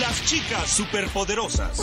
Las 0.00 0.22
chicas 0.24 0.68
superpoderosas. 0.68 1.80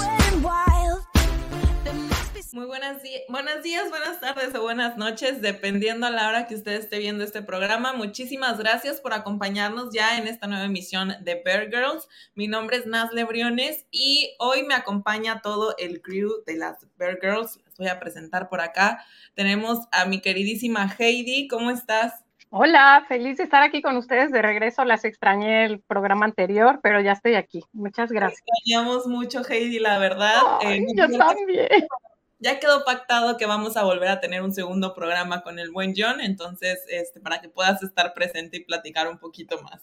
Muy 2.52 2.66
buenas, 2.66 3.02
buenos 3.30 3.63
días, 3.63 3.90
buenas 3.90 4.20
tardes 4.20 4.54
o 4.54 4.62
buenas 4.62 4.98
noches, 4.98 5.41
dependiendo 5.41 6.05
a 6.05 6.12
la 6.12 6.27
hora 6.27 6.45
que 6.45 6.54
usted 6.54 6.73
esté 6.73 6.99
viendo 6.99 7.23
este 7.23 7.41
programa. 7.41 7.94
Muchísimas 7.94 8.59
gracias 8.59 9.02
por 9.02 9.13
acompañarnos 9.13 9.91
ya 9.91 10.20
en 10.20 10.27
esta 10.27 10.45
nueva 10.45 10.66
emisión 10.66 11.16
de 11.21 11.41
Bear 11.44 11.70
Girls. 11.71 12.07
Mi 12.35 12.48
nombre 12.48 12.77
es 12.77 12.85
Nazle 12.85 13.23
Briones 13.23 13.88
y 13.90 14.35
hoy 14.38 14.62
me 14.63 14.76
acompaña 14.76 15.41
todo 15.41 15.73
el 15.80 16.02
crew 16.02 16.43
de 16.45 16.57
las 16.57 16.85
Bear 16.98 17.18
Girls. 17.20 17.59
Las 17.66 17.77
voy 17.77 17.88
a 17.88 17.99
presentar 17.99 18.49
por 18.49 18.62
acá. 18.62 19.04
Tenemos 19.34 19.80
a 19.91 20.05
mi 20.05 20.21
queridísima 20.21 20.93
Heidi. 20.99 21.48
¿Cómo 21.48 21.71
estás? 21.71 22.23
Hola, 22.55 23.03
feliz 23.07 23.38
de 23.38 23.45
estar 23.45 23.63
aquí 23.63 23.81
con 23.81 23.98
ustedes 23.98 24.31
de 24.31 24.39
regreso. 24.39 24.85
Las 24.85 25.05
extrañé 25.05 25.66
el 25.66 25.80
programa 25.80 26.25
anterior, 26.25 26.81
pero 26.84 27.02
ya 27.02 27.13
estoy 27.13 27.34
aquí. 27.34 27.63
Muchas 27.73 28.12
gracias. 28.12 28.43
extrañamos 28.45 29.07
mucho, 29.07 29.41
Heidi, 29.49 29.79
la 29.79 29.98
verdad. 29.98 30.39
Ay, 30.62 30.85
yo 30.95 31.07
también. 31.17 31.87
Ya 32.37 32.60
quedó 32.60 32.85
pactado 32.85 33.37
que 33.37 33.48
vamos 33.48 33.76
a 33.76 33.84
volver 33.84 34.10
a 34.10 34.20
tener 34.20 34.43
un 34.43 34.54
segundo 34.54 34.93
programa 34.93 35.41
con 35.41 35.57
el 35.57 35.71
buen 35.71 35.95
John, 35.98 36.21
entonces, 36.21 36.85
este, 36.90 37.20
para 37.20 37.41
que 37.41 37.49
puedas 37.49 37.82
estar 37.82 38.13
presente 38.13 38.57
y 38.57 38.63
platicar 38.65 39.07
un 39.07 39.17
poquito 39.17 39.60
más. 39.63 39.82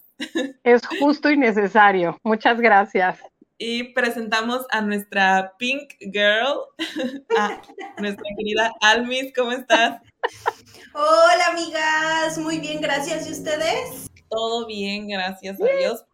Es 0.62 0.86
justo 0.86 1.28
y 1.28 1.36
necesario. 1.36 2.18
Muchas 2.22 2.60
gracias. 2.60 3.18
Y 3.62 3.92
presentamos 3.92 4.64
a 4.70 4.80
nuestra 4.80 5.54
Pink 5.58 5.92
Girl, 6.00 6.60
a 7.38 7.60
nuestra 7.98 8.24
querida 8.38 8.72
Almis. 8.80 9.34
¿Cómo 9.36 9.52
estás? 9.52 10.00
Hola 10.94 11.48
amigas, 11.50 12.38
muy 12.38 12.58
bien, 12.58 12.80
gracias. 12.80 13.28
¿Y 13.28 13.32
ustedes? 13.32 14.10
Todo 14.30 14.66
bien, 14.66 15.08
gracias 15.08 15.60
a 15.60 15.64
Dios. 15.78 16.06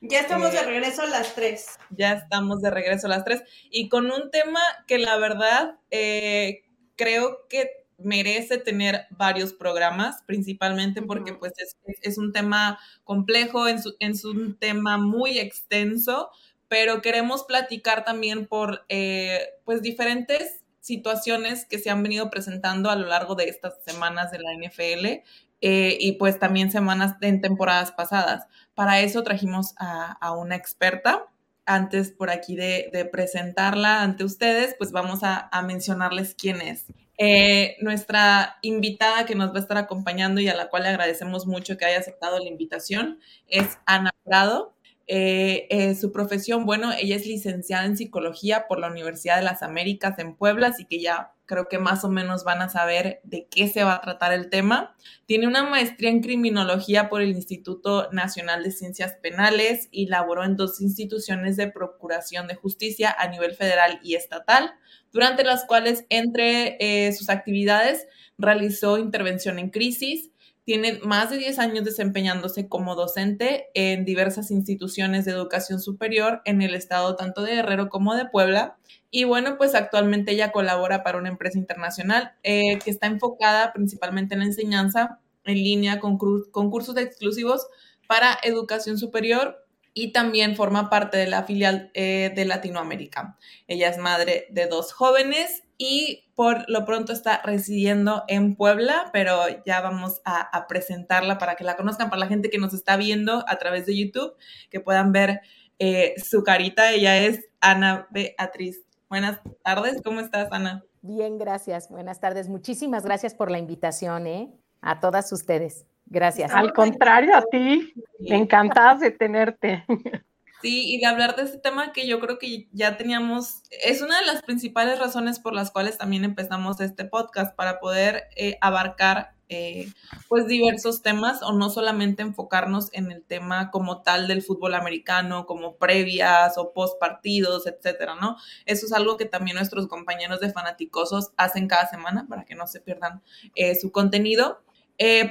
Ya 0.00 0.20
estamos 0.20 0.52
de 0.52 0.62
regreso 0.62 1.02
a 1.02 1.06
las 1.06 1.34
tres. 1.34 1.76
Ya 1.90 2.12
estamos 2.12 2.62
de 2.62 2.70
regreso 2.70 3.08
a 3.08 3.10
las 3.10 3.24
tres. 3.24 3.42
Y 3.72 3.88
con 3.88 4.08
un 4.08 4.30
tema 4.30 4.60
que 4.86 4.98
la 4.98 5.16
verdad 5.16 5.80
eh, 5.90 6.62
creo 6.94 7.48
que 7.48 7.68
merece 7.98 8.58
tener 8.58 9.06
varios 9.10 9.52
programas, 9.52 10.22
principalmente 10.24 11.02
porque 11.02 11.34
pues 11.34 11.52
es, 12.00 12.16
un 12.16 12.32
tema 12.32 12.78
complejo, 13.02 13.66
es, 13.66 13.84
es, 13.98 14.24
un 14.24 14.56
tema 14.56 14.96
muy 14.98 15.38
extenso, 15.38 16.30
pero 16.70 17.02
queremos 17.02 17.42
platicar 17.42 18.04
también 18.04 18.46
por 18.46 18.84
eh, 18.88 19.40
pues 19.64 19.82
diferentes 19.82 20.62
situaciones 20.78 21.66
que 21.66 21.80
se 21.80 21.90
han 21.90 22.00
venido 22.00 22.30
presentando 22.30 22.90
a 22.90 22.96
lo 22.96 23.08
largo 23.08 23.34
de 23.34 23.48
estas 23.48 23.82
semanas 23.84 24.30
de 24.30 24.38
la 24.38 24.52
NFL 24.54 25.24
eh, 25.62 25.98
y 25.98 26.12
pues 26.12 26.38
también 26.38 26.70
semanas 26.70 27.16
en 27.22 27.40
temporadas 27.40 27.90
pasadas. 27.90 28.46
Para 28.76 29.00
eso 29.00 29.24
trajimos 29.24 29.74
a, 29.78 30.32
una 30.32 30.54
experta. 30.54 31.26
Antes 31.66 32.12
por 32.12 32.30
aquí 32.30 32.54
de, 32.54 33.08
presentarla 33.10 34.02
ante 34.02 34.22
ustedes, 34.22 34.76
pues 34.78 34.92
vamos 34.92 35.20
a, 35.24 35.50
mencionarles 35.66 36.36
quién 36.36 36.60
es. 36.60 36.84
Eh, 37.18 37.78
nuestra 37.80 38.58
invitada 38.62 39.26
que 39.26 39.34
nos 39.34 39.50
va 39.52 39.56
a 39.56 39.60
estar 39.62 39.76
acompañando 39.76 40.40
y 40.40 40.48
a 40.48 40.54
la 40.54 40.68
cual 40.68 40.84
le 40.84 40.90
agradecemos 40.90 41.48
mucho 41.48 41.76
que 41.76 41.84
haya 41.84 41.98
aceptado 41.98 42.38
la 42.38 42.48
invitación 42.48 43.18
es 43.48 43.76
Ana 43.86 44.12
Prado. 44.22 44.76
Eh, 45.12 45.96
su 46.00 46.12
profesión, 46.12 46.64
bueno, 46.64 46.92
ella 46.92 47.16
es 47.16 47.26
licenciada 47.26 47.84
en 47.84 47.96
psicología 47.96 48.66
por 48.68 48.78
la 48.78 48.88
Universidad 48.88 49.38
de 49.38 49.42
las 49.42 49.64
Américas 49.64 50.16
en 50.20 50.36
Puebla, 50.36 50.68
así 50.68 50.84
que 50.84 51.00
ya 51.00 51.32
creo 51.46 51.66
que 51.66 51.80
más 51.80 52.04
o 52.04 52.08
menos 52.08 52.44
van 52.44 52.62
a 52.62 52.68
saber 52.68 53.20
de 53.24 53.48
qué 53.50 53.66
se 53.66 53.82
va 53.82 53.96
a 53.96 54.00
tratar 54.02 54.32
el 54.32 54.50
tema. 54.50 54.94
Tiene 55.26 55.48
una 55.48 55.64
maestría 55.64 56.10
en 56.10 56.20
criminología 56.20 57.08
por 57.08 57.22
el 57.22 57.30
Instituto 57.30 58.08
Nacional 58.12 58.62
de 58.62 58.70
Ciencias 58.70 59.14
Penales 59.20 59.88
y 59.90 60.06
laboró 60.06 60.44
en 60.44 60.56
dos 60.56 60.80
instituciones 60.80 61.56
de 61.56 61.66
procuración 61.66 62.46
de 62.46 62.54
justicia 62.54 63.12
a 63.18 63.26
nivel 63.26 63.56
federal 63.56 63.98
y 64.04 64.14
estatal, 64.14 64.74
durante 65.10 65.42
las 65.42 65.64
cuales, 65.64 66.04
entre 66.08 66.76
eh, 66.78 67.12
sus 67.14 67.28
actividades, 67.30 68.06
realizó 68.38 68.98
intervención 68.98 69.58
en 69.58 69.70
crisis, 69.70 70.30
tiene 70.70 71.00
más 71.02 71.30
de 71.30 71.38
10 71.38 71.58
años 71.58 71.84
desempeñándose 71.84 72.68
como 72.68 72.94
docente 72.94 73.70
en 73.74 74.04
diversas 74.04 74.52
instituciones 74.52 75.24
de 75.24 75.32
educación 75.32 75.80
superior 75.80 76.42
en 76.44 76.62
el 76.62 76.76
estado 76.76 77.16
tanto 77.16 77.42
de 77.42 77.56
Guerrero 77.56 77.88
como 77.88 78.14
de 78.14 78.26
Puebla. 78.26 78.78
Y 79.10 79.24
bueno, 79.24 79.58
pues 79.58 79.74
actualmente 79.74 80.30
ella 80.30 80.52
colabora 80.52 81.02
para 81.02 81.18
una 81.18 81.28
empresa 81.28 81.58
internacional 81.58 82.34
eh, 82.44 82.78
que 82.84 82.92
está 82.92 83.08
enfocada 83.08 83.72
principalmente 83.72 84.34
en 84.34 84.38
la 84.38 84.46
enseñanza 84.46 85.18
en 85.44 85.56
línea 85.56 85.98
con, 85.98 86.18
cursos 86.18 86.96
exclusivos 86.98 87.66
para 88.06 88.38
educación 88.44 88.96
superior 88.96 89.66
y 89.92 90.12
también 90.12 90.54
forma 90.54 90.88
parte 90.88 91.16
de 91.16 91.26
la 91.26 91.42
filial 91.42 91.90
eh, 91.94 92.30
de 92.32 92.44
Latinoamérica. 92.44 93.36
Ella 93.66 93.88
es 93.88 93.98
madre 93.98 94.46
de 94.50 94.68
dos 94.68 94.92
jóvenes 94.92 95.64
y 95.82 96.30
por 96.34 96.68
lo 96.68 96.84
pronto 96.84 97.10
está 97.10 97.40
residiendo 97.42 98.24
en 98.28 98.54
Puebla, 98.54 99.08
pero 99.14 99.40
ya 99.64 99.80
vamos 99.80 100.20
a, 100.26 100.66
presentarla 100.68 101.38
para 101.38 101.56
que 101.56 101.64
la 101.64 101.74
conozcan, 101.74 102.10
para 102.10 102.20
la 102.20 102.26
gente 102.26 102.50
que 102.50 102.58
nos 102.58 102.74
está 102.74 102.98
viendo 102.98 103.42
a 103.48 103.56
través 103.56 103.86
de 103.86 103.96
YouTube, 103.96 104.34
que 104.68 104.80
puedan 104.80 105.10
ver 105.10 105.40
eh, 105.78 106.14
su 106.22 106.44
carita. 106.44 106.92
Ella 106.92 107.16
es 107.16 107.48
Ana 107.62 108.08
Beatriz. 108.10 108.82
Buenas 109.08 109.40
tardes, 109.64 110.02
¿cómo 110.04 110.20
estás, 110.20 110.52
Ana? 110.52 110.84
Bien, 111.00 111.38
gracias. 111.38 111.88
Buenas 111.88 112.20
tardes. 112.20 112.50
Muchísimas 112.50 113.04
gracias 113.04 113.34
por 113.34 113.50
la 113.50 113.58
invitación, 113.58 114.26
¿eh? 114.26 114.52
A 114.82 115.00
todas 115.00 115.32
ustedes. 115.32 115.86
Gracias. 116.04 116.52
Al 116.52 116.74
contrario, 116.74 117.34
a 117.34 117.42
ti. 117.50 117.94
Encantadas 118.18 119.00
de 119.00 119.12
tenerte. 119.12 119.86
Sí, 120.60 120.94
y 120.94 120.98
de 120.98 121.06
hablar 121.06 121.36
de 121.36 121.42
este 121.42 121.58
tema 121.58 121.92
que 121.92 122.06
yo 122.06 122.20
creo 122.20 122.38
que 122.38 122.68
ya 122.72 122.98
teníamos, 122.98 123.62
es 123.70 124.02
una 124.02 124.20
de 124.20 124.26
las 124.26 124.42
principales 124.42 124.98
razones 124.98 125.38
por 125.38 125.54
las 125.54 125.70
cuales 125.70 125.96
también 125.96 126.24
empezamos 126.24 126.80
este 126.80 127.06
podcast, 127.06 127.56
para 127.56 127.80
poder 127.80 128.24
eh, 128.36 128.58
abarcar 128.60 129.34
eh, 129.48 129.90
pues 130.28 130.46
diversos 130.46 131.02
temas 131.02 131.42
o 131.42 131.52
no 131.52 131.70
solamente 131.70 132.22
enfocarnos 132.22 132.92
en 132.92 133.10
el 133.10 133.24
tema 133.24 133.70
como 133.70 134.02
tal 134.02 134.28
del 134.28 134.42
fútbol 134.42 134.74
americano, 134.74 135.46
como 135.46 135.76
previas 135.76 136.58
o 136.58 136.72
post 136.72 137.00
partidos, 137.00 137.66
etcétera, 137.66 138.14
¿no? 138.20 138.36
Eso 138.66 138.86
es 138.86 138.92
algo 138.92 139.16
que 139.16 139.24
también 139.24 139.56
nuestros 139.56 139.88
compañeros 139.88 140.40
de 140.40 140.52
fanaticosos 140.52 141.32
hacen 141.36 141.68
cada 141.68 141.88
semana 141.88 142.26
para 142.28 142.44
que 142.44 142.54
no 142.54 142.66
se 142.66 142.80
pierdan 142.80 143.22
eh, 143.54 143.74
su 143.74 143.90
contenido. 143.90 144.62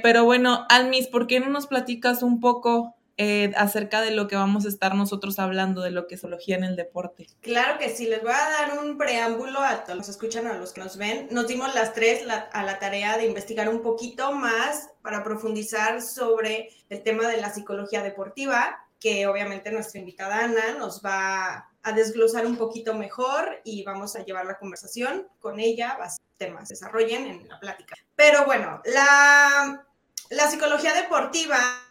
pero 0.02 0.24
bueno, 0.24 0.66
Almis, 0.68 1.06
¿por 1.06 1.28
qué 1.28 1.38
no 1.38 1.48
nos 1.48 1.68
platicas 1.68 2.24
un 2.24 2.40
poco 2.40 2.96
eh, 3.22 3.52
acerca 3.54 4.00
de 4.00 4.12
lo 4.12 4.28
que 4.28 4.36
vamos 4.36 4.64
a 4.64 4.70
estar 4.70 4.94
nosotros 4.94 5.38
hablando, 5.38 5.82
de 5.82 5.90
lo 5.90 6.06
que 6.06 6.14
es 6.14 6.22
zoología 6.22 6.56
en 6.56 6.64
el 6.64 6.74
deporte. 6.74 7.26
Claro 7.42 7.78
que 7.78 7.90
sí, 7.90 8.06
les 8.06 8.22
voy 8.22 8.32
a 8.32 8.48
dar 8.48 8.78
un 8.78 8.96
preámbulo 8.96 9.60
a 9.60 9.84
todos 9.84 9.98
los 9.98 10.06
que 10.06 10.12
escuchan, 10.12 10.46
a 10.46 10.54
los 10.54 10.72
que 10.72 10.80
nos 10.80 10.96
ven. 10.96 11.28
Nos 11.30 11.46
dimos 11.46 11.74
las 11.74 11.92
tres 11.92 12.22
a 12.26 12.62
la 12.62 12.78
tarea 12.78 13.18
de 13.18 13.26
investigar 13.26 13.68
un 13.68 13.82
poquito 13.82 14.32
más 14.32 14.88
para 15.02 15.22
profundizar 15.22 16.00
sobre 16.00 16.70
el 16.88 17.02
tema 17.02 17.28
de 17.28 17.36
la 17.36 17.52
psicología 17.52 18.02
deportiva, 18.02 18.86
que 18.98 19.26
obviamente 19.26 19.70
nuestra 19.70 20.00
invitada 20.00 20.42
Ana 20.42 20.78
nos 20.78 21.02
va 21.04 21.68
a 21.82 21.92
desglosar 21.92 22.46
un 22.46 22.56
poquito 22.56 22.94
mejor 22.94 23.60
y 23.64 23.84
vamos 23.84 24.16
a 24.16 24.24
llevar 24.24 24.46
la 24.46 24.58
conversación 24.58 25.28
con 25.40 25.60
ella, 25.60 25.98
temas 26.38 26.70
desarrollen 26.70 27.26
en 27.26 27.48
la 27.50 27.60
plática. 27.60 27.96
Pero 28.16 28.46
bueno, 28.46 28.80
la 28.86 30.50
psicología 30.50 30.94
deportiva 30.94 31.89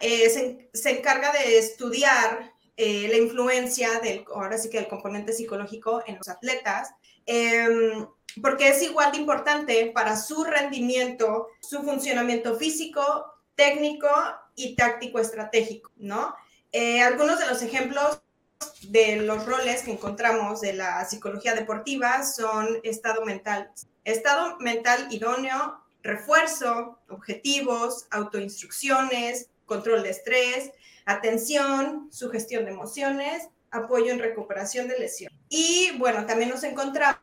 eh, 0.00 0.68
se, 0.72 0.90
encarga 0.90 1.32
de 1.32 1.58
estudiar 1.58 2.52
eh, 2.76 3.08
la 3.08 3.16
influencia 3.16 4.00
del, 4.00 4.24
ahora 4.34 4.58
sí 4.58 4.70
que 4.70 4.78
el 4.78 4.88
componente 4.88 5.32
psicológico 5.32 6.02
en 6.06 6.16
los 6.16 6.28
atletas, 6.28 6.90
em, 7.26 8.06
porque 8.42 8.68
es 8.68 8.82
igual 8.82 9.12
de 9.12 9.18
importante 9.18 9.90
para 9.94 10.16
su 10.16 10.44
rendimiento, 10.44 11.48
su 11.60 11.82
funcionamiento 11.82 12.56
físico, 12.56 13.02
técnico 13.54 14.08
y 14.54 14.76
táctico 14.76 15.18
estratégico, 15.18 15.90
¿no? 15.96 16.34
Eh, 16.72 17.02
algunos 17.02 17.38
de 17.38 17.46
los 17.46 17.62
ejemplos 17.62 18.20
de 18.82 19.16
los 19.16 19.46
roles 19.46 19.82
que 19.82 19.92
encontramos 19.92 20.60
de 20.60 20.72
la 20.72 21.04
psicología 21.04 21.54
deportiva 21.54 22.24
son 22.24 22.80
estado 22.82 23.24
mental, 23.24 23.70
estado 24.04 24.56
mental 24.58 25.08
idóneo, 25.10 25.80
refuerzo, 26.02 26.98
objetivos, 27.08 28.06
autoinstrucciones, 28.10 29.48
control 29.68 30.02
de 30.02 30.10
estrés, 30.10 30.72
atención, 31.04 32.08
sugestión 32.10 32.64
de 32.64 32.72
emociones 32.72 33.48
apoyo 33.70 34.10
en 34.10 34.18
recuperación 34.18 34.88
de 34.88 34.98
lesión. 34.98 35.32
Y 35.48 35.90
bueno, 35.98 36.26
también 36.26 36.50
nos 36.50 36.64
encontramos 36.64 37.18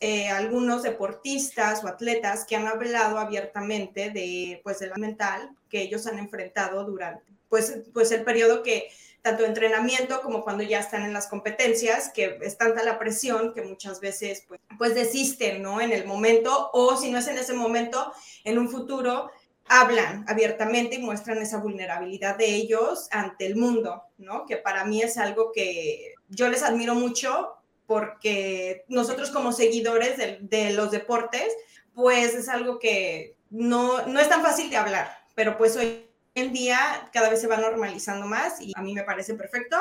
eh, 0.00 0.28
algunos 0.28 0.82
deportistas 0.82 1.82
o 1.82 1.88
atletas 1.88 2.44
que 2.44 2.56
han 2.56 2.66
hablado 2.66 3.18
abiertamente 3.18 4.10
de 4.10 4.60
pues 4.62 4.78
de 4.80 4.88
la 4.88 4.96
mental 4.96 5.50
que 5.68 5.80
ellos 5.80 6.06
han 6.06 6.18
enfrentado 6.18 6.84
durante 6.84 7.32
pues, 7.48 7.78
pues 7.92 8.10
el 8.12 8.24
periodo 8.24 8.62
que 8.62 8.88
tanto 9.22 9.44
entrenamiento 9.44 10.20
como 10.22 10.44
cuando 10.44 10.62
ya 10.62 10.78
están 10.78 11.02
en 11.02 11.12
las 11.12 11.26
competencias, 11.26 12.10
que 12.12 12.38
es 12.42 12.56
tanta 12.58 12.84
la 12.84 12.98
presión 12.98 13.54
que 13.54 13.62
muchas 13.62 13.98
veces 13.98 14.44
pues, 14.46 14.60
pues 14.78 14.94
desisten, 14.94 15.62
¿no? 15.62 15.80
En 15.80 15.92
el 15.92 16.06
momento, 16.06 16.70
o 16.72 16.96
si 16.96 17.10
no 17.10 17.18
es 17.18 17.26
en 17.26 17.38
ese 17.38 17.52
momento, 17.52 18.12
en 18.44 18.58
un 18.58 18.68
futuro, 18.68 19.30
hablan 19.68 20.24
abiertamente 20.28 20.96
y 20.96 21.02
muestran 21.02 21.38
esa 21.38 21.58
vulnerabilidad 21.58 22.36
de 22.36 22.54
ellos 22.54 23.08
ante 23.10 23.46
el 23.46 23.56
mundo, 23.56 24.04
¿no? 24.18 24.46
Que 24.46 24.56
para 24.56 24.84
mí 24.84 25.02
es 25.02 25.18
algo 25.18 25.52
que 25.52 26.14
yo 26.28 26.48
les 26.48 26.62
admiro 26.62 26.94
mucho 26.94 27.56
porque 27.86 28.84
nosotros 28.88 29.30
como 29.30 29.52
seguidores 29.52 30.16
de, 30.18 30.72
los 30.72 30.90
deportes, 30.90 31.52
pues 31.94 32.34
es 32.34 32.48
algo 32.48 32.78
que 32.78 33.36
no, 33.50 34.06
no 34.06 34.20
es 34.20 34.28
tan 34.28 34.42
fácil 34.42 34.70
de 34.70 34.76
hablar, 34.76 35.08
pero 35.34 35.56
pues 35.56 35.76
hoy 35.76 36.06
en 36.34 36.52
día 36.52 37.08
cada 37.12 37.30
vez 37.30 37.40
se 37.40 37.46
va 37.46 37.56
normalizando 37.56 38.26
más 38.26 38.60
y 38.60 38.72
a 38.76 38.82
mí 38.82 38.94
me 38.94 39.04
parece 39.04 39.34
perfecto. 39.34 39.76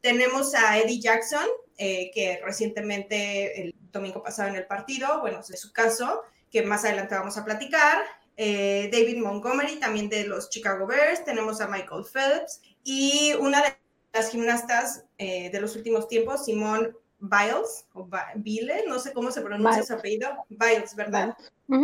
Tenemos 0.00 0.54
a 0.54 0.78
Eddie 0.78 1.00
Jackson, 1.00 1.44
eh, 1.78 2.10
que 2.14 2.40
recientemente 2.44 3.60
el 3.60 3.74
domingo 3.90 4.22
pasado 4.22 4.48
en 4.48 4.56
el 4.56 4.66
partido, 4.66 5.20
bueno, 5.20 5.40
es 5.40 5.60
su 5.60 5.72
caso, 5.72 6.22
que 6.50 6.62
más 6.62 6.84
adelante 6.84 7.14
vamos 7.14 7.36
a 7.38 7.44
platicar. 7.44 8.04
Eh, 8.36 8.90
David 8.92 9.18
Montgomery, 9.18 9.76
también 9.76 10.08
de 10.08 10.26
los 10.26 10.50
Chicago 10.50 10.86
Bears. 10.86 11.24
Tenemos 11.24 11.60
a 11.60 11.68
Michael 11.68 12.04
Phelps 12.04 12.60
y 12.84 13.32
una 13.40 13.62
de 13.62 13.76
las 14.12 14.30
gimnastas 14.30 15.04
eh, 15.18 15.50
de 15.50 15.60
los 15.60 15.76
últimos 15.76 16.08
tiempos, 16.08 16.44
Simone 16.44 16.90
Biles, 17.18 17.86
o 17.94 18.08
Bile, 18.36 18.84
no 18.86 18.98
sé 18.98 19.12
cómo 19.12 19.30
se 19.30 19.40
pronuncia 19.40 19.82
su 19.82 19.94
apellido, 19.94 20.28
Biles, 20.50 20.94
¿verdad? 20.94 21.36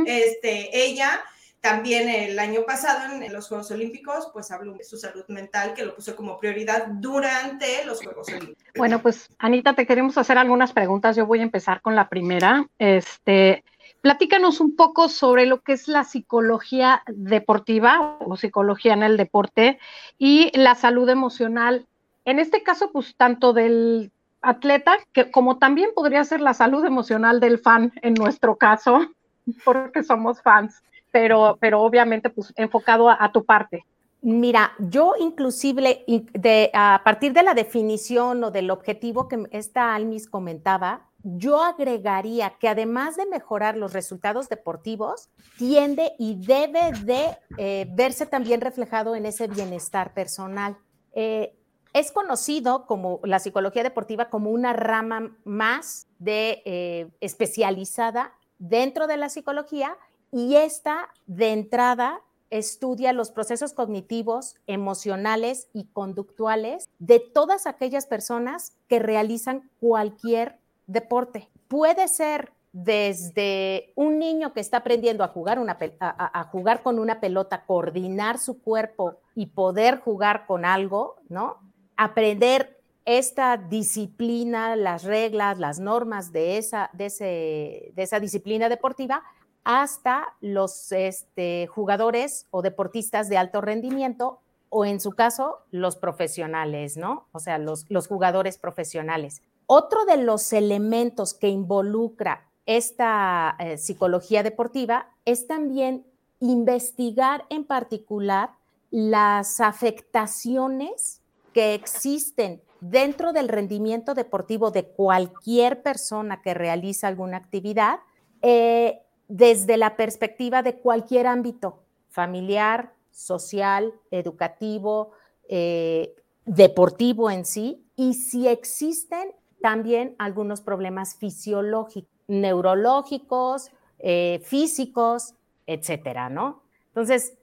este, 0.06 0.70
ella 0.72 1.22
también 1.62 2.08
el 2.08 2.38
año 2.40 2.64
pasado 2.66 3.14
en, 3.14 3.32
los 3.32 3.46
Juegos 3.46 3.70
Olímpicos, 3.70 4.28
pues 4.32 4.50
habló 4.50 4.75
de 4.75 4.82
su 4.82 4.96
salud 4.96 5.25
mental, 5.28 5.75
que 5.75 5.84
lo 5.84 5.94
puso 5.94 6.16
como 6.16 6.37
prioridad 6.37 6.88
durante 6.88 7.84
los 7.84 8.02
Juegos 8.02 8.28
Olímpicos. 8.28 8.72
Bueno, 8.76 9.00
pues 9.00 9.28
Anita, 9.38 9.72
te 9.72 9.87
queremos 9.87 10.19
hacer 10.19 10.38
algunas 10.38 10.72
preguntas. 10.72 11.14
Yo 11.14 11.25
voy 11.25 11.38
a 11.38 11.44
empezar 11.44 11.81
con 11.81 11.94
la 11.94 12.08
primera. 12.08 12.69
Este, 12.78 13.64
platícanos 14.02 14.60
un 14.60 14.76
poco 14.76 15.08
sobre 15.08 15.46
lo 15.46 15.62
que 15.62 15.72
es 15.72 15.88
la 15.88 16.04
psicología 16.04 17.02
deportiva 17.06 18.19
o 18.20 18.37
psicología 18.37 18.93
en 18.93 19.04
el 19.04 19.16
deporte 19.16 19.78
y 20.19 20.50
la 20.58 20.75
salud 20.75 21.08
emocional. 21.08 21.87
En 22.25 22.38
este 22.38 22.62
caso, 22.62 22.90
pues 22.93 23.14
tanto 23.16 23.52
del 23.52 24.10
atleta, 24.43 24.99
que 25.12 25.31
como 25.31 25.58
también 25.58 25.90
podría 25.94 26.25
ser 26.25 26.40
la 26.40 26.52
salud 26.52 26.84
emocional 26.84 27.38
del 27.38 27.58
fan 27.58 27.93
en 28.02 28.14
nuestro 28.14 28.56
caso, 28.56 29.06
porque 29.64 30.02
somos 30.02 30.43
fans, 30.43 30.82
pero, 31.12 31.56
pero 31.60 31.81
obviamente 31.81 32.28
pues 32.28 32.52
enfocado 32.56 33.08
a, 33.08 33.31
tu 33.31 33.44
parte. 33.44 33.84
Mira, 34.20 34.72
yo 34.78 35.14
inclusive 35.19 36.04
de, 36.32 36.70
a 36.75 37.02
partir 37.04 37.32
de 37.32 37.44
la 37.44 37.54
definición 37.54 38.43
o 38.43 38.50
del 38.50 38.70
objetivo 38.70 39.28
que 39.28 39.46
esta 39.52 39.94
Almis 39.94 40.28
comentaba, 40.28 41.08
yo 41.24 41.62
agregaría 41.62 42.54
que 42.58 42.69
además 42.69 43.16
de 43.16 43.26
mejorar 43.26 43.76
los 43.76 43.92
resultados 43.92 44.48
deportivos, 44.48 45.30
tiende 45.56 46.12
y 46.19 46.36
debe 46.36 46.92
de 47.04 47.38
eh, 47.58 47.86
verse 47.94 48.26
también 48.26 48.60
reflejado 48.60 49.14
en 49.14 49.26
ese 49.26 49.46
bienestar 49.46 50.14
personal. 50.14 50.76
Eh, 51.12 51.56
es 51.92 52.10
conocido 52.10 52.86
como 52.86 53.20
la 53.22 53.38
psicología 53.38 53.82
deportiva 53.82 54.30
como 54.30 54.50
una 54.50 54.72
rama 54.72 55.36
más 55.44 56.08
de 56.19 56.62
eh, 56.64 57.10
especializada 57.20 58.32
dentro 58.58 59.06
de 59.06 59.18
la 59.18 59.28
psicología 59.28 59.96
y 60.30 60.56
esta 60.56 61.10
de 61.26 61.52
entrada 61.52 62.22
estudia 62.48 63.12
los 63.12 63.30
procesos 63.30 63.72
cognitivos, 63.72 64.56
emocionales 64.66 65.68
y 65.72 65.84
conductuales 65.86 66.88
de 66.98 67.18
todas 67.18 67.66
aquellas 67.66 68.06
personas 68.06 68.76
que 68.88 68.98
realizan 68.98 69.70
cualquier 69.80 70.62
deporte. 70.92 71.48
Puede 71.68 72.08
ser 72.08 72.52
desde 72.72 73.92
un 73.96 74.18
niño 74.18 74.52
que 74.54 74.60
está 74.60 74.78
aprendiendo 74.78 75.24
a 75.24 75.28
jugar, 75.28 75.58
una, 75.58 75.76
a, 76.00 76.44
jugar 76.44 76.82
con 76.82 76.98
una 76.98 77.20
pelota, 77.20 77.64
coordinar 77.66 78.38
su 78.38 78.62
cuerpo 78.62 79.18
y 79.34 79.46
poder 79.46 80.00
jugar 80.00 80.46
con 80.46 80.64
algo, 80.64 81.16
¿no? 81.28 81.58
aprender 81.96 82.78
esta 83.04 83.56
disciplina, 83.56 84.76
las 84.76 85.04
reglas, 85.04 85.58
las 85.58 85.80
normas 85.80 86.32
de 86.32 86.56
esa, 86.56 86.90
de 86.92 87.92
esa 87.96 88.20
disciplina 88.20 88.68
deportiva, 88.68 89.22
hasta 89.64 90.34
los 90.40 90.92
este, 90.92 91.66
jugadores 91.68 92.46
o 92.50 92.62
deportistas 92.62 93.28
de 93.28 93.38
alto 93.38 93.60
rendimiento 93.60 94.40
o 94.68 94.84
en 94.84 95.00
su 95.00 95.12
caso 95.12 95.58
los 95.70 95.96
profesionales, 95.96 96.96
¿no? 96.96 97.26
O 97.32 97.38
sea, 97.38 97.58
los, 97.58 97.84
los 97.90 98.08
jugadores 98.08 98.58
profesionales. 98.58 99.42
Otro 99.74 100.04
de 100.04 100.19
los 100.19 100.52
elementos 100.52 101.32
que 101.32 101.48
involucra 101.48 102.46
esta 102.66 103.56
eh, 103.58 103.78
psicología 103.78 104.42
deportiva 104.42 105.08
es 105.24 105.46
también 105.46 106.04
investigar 106.40 107.46
en 107.48 107.64
particular 107.64 108.50
las 108.90 109.60
afectaciones 109.60 111.22
que 111.54 111.72
existen 111.72 112.60
dentro 112.82 113.32
del 113.32 113.48
rendimiento 113.48 114.12
deportivo 114.12 114.70
de 114.72 114.84
cualquier 114.84 115.80
persona 115.82 116.42
que 116.42 116.52
realiza 116.52 117.08
alguna 117.08 117.38
actividad 117.38 118.00
eh, 118.42 119.00
desde 119.28 119.78
la 119.78 119.96
perspectiva 119.96 120.62
de 120.62 120.80
cualquier 120.80 121.26
ámbito, 121.26 121.82
familiar, 122.10 122.92
social, 123.10 123.94
educativo, 124.10 125.12
eh, 125.48 126.14
deportivo 126.44 127.30
en 127.30 127.46
sí, 127.46 127.86
y 127.96 128.12
si 128.12 128.48
existen 128.48 129.32
también 129.62 130.14
algunos 130.19 130.61
problemas 130.61 131.17
fisiológicos, 131.17 132.11
neurológicos, 132.29 133.70
eh, 133.99 134.41
físicos, 134.44 135.35
etcétera, 135.67 136.29
¿no? 136.29 136.62
Entonces, 136.88 137.38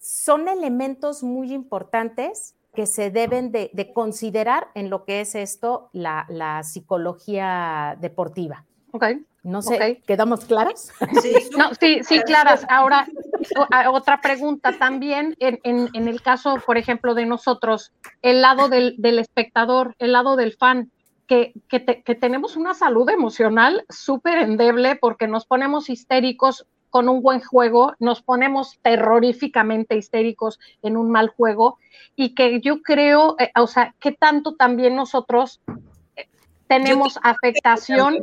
son 0.00 0.48
elementos 0.48 1.22
muy 1.22 1.52
importantes 1.52 2.54
que 2.74 2.86
se 2.86 3.10
deben 3.10 3.52
de, 3.52 3.92
considerar 3.94 4.68
en 4.74 4.90
lo 4.90 5.04
que 5.04 5.20
es 5.20 5.34
esto, 5.34 5.88
la, 5.92 6.60
psicología 6.64 7.96
deportiva. 8.00 8.64
Ok. 8.92 9.04
No 9.42 9.60
sé, 9.60 10.02
¿quedamos 10.06 10.46
claras? 10.46 10.90
Sí, 11.22 11.34
sí, 11.78 12.00
sí, 12.02 12.20
claras. 12.22 12.64
Ahora, 12.68 13.06
otra 13.90 14.20
pregunta 14.20 14.72
también, 14.78 15.36
en, 15.38 16.08
el 16.08 16.22
caso, 16.22 16.56
por 16.64 16.78
ejemplo, 16.78 17.14
de 17.14 17.26
nosotros, 17.26 17.92
el 18.22 18.40
lado 18.40 18.68
del, 18.68 19.18
espectador, 19.18 19.94
el 19.98 20.12
lado 20.12 20.36
del 20.36 20.54
fan, 20.54 20.90
que, 21.26 21.52
que, 21.68 22.02
que 22.02 22.14
tenemos 22.14 22.56
una 22.56 22.74
salud 22.74 23.08
emocional 23.08 23.84
súper 23.88 24.38
endeble 24.38 24.96
porque 24.96 25.26
nos 25.26 25.46
ponemos 25.46 25.88
histéricos 25.88 26.66
con 26.94 27.08
un 27.08 27.22
buen 27.22 27.40
juego, 27.40 27.94
nos 27.98 28.22
ponemos 28.22 28.78
terroríficamente 28.80 29.96
histéricos 29.96 30.60
en 30.80 30.96
un 30.96 31.10
mal 31.10 31.26
juego 31.26 31.76
y 32.14 32.36
que 32.36 32.60
yo 32.60 32.82
creo, 32.82 33.34
eh, 33.40 33.50
o 33.56 33.66
sea, 33.66 33.96
que 33.98 34.12
tanto 34.12 34.54
también 34.54 34.94
nosotros 34.94 35.60
eh, 36.14 36.28
tenemos 36.68 37.18
afectación. 37.24 38.22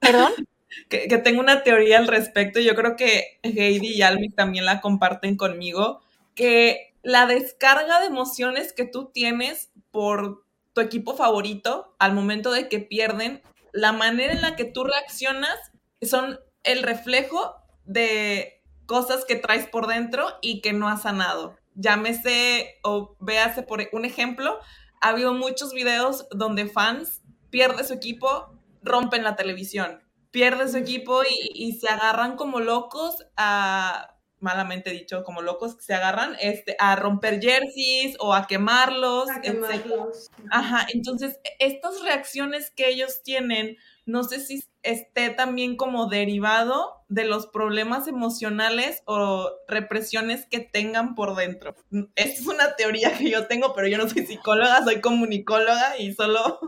Perdón. 0.00 0.32
Que, 0.88 1.08
que, 1.08 1.18
tengo 1.18 1.40
una 1.40 1.64
teoría 1.64 1.98
al 1.98 2.06
respecto, 2.06 2.60
yo 2.60 2.76
creo 2.76 2.94
que 2.94 3.40
Heidi 3.42 3.88
y 3.88 4.02
Almi 4.02 4.30
también 4.30 4.64
la 4.64 4.80
comparten 4.80 5.36
conmigo, 5.36 6.00
que 6.36 6.94
la 7.02 7.26
descarga 7.26 7.98
de 7.98 8.06
emociones 8.06 8.72
que 8.72 8.84
tú 8.84 9.10
tienes 9.12 9.72
por 9.90 10.44
tu 10.72 10.80
equipo 10.80 11.16
favorito 11.16 11.94
al 11.98 12.14
momento 12.14 12.50
de 12.52 12.68
que 12.68 12.80
pierden, 12.80 13.42
la 13.72 13.92
manera 13.92 14.32
en 14.32 14.42
la 14.42 14.56
que 14.56 14.64
tú 14.64 14.84
reaccionas 14.84 15.58
son 16.02 16.40
el 16.64 16.82
reflejo 16.82 17.56
de 17.84 18.62
cosas 18.86 19.24
que 19.24 19.36
traes 19.36 19.68
por 19.68 19.86
dentro 19.86 20.26
y 20.40 20.60
que 20.60 20.72
no 20.72 20.88
has 20.88 21.02
sanado. 21.02 21.56
Llámese 21.74 22.78
o 22.82 23.16
véase 23.20 23.62
por 23.62 23.80
un 23.92 24.04
ejemplo, 24.04 24.58
ha 25.00 25.08
habido 25.10 25.32
muchos 25.32 25.72
videos 25.72 26.26
donde 26.30 26.66
fans 26.66 27.22
pierden 27.50 27.86
su 27.86 27.94
equipo, 27.94 28.52
rompen 28.82 29.22
la 29.22 29.36
televisión, 29.36 30.02
pierden 30.30 30.70
su 30.70 30.76
equipo 30.76 31.22
y, 31.24 31.72
se 31.72 31.88
agarran 31.88 32.36
como 32.36 32.60
locos 32.60 33.24
a, 33.36 34.16
malamente 34.40 34.90
dicho, 34.90 35.22
como 35.24 35.42
locos 35.42 35.76
se 35.80 35.94
agarran 35.94 36.36
este, 36.40 36.76
a 36.78 36.96
romper 36.96 37.40
jerseys 37.40 38.16
o 38.18 38.34
a 38.34 38.46
quemarlos. 38.46 39.30
A 39.30 39.40
quemarlos. 39.40 40.30
Ajá, 40.50 40.86
entonces 40.92 41.38
estas 41.58 42.02
reacciones 42.02 42.70
que 42.70 42.88
ellos 42.88 43.22
tienen, 43.22 43.76
no 44.06 44.24
sé 44.24 44.40
si 44.40 44.64
esté 44.82 45.30
también 45.30 45.76
como 45.76 46.08
derivado 46.08 47.04
de 47.08 47.24
los 47.24 47.46
problemas 47.46 48.08
emocionales 48.08 49.02
o 49.04 49.50
represiones 49.68 50.46
que 50.46 50.60
tengan 50.60 51.14
por 51.14 51.36
dentro. 51.36 51.74
Es 52.14 52.46
una 52.46 52.76
teoría 52.76 53.16
que 53.16 53.30
yo 53.30 53.46
tengo, 53.46 53.74
pero 53.74 53.88
yo 53.88 53.98
no 53.98 54.08
soy 54.08 54.26
psicóloga, 54.26 54.82
soy 54.84 55.00
comunicóloga 55.00 55.98
y 55.98 56.14
solo... 56.14 56.58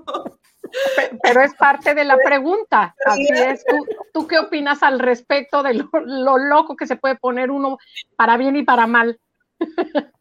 Pero 1.23 1.43
es 1.43 1.55
parte 1.55 1.95
de 1.95 2.05
la 2.05 2.17
pregunta. 2.17 2.95
Así 3.05 3.29
es. 3.35 3.65
¿Tú, 4.13 4.27
qué 4.27 4.39
opinas 4.39 4.83
al 4.83 4.99
respecto 4.99 5.63
de 5.63 5.75
lo, 5.75 5.91
lo 5.93 6.39
loco 6.39 6.77
que 6.77 6.87
se 6.87 6.97
puede 6.97 7.17
poner 7.17 7.51
uno 7.51 7.79
para 8.17 8.37
bien 8.37 8.57
y 8.57 8.63
para 8.63 8.87
mal? 8.87 9.19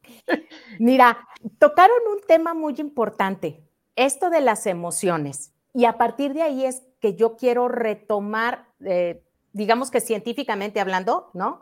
Mira, 0.79 1.27
tocaron 1.59 1.97
un 2.13 2.21
tema 2.27 2.53
muy 2.53 2.75
importante, 2.77 3.63
esto 3.95 4.29
de 4.29 4.41
las 4.41 4.65
emociones. 4.65 5.53
Y 5.73 5.85
a 5.85 5.97
partir 5.97 6.33
de 6.33 6.41
ahí 6.41 6.65
es 6.65 6.83
que 6.99 7.15
yo 7.15 7.35
quiero 7.35 7.67
retomar, 7.67 8.65
eh, 8.83 9.23
digamos 9.53 9.91
que 9.91 10.01
científicamente 10.01 10.79
hablando, 10.79 11.29
¿no? 11.33 11.61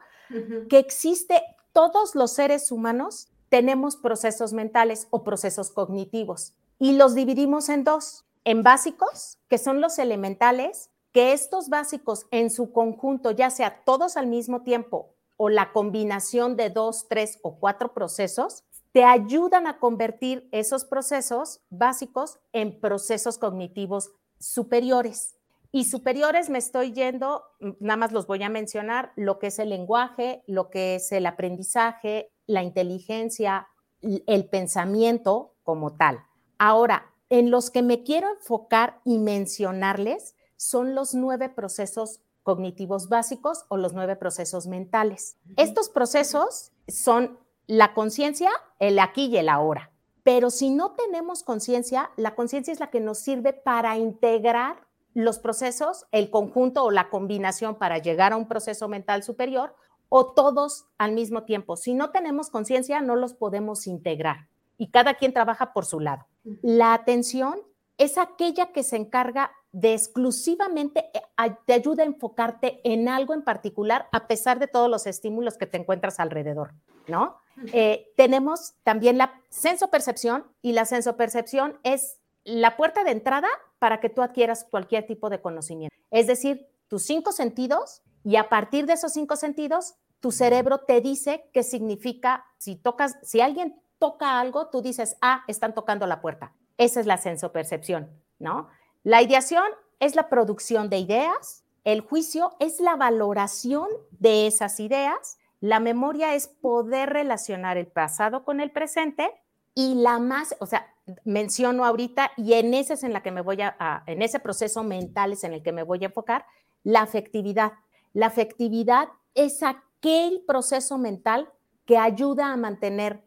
Que 0.70 0.78
existe, 0.78 1.42
todos 1.74 2.14
los 2.14 2.34
seres 2.34 2.72
humanos 2.72 3.30
tenemos 3.50 3.98
procesos 3.98 4.54
mentales 4.54 5.08
o 5.10 5.24
procesos 5.24 5.72
cognitivos 5.72 6.54
y 6.78 6.94
los 6.94 7.16
dividimos 7.16 7.68
en 7.70 7.84
dos, 7.84 8.26
en 8.44 8.64
básicos, 8.64 9.38
que 9.50 9.58
son 9.58 9.82
los 9.82 10.00
elementales, 10.00 10.90
que 11.12 11.34
estos 11.34 11.70
básicos 11.70 12.26
en 12.32 12.50
su 12.50 12.72
conjunto, 12.72 13.32
ya 13.32 13.50
sea 13.50 13.84
todos 13.84 14.18
al 14.18 14.28
mismo 14.28 14.62
tiempo 14.62 15.16
o 15.38 15.50
la 15.50 15.72
combinación 15.72 16.56
de 16.56 16.70
dos, 16.70 17.08
tres 17.08 17.40
o 17.44 17.60
cuatro 17.60 17.94
procesos, 17.94 18.66
te 18.92 19.04
ayudan 19.04 19.68
a 19.68 19.80
convertir 19.80 20.48
esos 20.52 20.84
procesos 20.86 21.62
básicos 21.70 22.40
en 22.52 22.80
procesos 22.80 23.38
cognitivos 23.38 24.12
superiores. 24.40 25.36
Y 25.72 25.86
superiores 25.86 26.50
me 26.50 26.58
estoy 26.58 26.94
yendo, 26.94 27.44
nada 27.80 27.98
más 27.98 28.12
los 28.12 28.26
voy 28.26 28.42
a 28.42 28.50
mencionar, 28.50 29.14
lo 29.16 29.38
que 29.38 29.48
es 29.48 29.60
el 29.60 29.70
lenguaje, 29.70 30.44
lo 30.48 30.70
que 30.72 30.96
es 30.96 31.12
el 31.12 31.28
aprendizaje, 31.28 32.32
la 32.48 32.64
inteligencia, 32.64 33.68
el 34.02 34.50
pensamiento 34.50 35.54
como 35.64 35.96
tal. 35.96 36.26
Ahora, 36.58 37.14
en 37.30 37.52
los 37.52 37.70
que 37.70 37.82
me 37.82 38.04
quiero 38.04 38.30
enfocar 38.32 39.02
y 39.06 39.18
mencionarles 39.18 40.36
son 40.58 40.96
los 40.96 41.14
nueve 41.14 41.50
procesos 41.50 42.22
cognitivos 42.44 43.10
básicos 43.10 43.66
o 43.70 43.78
los 43.78 43.94
nueve 43.94 44.16
procesos 44.16 44.68
mentales. 44.68 45.38
Estos 45.56 45.90
procesos 45.90 46.72
son 46.88 47.38
la 47.68 47.94
conciencia, 47.94 48.50
el 48.80 48.98
aquí 49.00 49.26
y 49.26 49.38
el 49.38 49.50
ahora. 49.50 49.92
Pero 50.24 50.50
si 50.50 50.70
no 50.70 50.92
tenemos 50.92 51.44
conciencia, 51.44 52.12
la 52.18 52.36
conciencia 52.36 52.74
es 52.74 52.80
la 52.80 52.90
que 52.90 53.00
nos 53.00 53.20
sirve 53.20 53.54
para 53.54 53.98
integrar 53.98 54.88
los 55.14 55.40
procesos, 55.40 56.08
el 56.12 56.30
conjunto 56.30 56.84
o 56.84 56.92
la 56.92 57.10
combinación 57.10 57.76
para 57.76 58.00
llegar 58.00 58.34
a 58.34 58.38
un 58.38 58.48
proceso 58.48 58.88
mental 58.88 59.24
superior 59.24 59.76
o 60.08 60.34
todos 60.34 60.88
al 60.98 61.14
mismo 61.14 61.44
tiempo. 61.44 61.76
Si 61.76 61.94
no 61.94 62.10
tenemos 62.10 62.50
conciencia, 62.50 63.02
no 63.02 63.16
los 63.16 63.34
podemos 63.34 63.86
integrar 63.88 64.48
y 64.78 64.90
cada 64.90 65.16
quien 65.16 65.34
trabaja 65.34 65.74
por 65.74 65.86
su 65.86 66.00
lado. 66.00 66.26
La 66.44 66.94
atención 66.94 67.62
es 67.98 68.18
aquella 68.18 68.72
que 68.72 68.84
se 68.84 68.96
encarga 68.96 69.52
de 69.72 69.94
exclusivamente, 69.94 71.12
eh, 71.14 71.22
te 71.66 71.74
ayuda 71.74 72.04
a 72.04 72.08
enfocarte 72.08 72.82
en 72.84 73.08
algo 73.08 73.34
en 73.34 73.44
particular 73.44 74.08
a 74.12 74.28
pesar 74.28 74.58
de 74.58 74.68
todos 74.68 74.90
los 74.90 75.06
estímulos 75.06 75.58
que 75.58 75.68
te 75.68 75.78
encuentras 75.78 76.20
alrededor, 76.20 76.74
¿no? 77.08 77.38
Eh, 77.74 78.12
tenemos 78.16 78.74
también 78.84 79.18
la 79.18 79.42
sensopercepción 79.50 80.46
y 80.62 80.72
la 80.72 80.86
sensopercepción 80.86 81.78
es 81.84 82.20
la 82.46 82.78
puerta 82.78 83.04
de 83.04 83.12
entrada 83.12 83.50
para 83.80 84.00
que 84.00 84.10
tú 84.10 84.22
adquieras 84.22 84.64
cualquier 84.64 85.06
tipo 85.06 85.30
de 85.30 85.42
conocimiento. 85.42 85.96
Es 86.10 86.26
decir, 86.26 86.68
tus 86.88 87.04
cinco 87.04 87.32
sentidos 87.32 88.02
y 88.24 88.38
a 88.38 88.50
partir 88.50 88.86
de 88.86 88.94
esos 88.94 89.14
cinco 89.14 89.36
sentidos, 89.36 89.96
tu 90.20 90.32
cerebro 90.32 90.80
te 90.80 91.02
dice 91.02 91.50
qué 91.54 91.64
significa, 91.64 92.46
si 92.58 92.76
tocas, 92.76 93.18
si 93.24 93.42
alguien 93.42 93.80
toca 94.00 94.40
algo, 94.40 94.70
tú 94.70 94.82
dices, 94.82 95.18
ah, 95.22 95.44
están 95.48 95.74
tocando 95.74 96.08
la 96.08 96.22
puerta. 96.22 96.54
Esa 96.78 97.00
es 97.00 97.06
la 97.06 97.18
sensopercepción, 97.18 98.10
¿no? 98.40 98.70
La 99.04 99.22
ideación 99.22 99.66
es 100.00 100.16
la 100.16 100.30
producción 100.30 100.90
de 100.90 101.00
ideas, 101.00 101.64
el 101.84 102.02
juicio 102.02 102.56
es 102.60 102.80
la 102.80 102.96
valoración 102.96 103.88
de 104.12 104.48
esas 104.48 104.80
ideas 104.80 105.38
la 105.62 105.80
memoria 105.80 106.36
es 106.36 106.48
poder 106.48 107.10
relacionar 107.10 107.78
el 107.78 107.88
pasado 107.88 108.46
con 108.46 108.62
el 108.62 108.72
presente 108.72 109.30
y 109.76 109.96
la 109.96 110.20
más, 110.20 110.56
o 110.60 110.66
sea, 110.66 110.94
menciono 111.26 111.86
ahorita 111.86 112.32
y 112.38 112.54
en 112.54 112.74
ese 112.74 112.94
es 112.94 113.04
en 113.04 113.14
la 113.14 113.22
que 113.22 113.32
me 113.32 113.42
voy 113.42 113.62
a, 113.62 114.04
en 114.06 114.22
ese 114.22 114.40
proceso 114.40 114.84
mental 114.84 115.34
es 115.34 115.44
en 115.44 115.54
el 115.54 115.62
que 115.62 115.72
me 115.72 115.84
voy 115.84 116.04
a 116.04 116.08
enfocar, 116.08 116.46
la 116.84 117.02
afectividad. 117.02 117.74
La 118.14 118.28
afectividad 118.28 119.10
es 119.36 119.62
aquel 119.62 120.44
proceso 120.48 120.98
mental 120.98 121.50
que 121.86 121.98
ayuda 121.98 122.54
a 122.54 122.58
mantener, 122.58 123.22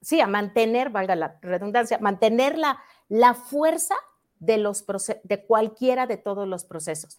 sí, 0.00 0.20
a 0.20 0.26
mantener, 0.26 0.90
valga 0.90 1.16
la 1.16 1.38
redundancia, 1.42 1.98
mantener 1.98 2.58
la, 2.58 2.78
la 3.08 3.34
fuerza 3.34 3.94
de, 4.38 4.58
los, 4.58 4.84
de 5.22 5.44
cualquiera 5.46 6.06
de 6.06 6.16
todos 6.16 6.46
los 6.48 6.64
procesos. 6.64 7.16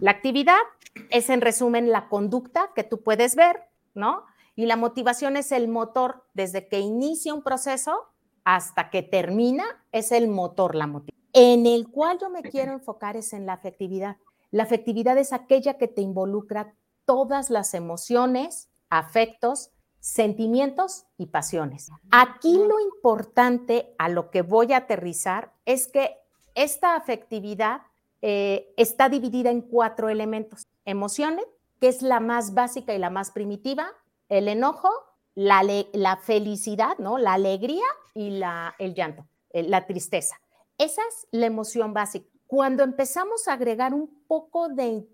La 0.00 0.10
actividad 0.10 0.58
es 1.10 1.30
en 1.30 1.40
resumen 1.40 1.90
la 1.90 2.08
conducta 2.08 2.70
que 2.74 2.84
tú 2.84 3.02
puedes 3.02 3.36
ver, 3.36 3.62
¿no? 3.94 4.24
Y 4.54 4.66
la 4.66 4.76
motivación 4.76 5.36
es 5.36 5.52
el 5.52 5.68
motor 5.68 6.24
desde 6.34 6.68
que 6.68 6.80
inicia 6.80 7.34
un 7.34 7.42
proceso 7.42 8.08
hasta 8.44 8.90
que 8.90 9.02
termina, 9.02 9.64
es 9.92 10.12
el 10.12 10.28
motor, 10.28 10.74
la 10.74 10.86
motivación. 10.86 11.16
En 11.32 11.66
el 11.66 11.88
cual 11.88 12.18
yo 12.18 12.30
me 12.30 12.42
quiero 12.42 12.72
enfocar 12.72 13.16
es 13.16 13.32
en 13.32 13.46
la 13.46 13.54
afectividad. 13.54 14.16
La 14.50 14.62
afectividad 14.62 15.18
es 15.18 15.32
aquella 15.32 15.76
que 15.76 15.88
te 15.88 16.00
involucra 16.00 16.74
todas 17.04 17.50
las 17.50 17.74
emociones, 17.74 18.70
afectos, 18.88 19.70
sentimientos 20.06 21.04
y 21.18 21.26
pasiones. 21.26 21.90
Aquí 22.12 22.56
lo 22.56 22.78
importante 22.78 23.92
a 23.98 24.08
lo 24.08 24.30
que 24.30 24.42
voy 24.42 24.72
a 24.72 24.76
aterrizar 24.76 25.52
es 25.64 25.88
que 25.88 26.16
esta 26.54 26.94
afectividad 26.94 27.82
eh, 28.22 28.72
está 28.76 29.08
dividida 29.08 29.50
en 29.50 29.62
cuatro 29.62 30.08
elementos. 30.08 30.68
Emociones, 30.84 31.44
que 31.80 31.88
es 31.88 32.02
la 32.02 32.20
más 32.20 32.54
básica 32.54 32.94
y 32.94 33.00
la 33.00 33.10
más 33.10 33.32
primitiva, 33.32 33.88
el 34.28 34.46
enojo, 34.46 34.90
la, 35.34 35.64
la 35.92 36.16
felicidad, 36.18 36.96
¿no? 36.98 37.18
la 37.18 37.32
alegría 37.32 37.84
y 38.14 38.30
la, 38.30 38.76
el 38.78 38.94
llanto, 38.94 39.26
eh, 39.50 39.64
la 39.64 39.86
tristeza. 39.86 40.36
Esa 40.78 41.02
es 41.08 41.26
la 41.32 41.46
emoción 41.46 41.94
básica. 41.94 42.28
Cuando 42.46 42.84
empezamos 42.84 43.48
a 43.48 43.54
agregar 43.54 43.92
un 43.92 44.22
poco 44.28 44.68
de, 44.68 45.04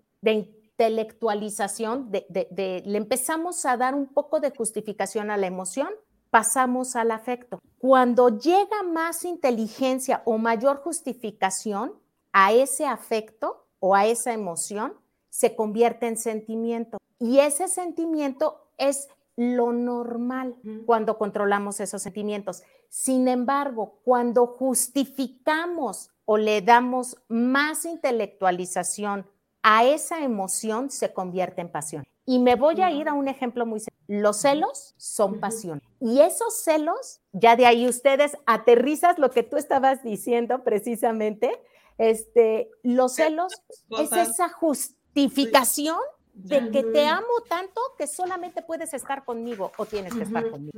intelectualización, 0.73 2.11
le 2.11 2.97
empezamos 2.97 3.65
a 3.65 3.77
dar 3.77 3.95
un 3.95 4.07
poco 4.07 4.39
de 4.39 4.51
justificación 4.51 5.29
a 5.29 5.37
la 5.37 5.47
emoción, 5.47 5.89
pasamos 6.29 6.95
al 6.95 7.11
afecto. 7.11 7.59
Cuando 7.77 8.29
llega 8.29 8.81
más 8.83 9.23
inteligencia 9.23 10.23
o 10.25 10.37
mayor 10.37 10.77
justificación, 10.77 11.93
a 12.35 12.51
ese 12.51 12.87
afecto 12.87 13.67
o 13.79 13.93
a 13.93 14.07
esa 14.07 14.33
emoción 14.33 14.95
se 15.29 15.55
convierte 15.55 16.07
en 16.07 16.17
sentimiento. 16.17 16.97
Y 17.19 17.39
ese 17.39 17.67
sentimiento 17.67 18.65
es 18.77 19.07
lo 19.35 19.71
normal 19.71 20.55
cuando 20.85 21.17
controlamos 21.19 21.79
esos 21.79 22.01
sentimientos. 22.01 22.63
Sin 22.89 23.27
embargo, 23.27 23.99
cuando 24.03 24.47
justificamos 24.47 26.09
o 26.25 26.37
le 26.37 26.61
damos 26.61 27.17
más 27.27 27.85
intelectualización 27.85 29.27
a 29.63 29.85
esa 29.85 30.23
emoción, 30.23 30.91
se 30.91 31.13
convierte 31.13 31.61
en 31.61 31.69
pasión. 31.69 32.03
Y 32.25 32.39
me 32.39 32.55
voy 32.55 32.81
a 32.81 32.91
ir 32.91 33.09
a 33.09 33.13
un 33.13 33.27
ejemplo 33.27 33.65
muy 33.65 33.79
sencillo. 33.79 34.21
Los 34.21 34.41
celos 34.41 34.93
son 34.97 35.39
pasión. 35.39 35.81
Y 35.99 36.19
esos 36.19 36.61
celos, 36.61 37.21
ya 37.31 37.55
de 37.55 37.65
ahí 37.65 37.87
ustedes 37.87 38.37
aterrizas 38.45 39.17
lo 39.17 39.31
que 39.31 39.43
tú 39.43 39.57
estabas 39.57 40.03
diciendo 40.03 40.63
precisamente, 40.63 41.51
este, 41.97 42.69
los 42.81 43.15
celos 43.15 43.53
es 43.99 44.11
esa 44.11 44.49
justificación 44.49 45.97
de 46.33 46.71
que 46.71 46.83
te 46.83 47.05
amo 47.05 47.27
tanto 47.47 47.79
que 47.97 48.07
solamente 48.07 48.63
puedes 48.63 48.93
estar 48.93 49.23
conmigo 49.23 49.71
o 49.77 49.85
tienes 49.85 50.15
que 50.15 50.23
estar 50.23 50.49
conmigo. 50.49 50.71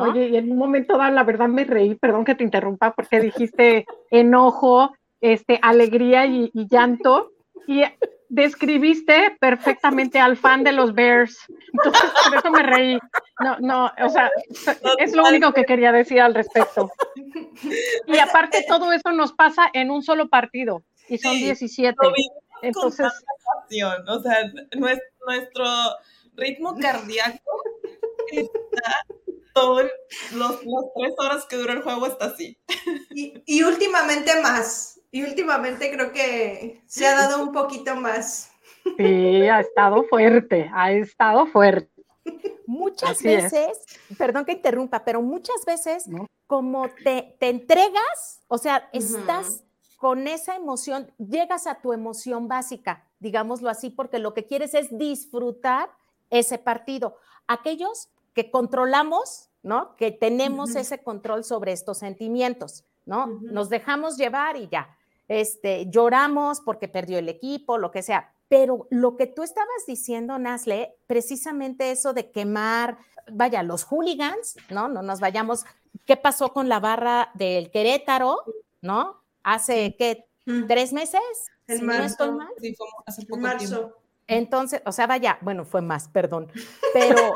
Oye, 0.00 0.28
y 0.28 0.36
en 0.36 0.50
un 0.50 0.56
momento 0.56 0.96
dado, 0.96 1.12
la 1.12 1.24
verdad 1.24 1.48
me 1.48 1.64
reí, 1.64 1.94
perdón 1.94 2.24
que 2.24 2.34
te 2.34 2.44
interrumpa, 2.44 2.92
porque 2.92 3.20
dijiste 3.20 3.86
enojo, 4.10 4.92
este, 5.20 5.58
alegría 5.62 6.26
y, 6.26 6.50
y 6.54 6.68
llanto, 6.68 7.31
y 7.66 7.84
describiste 8.28 9.36
perfectamente 9.38 10.18
al 10.18 10.38
fan 10.38 10.64
de 10.64 10.72
los 10.72 10.94
Bears. 10.94 11.36
Entonces, 11.72 12.10
por 12.24 12.38
eso 12.38 12.50
me 12.50 12.62
reí. 12.62 12.98
No, 13.40 13.58
no, 13.60 13.92
o 14.02 14.08
sea, 14.08 14.30
es 14.98 15.14
lo 15.14 15.24
único 15.24 15.52
que 15.52 15.64
quería 15.64 15.92
decir 15.92 16.20
al 16.20 16.34
respecto. 16.34 16.90
Y 18.06 18.18
aparte, 18.18 18.64
todo 18.66 18.90
eso 18.92 19.12
nos 19.12 19.32
pasa 19.32 19.68
en 19.74 19.90
un 19.90 20.02
solo 20.02 20.28
partido, 20.28 20.82
y 21.08 21.18
son 21.18 21.36
17. 21.36 21.96
Entonces, 22.62 23.06
o 23.06 24.20
sea, 24.20 24.52
nuestro 25.26 25.64
ritmo 26.34 26.76
cardíaco 26.80 27.62
está 28.30 29.04
todos 29.52 29.82
los, 30.34 30.64
las 30.64 30.84
tres 30.96 31.14
horas 31.18 31.44
que 31.44 31.56
dura 31.56 31.74
el 31.74 31.82
juego 31.82 32.06
está 32.06 32.26
así. 32.26 32.56
Y, 33.14 33.42
y 33.44 33.62
últimamente 33.62 34.40
más 34.40 35.01
Y 35.12 35.22
últimamente 35.22 35.92
creo 35.92 36.10
que 36.10 36.82
se 36.86 37.06
ha 37.06 37.14
dado 37.14 37.42
un 37.42 37.52
poquito 37.52 37.94
más. 37.94 38.50
Sí, 38.96 39.46
ha 39.46 39.60
estado 39.60 40.04
fuerte, 40.08 40.68
ha 40.74 40.90
estado 40.90 41.46
fuerte. 41.46 42.02
Muchas 42.66 43.22
veces, 43.22 43.84
perdón 44.16 44.44
que 44.46 44.52
interrumpa, 44.52 45.04
pero 45.04 45.20
muchas 45.20 45.64
veces 45.66 46.06
como 46.46 46.88
te, 47.04 47.36
te, 47.38 47.50
entregas, 47.50 48.42
o 48.48 48.56
sea, 48.56 48.88
estás 48.92 49.64
con 49.98 50.26
esa 50.26 50.56
emoción, 50.56 51.12
llegas 51.18 51.66
a 51.66 51.80
tu 51.80 51.92
emoción 51.92 52.48
básica, 52.48 53.04
digámoslo 53.20 53.68
así, 53.68 53.90
porque 53.90 54.18
lo 54.18 54.32
que 54.32 54.46
quieres 54.46 54.74
es 54.74 54.96
disfrutar 54.96 55.90
ese 56.30 56.58
partido. 56.58 57.18
Aquellos 57.46 58.08
que 58.32 58.50
controlamos, 58.50 59.50
¿no? 59.62 59.94
Que 59.96 60.10
tenemos 60.10 60.74
ese 60.74 61.02
control 61.02 61.44
sobre 61.44 61.72
estos 61.72 61.98
sentimientos, 61.98 62.84
¿no? 63.04 63.26
Nos 63.42 63.68
dejamos 63.68 64.16
llevar 64.16 64.56
y 64.56 64.68
ya. 64.68 64.96
Este, 65.32 65.86
lloramos 65.88 66.60
porque 66.60 66.88
perdió 66.88 67.18
el 67.18 67.26
equipo, 67.30 67.78
lo 67.78 67.90
que 67.90 68.02
sea. 68.02 68.34
Pero 68.48 68.86
lo 68.90 69.16
que 69.16 69.26
tú 69.26 69.42
estabas 69.42 69.86
diciendo, 69.86 70.38
Nasle, 70.38 70.94
precisamente 71.06 71.90
eso 71.90 72.12
de 72.12 72.30
quemar, 72.30 72.98
vaya, 73.30 73.62
los 73.62 73.84
hooligans, 73.84 74.56
¿no? 74.68 74.88
No 74.88 75.00
nos 75.00 75.20
vayamos. 75.20 75.64
¿Qué 76.04 76.18
pasó 76.18 76.52
con 76.52 76.68
la 76.68 76.80
barra 76.80 77.30
del 77.32 77.70
Querétaro, 77.70 78.42
¿no? 78.82 79.22
Hace, 79.42 79.96
¿qué? 79.98 80.28
¿Tres 80.68 80.92
meses? 80.92 81.22
El 81.66 81.78
si 81.78 81.84
marzo. 81.84 82.00
no 82.00 82.06
estoy 82.06 82.30
mal. 82.32 82.48
Sí, 82.58 82.74
fue 82.74 82.86
hace 83.06 83.24
poco 83.24 83.40
marzo. 83.40 83.78
tiempo. 83.78 83.96
Entonces, 84.26 84.82
o 84.84 84.92
sea, 84.92 85.06
vaya, 85.06 85.38
bueno, 85.40 85.64
fue 85.64 85.80
más, 85.80 86.08
perdón, 86.08 86.52
pero 86.92 87.32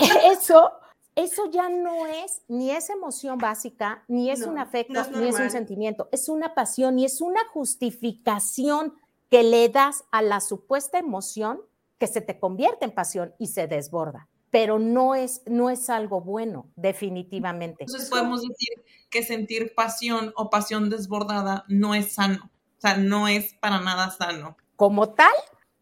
eso, 0.24 0.72
eso 1.14 1.50
ya 1.50 1.68
no 1.68 2.06
es 2.06 2.42
ni 2.48 2.70
es 2.70 2.88
emoción 2.90 3.38
básica, 3.38 4.04
ni 4.08 4.30
es 4.30 4.40
No, 4.40 4.48
un 4.52 4.58
afecto, 4.58 4.94
no 4.94 5.00
es 5.00 5.10
ni 5.10 5.28
es 5.28 5.38
un 5.38 5.50
sentimiento, 5.50 6.08
es 6.12 6.28
una 6.28 6.54
pasión 6.54 6.98
y 6.98 7.04
es 7.04 7.20
una 7.20 7.40
justificación 7.52 8.94
que 9.30 9.42
le 9.42 9.68
das 9.68 10.04
a 10.10 10.22
la 10.22 10.40
supuesta 10.40 10.98
emoción 10.98 11.60
que 11.98 12.06
se 12.06 12.20
te 12.20 12.38
convierte 12.38 12.84
en 12.84 12.92
pasión 12.92 13.34
y 13.38 13.46
se 13.48 13.66
desborda, 13.66 14.28
pero 14.50 14.78
no 14.78 15.14
es, 15.14 15.42
no 15.46 15.70
es 15.70 15.88
algo 15.88 16.20
bueno, 16.20 16.66
definitivamente. 16.76 17.84
Entonces 17.84 18.10
podemos 18.10 18.42
decir 18.42 18.82
que 19.10 19.22
sentir 19.22 19.74
pasión 19.74 20.32
o 20.36 20.50
pasión 20.50 20.90
desbordada 20.90 21.64
no 21.68 21.94
es 21.94 22.14
sano. 22.14 22.50
O 22.78 22.80
sea, 22.80 22.96
no 22.96 23.28
es 23.28 23.54
para 23.54 23.80
nada 23.80 24.10
sano. 24.10 24.56
Como 24.76 25.10
tal, 25.14 25.32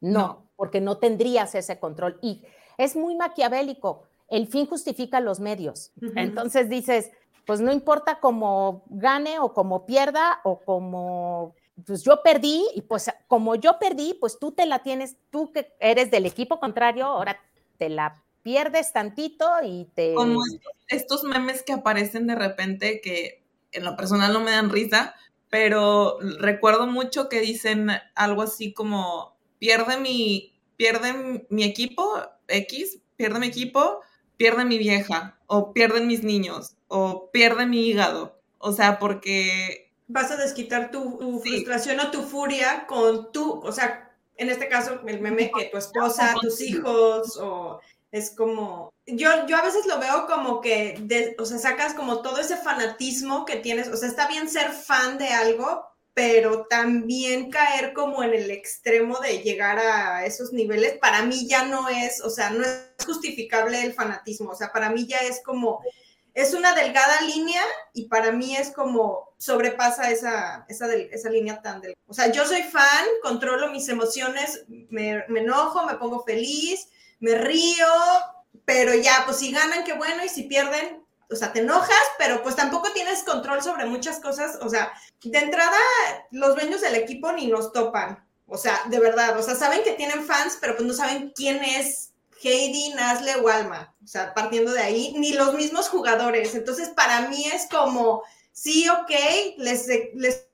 no, 0.00 0.20
No. 0.20 0.46
porque 0.56 0.80
no 0.82 0.98
tendrías 0.98 1.54
ese 1.54 1.78
control. 1.80 2.18
Y 2.20 2.42
es 2.76 2.94
muy 2.96 3.14
maquiavélico. 3.16 4.04
El 4.30 4.46
fin 4.46 4.66
justifica 4.66 5.20
los 5.20 5.40
medios. 5.40 5.92
Entonces 6.14 6.68
dices, 6.68 7.10
pues 7.46 7.60
no 7.60 7.72
importa 7.72 8.20
cómo 8.20 8.84
gane 8.88 9.38
o 9.40 9.52
cómo 9.52 9.86
pierda 9.86 10.40
o 10.44 10.60
como, 10.60 11.54
pues 11.86 12.02
yo 12.04 12.22
perdí 12.22 12.64
y 12.74 12.82
pues 12.82 13.10
como 13.26 13.56
yo 13.56 13.78
perdí, 13.78 14.14
pues 14.20 14.38
tú 14.38 14.52
te 14.52 14.66
la 14.66 14.84
tienes, 14.84 15.16
tú 15.30 15.52
que 15.52 15.74
eres 15.80 16.10
del 16.10 16.26
equipo 16.26 16.60
contrario, 16.60 17.06
ahora 17.06 17.40
te 17.76 17.88
la 17.88 18.22
pierdes 18.42 18.92
tantito 18.92 19.46
y 19.64 19.86
te... 19.94 20.14
Como 20.14 20.40
estos, 20.44 20.72
estos 20.88 21.24
memes 21.24 21.62
que 21.62 21.72
aparecen 21.72 22.26
de 22.26 22.36
repente 22.36 23.00
que 23.00 23.42
en 23.72 23.84
lo 23.84 23.96
personal 23.96 24.32
no 24.32 24.40
me 24.40 24.52
dan 24.52 24.70
risa, 24.70 25.14
pero 25.48 26.18
recuerdo 26.38 26.86
mucho 26.86 27.28
que 27.28 27.40
dicen 27.40 27.90
algo 28.14 28.42
así 28.42 28.72
como 28.72 29.36
pierde 29.58 29.98
mi 29.98 30.52
pierde 30.76 31.46
mi 31.50 31.64
equipo 31.64 32.22
X, 32.48 33.00
pierde 33.16 33.38
mi 33.38 33.48
equipo, 33.48 34.00
pierde 34.40 34.64
mi 34.64 34.78
vieja 34.78 35.36
o 35.48 35.74
pierden 35.74 36.06
mis 36.06 36.22
niños 36.22 36.74
o 36.88 37.28
pierde 37.30 37.66
mi 37.66 37.86
hígado. 37.86 38.40
O 38.58 38.72
sea, 38.72 38.98
porque 38.98 39.92
Vas 40.08 40.30
a 40.30 40.36
desquitar 40.36 40.90
tu, 40.90 41.18
tu 41.18 41.40
Sí. 41.44 41.50
frustración 41.50 42.00
o 42.00 42.10
tu 42.10 42.22
furia 42.22 42.86
con 42.88 43.30
tu, 43.32 43.60
o 43.60 43.70
sea, 43.70 44.10
en 44.38 44.48
este 44.48 44.66
caso, 44.68 44.98
el 45.06 45.20
meme 45.20 45.52
que 45.54 45.66
tu 45.66 45.76
esposa, 45.76 46.34
tus 46.40 46.60
hijos, 46.62 47.36
o 47.36 47.80
es 48.10 48.30
como, 48.30 48.92
yo, 49.06 49.46
yo 49.46 49.56
a 49.58 49.62
veces 49.62 49.84
lo 49.86 49.98
veo 50.00 50.26
como 50.26 50.62
que, 50.62 50.96
de- 51.02 51.36
o 51.38 51.44
sea, 51.44 51.58
sacas 51.58 51.92
como 51.92 52.22
todo 52.22 52.38
ese 52.40 52.56
fanatismo 52.56 53.44
que 53.44 53.56
tienes, 53.56 53.88
o 53.88 53.96
sea, 53.96 54.08
está 54.08 54.26
bien 54.26 54.48
ser 54.48 54.72
fan 54.72 55.18
de 55.18 55.28
algo, 55.28 55.84
pero 56.14 56.66
también 56.68 57.50
caer 57.50 57.92
como 57.92 58.22
en 58.22 58.34
el 58.34 58.50
extremo 58.50 59.20
de 59.20 59.38
llegar 59.38 59.78
a 59.78 60.26
esos 60.26 60.52
niveles, 60.52 60.98
para 60.98 61.22
mí 61.22 61.46
ya 61.46 61.64
no 61.64 61.88
es, 61.88 62.20
o 62.22 62.30
sea, 62.30 62.50
no 62.50 62.64
es 62.64 62.90
justificable 63.04 63.82
el 63.82 63.92
fanatismo, 63.92 64.50
o 64.50 64.56
sea, 64.56 64.72
para 64.72 64.90
mí 64.90 65.06
ya 65.06 65.18
es 65.18 65.40
como, 65.44 65.82
es 66.34 66.52
una 66.54 66.74
delgada 66.74 67.20
línea 67.22 67.62
y 67.94 68.06
para 68.06 68.32
mí 68.32 68.56
es 68.56 68.70
como 68.70 69.34
sobrepasa 69.38 70.10
esa, 70.10 70.66
esa, 70.68 70.92
esa 70.94 71.30
línea 71.30 71.62
tan 71.62 71.80
delgada. 71.80 72.02
O 72.06 72.14
sea, 72.14 72.30
yo 72.30 72.44
soy 72.44 72.62
fan, 72.62 73.06
controlo 73.22 73.70
mis 73.70 73.88
emociones, 73.88 74.64
me, 74.68 75.24
me 75.28 75.40
enojo, 75.40 75.86
me 75.86 75.94
pongo 75.94 76.24
feliz, 76.24 76.88
me 77.20 77.36
río, 77.36 77.86
pero 78.64 78.94
ya, 78.94 79.22
pues 79.24 79.38
si 79.38 79.52
ganan, 79.52 79.84
qué 79.84 79.92
bueno, 79.92 80.24
y 80.24 80.28
si 80.28 80.44
pierden, 80.44 81.04
o 81.30 81.36
sea, 81.36 81.52
te 81.52 81.60
enojas, 81.60 82.02
pero 82.18 82.42
pues 82.42 82.56
tampoco 82.56 82.92
tienes 82.92 83.22
control 83.22 83.62
sobre 83.62 83.86
muchas 83.86 84.20
cosas. 84.20 84.58
O 84.62 84.68
sea, 84.68 84.92
de 85.22 85.38
entrada, 85.38 85.78
los 86.30 86.54
dueños 86.54 86.80
del 86.80 86.96
equipo 86.96 87.32
ni 87.32 87.46
nos 87.46 87.72
topan. 87.72 88.24
O 88.46 88.58
sea, 88.58 88.80
de 88.86 88.98
verdad, 88.98 89.38
o 89.38 89.42
sea, 89.42 89.54
saben 89.54 89.82
que 89.84 89.92
tienen 89.92 90.24
fans, 90.24 90.58
pero 90.60 90.74
pues 90.76 90.86
no 90.86 90.92
saben 90.92 91.32
quién 91.34 91.62
es 91.62 92.12
Heidi, 92.42 92.90
Nasle 92.94 93.36
o 93.36 93.48
Alma. 93.48 93.94
O 94.02 94.06
sea, 94.06 94.34
partiendo 94.34 94.72
de 94.72 94.80
ahí, 94.80 95.14
ni 95.16 95.32
los 95.32 95.54
mismos 95.54 95.88
jugadores. 95.88 96.54
Entonces, 96.54 96.88
para 96.88 97.28
mí 97.28 97.46
es 97.46 97.68
como, 97.70 98.22
sí, 98.52 98.88
ok, 98.88 99.10
les, 99.58 99.86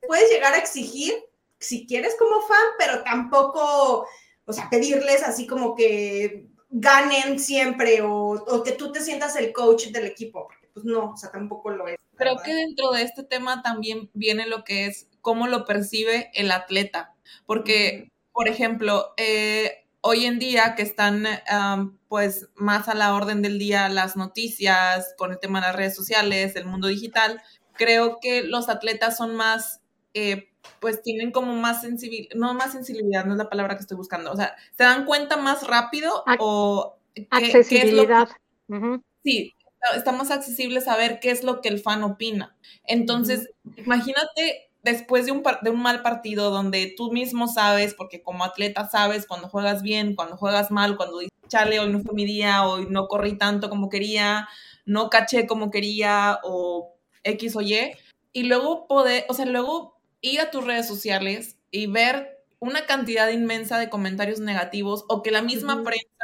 puedes 0.07 0.31
llegar 0.31 0.55
a 0.55 0.59
exigir 0.59 1.15
si 1.59 1.87
quieres 1.87 2.15
como 2.19 2.43
fan, 2.43 2.67
pero 2.79 3.03
tampoco, 3.03 4.07
o 4.45 4.53
sea, 4.53 4.69
pedirles 4.69 5.23
así 5.23 5.47
como 5.47 5.75
que 5.75 6.47
ganen 6.69 7.39
siempre 7.39 8.03
o, 8.03 8.63
que 8.65 8.73
tú 8.73 8.93
te 8.93 9.01
sientas 9.01 9.37
el 9.37 9.53
coach 9.53 9.87
del 9.87 10.07
equipo, 10.07 10.49
pues 10.77 10.85
no, 10.85 11.13
o 11.13 11.17
sea, 11.17 11.31
tampoco 11.31 11.71
lo 11.71 11.89
es. 11.89 11.97
Creo 12.17 12.35
¿verdad? 12.35 12.45
que 12.45 12.55
dentro 12.55 12.91
de 12.91 13.01
este 13.03 13.23
tema 13.25 13.63
también 13.63 14.11
viene 14.13 14.47
lo 14.47 14.63
que 14.63 14.85
es 14.85 15.09
cómo 15.23 15.47
lo 15.47 15.65
percibe 15.65 16.31
el 16.35 16.51
atleta. 16.53 17.15
Porque, 17.47 18.13
por 18.33 18.47
ejemplo, 18.47 19.15
eh, 19.17 19.87
hoy 20.03 20.27
en 20.27 20.39
día 20.39 20.75
que 20.75 20.83
están 20.83 21.25
um, 21.51 21.97
pues 22.09 22.51
más 22.57 22.89
a 22.91 22.95
la 22.95 23.15
orden 23.15 23.41
del 23.41 23.59
día 23.59 23.89
las 23.89 24.17
noticias 24.17 25.15
con 25.17 25.33
el 25.33 25.39
tema 25.41 25.61
de 25.63 25.69
las 25.69 25.77
redes 25.77 25.97
sociales, 25.97 26.55
el 26.57 26.67
mundo 26.67 26.89
digital, 26.89 27.41
creo 27.73 28.19
que 28.21 28.43
los 28.43 28.69
atletas 28.69 29.17
son 29.17 29.35
más, 29.35 29.81
eh, 30.13 30.51
pues 30.81 31.03
tienen 31.03 31.33
como 31.33 31.55
más 31.57 31.81
sensibilidad, 31.81 32.35
no 32.37 32.53
más 32.53 32.73
sensibilidad, 32.73 33.25
no 33.25 33.33
es 33.33 33.39
la 33.39 33.49
palabra 33.49 33.77
que 33.77 33.81
estoy 33.81 33.97
buscando, 33.97 34.31
o 34.31 34.37
sea, 34.37 34.55
se 34.77 34.85
dan 34.85 35.07
cuenta 35.07 35.39
más 35.39 35.67
rápido 35.67 36.23
Ac- 36.27 36.37
o... 36.41 36.99
qué- 37.15 37.27
qué 37.69 37.83
es 37.83 37.93
lo 37.93 38.07
que- 38.07 38.15
Accesibilidad. 38.15 38.29
Ujú. 38.69 39.03
sí, 39.25 39.55
estamos 39.95 40.31
accesibles 40.31 40.89
a 40.89 40.97
ver 40.97 41.21
qué 41.21 41.31
es 41.31 41.45
lo 41.45 41.61
que 41.61 41.69
el 41.69 41.81
fan 41.81 42.03
opina. 42.03 42.57
Entonces, 42.85 43.51
imagínate 43.77 44.71
después 44.83 45.27
de 45.27 45.33
un, 45.33 45.43
de 45.63 45.71
un 45.71 45.83
mal 45.83 46.03
partido 46.03 46.51
donde 46.51 46.95
tú 46.97 47.13
mismo 47.13 47.49
sabes, 47.49 47.95
porque 47.95 48.23
como 48.23 48.45
atleta 48.45 48.89
sabes 48.89 49.27
cuando 49.27 49.49
juegas 49.49 49.83
bien, 49.83 50.15
cuando 50.15 50.37
juegas 50.37 50.71
mal, 50.71 50.97
cuando 50.97 51.19
dices, 51.19 51.37
chale, 51.49 51.81
hoy 51.81 51.91
no 51.91 52.01
fue 52.01 52.15
mi 52.15 52.25
día, 52.25 52.65
hoy 52.65 52.87
no 52.89 53.09
corrí 53.09 53.37
tanto 53.37 53.69
como 53.69 53.89
quería, 53.89 54.49
no 54.85 55.11
caché 55.11 55.47
como 55.47 55.71
quería, 55.71 56.39
o 56.45 56.95
X 57.25 57.57
o 57.57 57.63
Y, 57.63 57.93
y 58.33 58.43
luego 58.45 58.87
poder, 58.87 59.25
o 59.29 59.35
sea, 59.35 59.47
luego 59.47 59.99
ir 60.21 60.41
a 60.41 60.51
tus 60.51 60.65
redes 60.65 60.87
sociales 60.87 61.59
y 61.71 61.87
ver 61.87 62.45
una 62.59 62.87
cantidad 62.87 63.29
inmensa 63.29 63.79
de 63.79 63.91
comentarios 63.91 64.41
negativos 64.41 65.05
o 65.09 65.23
que 65.23 65.31
la 65.31 65.43
misma 65.43 65.83
prensa 65.83 66.16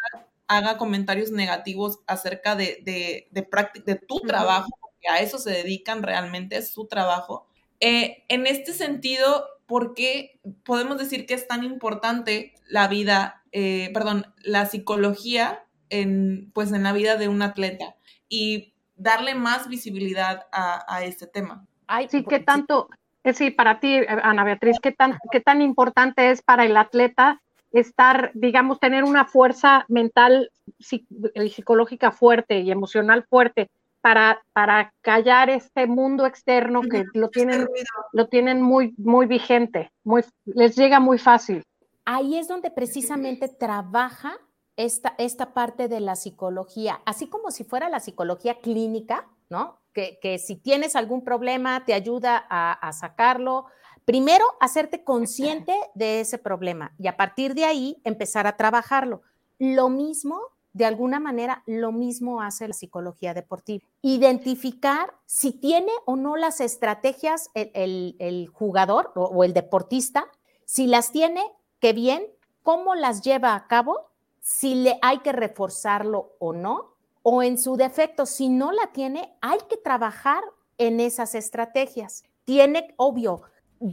haga 0.56 0.78
comentarios 0.78 1.30
negativos 1.30 2.00
acerca 2.06 2.54
de, 2.56 2.82
de, 2.84 3.28
de, 3.30 3.48
de 3.84 3.94
tu 3.96 4.20
trabajo, 4.20 4.70
porque 4.80 5.08
a 5.08 5.20
eso 5.20 5.38
se 5.38 5.50
dedican 5.50 6.02
realmente, 6.02 6.56
es 6.56 6.72
su 6.72 6.86
trabajo. 6.86 7.46
Eh, 7.80 8.24
en 8.28 8.46
este 8.46 8.72
sentido, 8.72 9.46
¿por 9.66 9.94
qué 9.94 10.40
podemos 10.64 10.98
decir 10.98 11.26
que 11.26 11.34
es 11.34 11.48
tan 11.48 11.64
importante 11.64 12.54
la 12.68 12.86
vida, 12.88 13.42
eh, 13.52 13.90
perdón, 13.92 14.26
la 14.42 14.66
psicología 14.66 15.64
en, 15.90 16.50
pues, 16.54 16.72
en 16.72 16.84
la 16.84 16.92
vida 16.92 17.16
de 17.16 17.28
un 17.28 17.42
atleta 17.42 17.96
y 18.28 18.72
darle 18.94 19.34
más 19.34 19.68
visibilidad 19.68 20.46
a, 20.52 20.84
a 20.88 21.04
este 21.04 21.26
tema? 21.26 21.66
Ay, 21.88 22.06
Sí, 22.08 22.24
¿qué 22.24 22.40
tanto, 22.40 22.88
eh, 23.24 23.34
sí, 23.34 23.50
para 23.50 23.80
ti, 23.80 23.98
Ana 24.08 24.44
Beatriz, 24.44 24.78
qué 24.80 24.92
tan, 24.92 25.18
qué 25.30 25.40
tan 25.40 25.60
importante 25.60 26.30
es 26.30 26.40
para 26.40 26.64
el 26.64 26.76
atleta 26.76 27.41
estar, 27.72 28.30
digamos, 28.34 28.78
tener 28.80 29.04
una 29.04 29.24
fuerza 29.24 29.84
mental 29.88 30.50
y 30.90 31.48
psicológica 31.50 32.12
fuerte 32.12 32.60
y 32.60 32.70
emocional 32.70 33.24
fuerte 33.28 33.70
para, 34.00 34.42
para 34.52 34.92
callar 35.00 35.48
este 35.48 35.86
mundo 35.86 36.26
externo 36.26 36.82
que 36.82 37.04
lo 37.14 37.26
Este 37.26 37.40
tienen, 37.40 37.68
lo 38.12 38.26
tienen 38.28 38.60
muy, 38.60 38.94
muy 38.98 39.26
vigente, 39.26 39.90
muy, 40.04 40.22
les 40.44 40.76
llega 40.76 41.00
muy 41.00 41.18
fácil. 41.18 41.62
ahí 42.04 42.36
es 42.36 42.48
donde 42.48 42.70
precisamente 42.70 43.48
trabaja 43.48 44.32
esta, 44.76 45.14
esta 45.18 45.54
parte 45.54 45.88
de 45.88 46.00
la 46.00 46.16
psicología, 46.16 47.00
así 47.04 47.28
como 47.28 47.50
si 47.50 47.62
fuera 47.64 47.88
la 47.88 48.00
psicología 48.00 48.60
clínica, 48.60 49.28
¿no? 49.50 49.78
Que, 49.92 50.18
que 50.20 50.38
si 50.38 50.56
tienes 50.56 50.96
algún 50.96 51.22
problema 51.22 51.84
te 51.84 51.94
ayuda 51.94 52.44
a, 52.48 52.72
a 52.72 52.92
sacarlo, 52.92 53.66
primero 54.04 54.44
hacerte 54.60 55.04
consciente 55.04 55.74
de 55.94 56.20
ese 56.20 56.38
problema 56.38 56.94
y 56.98 57.06
a 57.06 57.16
partir 57.16 57.54
de 57.54 57.64
ahí 57.64 58.00
empezar 58.04 58.46
a 58.46 58.56
trabajarlo. 58.56 59.22
Lo 59.58 59.88
mismo, 59.88 60.40
de 60.72 60.86
alguna 60.86 61.20
manera, 61.20 61.62
lo 61.66 61.92
mismo 61.92 62.40
hace 62.40 62.66
la 62.66 62.74
psicología 62.74 63.34
deportiva. 63.34 63.84
Identificar 64.00 65.14
si 65.26 65.52
tiene 65.52 65.92
o 66.04 66.16
no 66.16 66.36
las 66.36 66.60
estrategias 66.60 67.50
el, 67.54 68.50
jugador 68.52 69.12
o 69.14 69.44
el 69.44 69.52
deportista, 69.52 70.26
si 70.64 70.86
las 70.86 71.12
tiene, 71.12 71.42
qué 71.80 71.92
bien, 71.92 72.24
cómo 72.62 72.94
las 72.94 73.22
lleva 73.22 73.54
a 73.54 73.66
cabo, 73.66 74.10
si 74.40 74.74
le 74.74 74.98
hay 75.02 75.18
que 75.18 75.32
reforzarlo 75.32 76.32
o 76.38 76.52
no, 76.52 76.96
o 77.22 77.42
en 77.42 77.58
su 77.58 77.76
defecto, 77.76 78.26
si 78.26 78.48
no 78.48 78.72
la 78.72 78.88
tiene, 78.92 79.36
hay 79.40 79.58
que 79.68 79.76
trabajar 79.76 80.42
en 80.78 80.98
esas 80.98 81.34
estrategias. 81.34 82.24
Tiene, 82.44 82.94
obvio, 82.96 83.42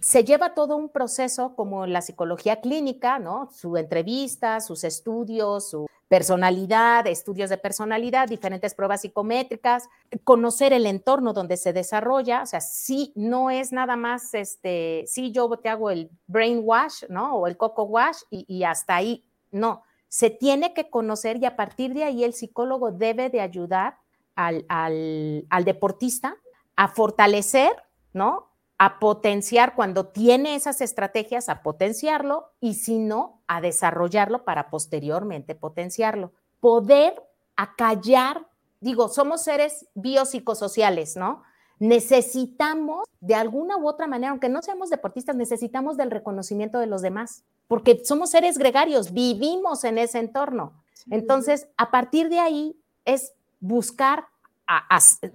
se 0.01 0.23
lleva 0.23 0.53
todo 0.53 0.75
un 0.75 0.89
proceso 0.89 1.55
como 1.55 1.85
la 1.85 2.01
psicología 2.01 2.61
clínica, 2.61 3.19
¿no? 3.19 3.49
Su 3.51 3.77
entrevista, 3.77 4.59
sus 4.59 4.83
estudios, 4.83 5.69
su 5.69 5.87
personalidad, 6.07 7.05
estudios 7.07 7.49
de 7.49 7.57
personalidad, 7.57 8.27
diferentes 8.27 8.73
pruebas 8.73 9.01
psicométricas, 9.01 9.87
conocer 10.23 10.73
el 10.73 10.85
entorno 10.85 11.33
donde 11.33 11.55
se 11.55 11.71
desarrolla, 11.71 12.41
o 12.41 12.45
sea, 12.47 12.61
sí, 12.61 13.13
no 13.15 13.51
es 13.51 13.71
nada 13.71 13.95
más, 13.95 14.33
este, 14.33 15.03
sí, 15.05 15.31
yo 15.31 15.49
te 15.57 15.69
hago 15.69 15.91
el 15.91 16.09
brainwash, 16.27 17.03
¿no? 17.09 17.35
O 17.35 17.47
el 17.47 17.57
coco 17.57 17.83
wash 17.83 18.17
y, 18.31 18.45
y 18.47 18.63
hasta 18.63 18.95
ahí, 18.95 19.23
no, 19.51 19.83
se 20.07 20.31
tiene 20.31 20.73
que 20.73 20.89
conocer 20.89 21.37
y 21.37 21.45
a 21.45 21.55
partir 21.55 21.93
de 21.93 22.03
ahí 22.03 22.23
el 22.23 22.33
psicólogo 22.33 22.91
debe 22.91 23.29
de 23.29 23.41
ayudar 23.41 23.99
al, 24.35 24.65
al 24.67 25.65
deportista 25.65 26.37
a 26.75 26.87
fortalecer, 26.87 27.71
¿no? 28.13 28.48
A 28.81 28.97
potenciar 28.97 29.75
cuando 29.75 30.07
tiene 30.07 30.55
esas 30.55 30.79
estrategias, 30.79 31.49
a 31.49 31.61
potenciarlo 31.61 32.53
y 32.61 32.75
si 32.75 32.97
no, 32.97 33.41
a 33.45 33.59
desarrollarlo 33.59 34.45
para 34.45 34.69
posteriormente 34.69 35.53
potenciarlo. 35.53 36.31
Poder 36.61 37.21
acallar, 37.57 38.47
digo, 38.79 39.09
somos 39.09 39.43
seres 39.43 39.87
biopsicosociales, 39.95 41.17
¿no? 41.17 41.43
Necesitamos 41.79 43.05
de 43.19 43.35
alguna 43.35 43.75
u 43.75 43.85
otra 43.85 44.07
manera, 44.07 44.31
aunque 44.31 44.47
no 44.47 44.61
seamos 44.61 44.89
deportistas, 44.89 45.35
necesitamos 45.35 45.97
del 45.97 46.09
reconocimiento 46.09 46.79
de 46.79 46.87
los 46.87 47.01
demás, 47.01 47.43
porque 47.67 48.01
somos 48.05 48.31
seres 48.31 48.57
gregarios, 48.57 49.11
vivimos 49.11 49.83
en 49.83 49.97
ese 49.97 50.19
entorno. 50.19 50.71
Entonces, 51.11 51.67
a 51.75 51.91
partir 51.91 52.29
de 52.29 52.39
ahí 52.39 52.79
es 53.03 53.33
buscar, 53.59 54.27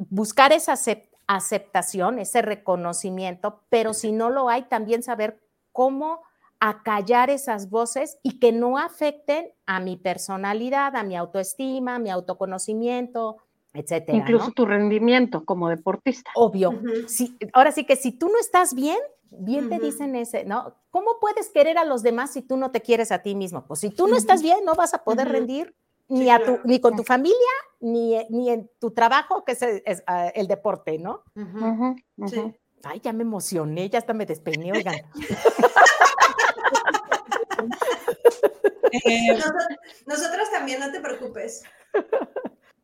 buscar 0.08 0.52
esa 0.52 0.72
aceptación 0.72 1.13
aceptación, 1.26 2.18
ese 2.18 2.42
reconocimiento, 2.42 3.62
pero 3.68 3.94
si 3.94 4.12
no 4.12 4.30
lo 4.30 4.48
hay, 4.48 4.62
también 4.64 5.02
saber 5.02 5.40
cómo 5.72 6.22
acallar 6.60 7.30
esas 7.30 7.68
voces 7.68 8.18
y 8.22 8.38
que 8.38 8.52
no 8.52 8.78
afecten 8.78 9.52
a 9.66 9.80
mi 9.80 9.96
personalidad, 9.96 10.96
a 10.96 11.02
mi 11.02 11.16
autoestima, 11.16 11.96
a 11.96 11.98
mi 11.98 12.10
autoconocimiento, 12.10 13.38
etcétera. 13.74 14.18
Incluso 14.18 14.52
tu 14.52 14.64
rendimiento 14.64 15.44
como 15.44 15.68
deportista. 15.68 16.30
Obvio. 16.34 16.80
ahora 17.52 17.72
sí 17.72 17.84
que 17.84 17.96
si 17.96 18.12
tú 18.12 18.28
no 18.28 18.38
estás 18.38 18.74
bien, 18.74 18.98
bien 19.30 19.68
te 19.68 19.78
dicen 19.78 20.14
ese, 20.14 20.44
¿no? 20.44 20.74
¿Cómo 20.90 21.18
puedes 21.20 21.50
querer 21.50 21.76
a 21.76 21.84
los 21.84 22.02
demás 22.02 22.32
si 22.32 22.40
tú 22.40 22.56
no 22.56 22.70
te 22.70 22.80
quieres 22.80 23.10
a 23.12 23.20
ti 23.20 23.34
mismo? 23.34 23.66
Pues 23.66 23.80
si 23.80 23.90
tú 23.90 24.06
no 24.06 24.16
estás 24.16 24.42
bien, 24.42 24.64
no 24.64 24.74
vas 24.74 24.94
a 24.94 25.04
poder 25.04 25.28
rendir 25.28 25.74
ni, 26.08 26.30
a 26.30 26.44
tu, 26.44 26.58
ni 26.64 26.80
con 26.80 26.96
tu 26.96 27.04
familia, 27.04 27.36
ni, 27.80 28.16
ni, 28.30 28.50
en 28.50 28.70
tu 28.78 28.92
trabajo, 28.92 29.44
que 29.44 29.52
es, 29.52 29.62
el, 29.62 29.82
ah, 30.06 30.32
deporte, 30.48 30.98
¿no? 30.98 31.22
Sí. 32.26 32.54
Ay, 32.84 33.00
ya 33.00 33.12
me 33.12 33.22
emocioné, 33.22 33.88
ya 33.88 33.98
hasta 33.98 34.12
me 34.12 34.26
despeiné, 34.26 34.72
oigan. 34.72 34.96
eh, 38.92 39.38
nosotros, 40.06 40.50
también, 40.52 40.80
no 40.80 40.92
te 40.92 41.00
preocupes. 41.00 41.62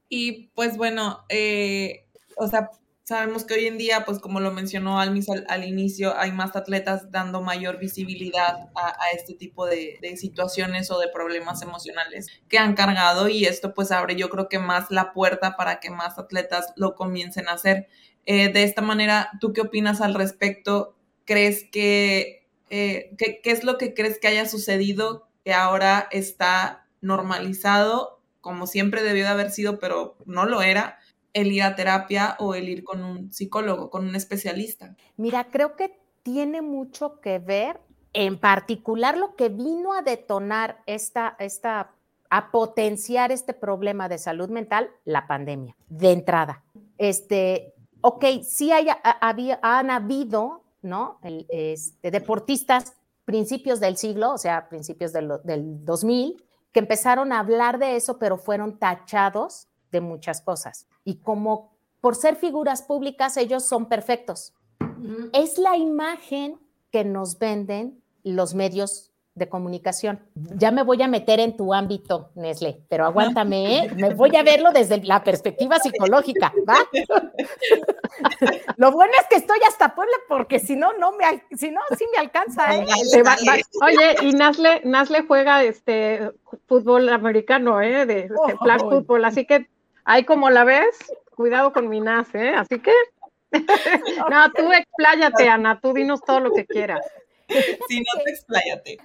Y 0.08 0.48
pues 0.54 0.76
bueno, 0.76 1.24
eh, 1.28 2.06
o 2.36 2.48
sea, 2.48 2.70
Sabemos 3.10 3.44
que 3.44 3.54
hoy 3.54 3.66
en 3.66 3.76
día, 3.76 4.04
pues 4.04 4.20
como 4.20 4.38
lo 4.38 4.52
mencionó 4.52 5.00
Almis 5.00 5.26
al, 5.28 5.64
inicio, 5.64 6.16
hay 6.16 6.30
más 6.30 6.54
atletas 6.54 7.10
dando 7.10 7.42
mayor 7.42 7.80
visibilidad 7.80 8.68
a, 8.76 8.94
este 9.12 9.34
tipo 9.34 9.66
de, 9.66 9.98
situaciones 10.16 10.92
o 10.92 11.00
de 11.00 11.08
problemas 11.08 11.60
emocionales 11.60 12.28
que 12.48 12.58
han 12.58 12.76
cargado 12.76 13.28
y 13.28 13.46
esto 13.46 13.74
pues 13.74 13.90
abre 13.90 14.14
yo 14.14 14.30
creo 14.30 14.48
que 14.48 14.60
más 14.60 14.92
la 14.92 15.12
puerta 15.12 15.56
para 15.56 15.80
que 15.80 15.90
más 15.90 16.20
atletas 16.20 16.72
lo 16.76 16.94
comiencen 16.94 17.48
a 17.48 17.54
hacer. 17.54 17.88
Eh, 18.26 18.52
de 18.52 18.62
esta 18.62 18.80
manera, 18.80 19.28
¿tú 19.40 19.52
qué 19.52 19.62
opinas 19.62 20.00
al 20.00 20.14
respecto? 20.14 20.94
¿Crees 21.24 21.64
que, 21.64 22.46
eh, 22.70 23.16
qué 23.18 23.40
es 23.42 23.64
lo 23.64 23.76
que 23.76 23.92
crees 23.92 24.20
que 24.20 24.28
haya 24.28 24.46
sucedido 24.46 25.26
que 25.44 25.52
ahora 25.52 26.06
está 26.12 26.86
normalizado 27.00 28.20
como 28.40 28.68
siempre 28.68 29.02
debió 29.02 29.24
de 29.24 29.30
haber 29.30 29.50
sido, 29.50 29.80
pero 29.80 30.16
no 30.26 30.46
lo 30.46 30.62
era? 30.62 30.99
El 31.32 31.52
ir 31.52 31.62
a 31.62 31.74
terapia 31.74 32.36
o 32.38 32.54
el 32.54 32.68
ir 32.68 32.84
con 32.84 33.04
un 33.04 33.32
psicólogo, 33.32 33.90
con 33.90 34.08
un 34.08 34.16
especialista? 34.16 34.96
Mira, 35.16 35.44
creo 35.50 35.76
que 35.76 35.98
tiene 36.22 36.62
mucho 36.62 37.20
que 37.20 37.38
ver, 37.38 37.80
en 38.12 38.38
particular 38.38 39.16
lo 39.16 39.36
que 39.36 39.48
vino 39.48 39.94
a 39.94 40.02
detonar 40.02 40.82
esta, 40.86 41.36
esta 41.38 41.92
a 42.30 42.52
potenciar 42.52 43.32
este 43.32 43.54
problema 43.54 44.08
de 44.08 44.18
salud 44.18 44.48
mental, 44.48 44.90
la 45.04 45.26
pandemia, 45.26 45.76
de 45.88 46.12
entrada. 46.12 46.62
Este, 46.96 47.74
ok, 48.02 48.24
sí 48.44 48.70
hay, 48.70 48.86
han 49.02 49.90
habido, 49.90 50.62
¿no? 50.80 51.18
Este, 51.48 52.10
deportistas 52.10 52.94
principios 53.24 53.80
del 53.80 53.96
siglo, 53.96 54.32
o 54.32 54.38
sea, 54.38 54.68
principios 54.68 55.12
del, 55.12 55.32
del 55.42 55.84
2000, 55.84 56.42
que 56.72 56.80
empezaron 56.80 57.32
a 57.32 57.40
hablar 57.40 57.78
de 57.78 57.96
eso, 57.96 58.18
pero 58.18 58.38
fueron 58.38 58.78
tachados 58.78 59.66
de 59.90 60.00
muchas 60.00 60.40
cosas. 60.40 60.86
Y 61.04 61.16
como 61.16 61.72
por 62.00 62.16
ser 62.16 62.36
figuras 62.36 62.82
públicas, 62.82 63.36
ellos 63.36 63.64
son 63.66 63.86
perfectos. 63.86 64.54
Es 65.32 65.58
la 65.58 65.76
imagen 65.76 66.58
que 66.90 67.04
nos 67.04 67.38
venden 67.38 68.02
los 68.22 68.54
medios 68.54 69.10
de 69.34 69.48
comunicación. 69.48 70.20
Ya 70.34 70.70
me 70.70 70.82
voy 70.82 71.00
a 71.02 71.08
meter 71.08 71.40
en 71.40 71.56
tu 71.56 71.72
ámbito, 71.72 72.30
Nesle, 72.34 72.82
pero 72.88 73.04
aguántame, 73.04 73.78
¿eh? 73.78 73.90
me 73.94 74.12
voy 74.12 74.34
a 74.36 74.42
verlo 74.42 74.72
desde 74.72 75.02
la 75.02 75.22
perspectiva 75.22 75.78
psicológica, 75.78 76.52
¿va? 76.68 76.76
Lo 78.76 78.92
bueno 78.92 79.12
es 79.18 79.26
que 79.28 79.36
estoy 79.36 79.58
hasta 79.66 79.94
Puebla 79.94 80.14
porque 80.28 80.58
si 80.58 80.74
no, 80.76 80.92
no 80.98 81.12
me, 81.12 81.24
si 81.56 81.70
no, 81.70 81.80
sí 81.96 82.06
me 82.12 82.18
alcanza. 82.18 82.76
¿eh? 82.76 82.86
Oye, 83.82 84.16
y 84.22 84.32
Nasle, 84.32 84.82
Nasle 84.84 85.22
juega 85.22 85.62
este 85.62 86.32
fútbol 86.66 87.08
americano, 87.08 87.80
¿eh? 87.80 88.06
De, 88.06 88.20
este, 88.20 88.58
flag 88.62 88.80
fútbol, 88.80 89.24
así 89.24 89.46
que 89.46 89.68
Ahí 90.10 90.24
como 90.24 90.50
la 90.50 90.64
ves, 90.64 90.96
cuidado 91.36 91.72
con 91.72 91.88
mi 91.88 92.00
NAS, 92.00 92.34
¿eh? 92.34 92.48
Así 92.56 92.80
que, 92.80 92.90
no, 94.28 94.52
tú 94.56 94.72
expláyate, 94.72 95.48
Ana, 95.48 95.80
tú 95.80 95.92
dinos 95.92 96.20
todo 96.26 96.40
lo 96.40 96.52
que 96.52 96.66
quieras. 96.66 97.06
Si 97.88 97.98
no 98.00 98.24
te 98.24 98.30
expláyate. 98.32 98.98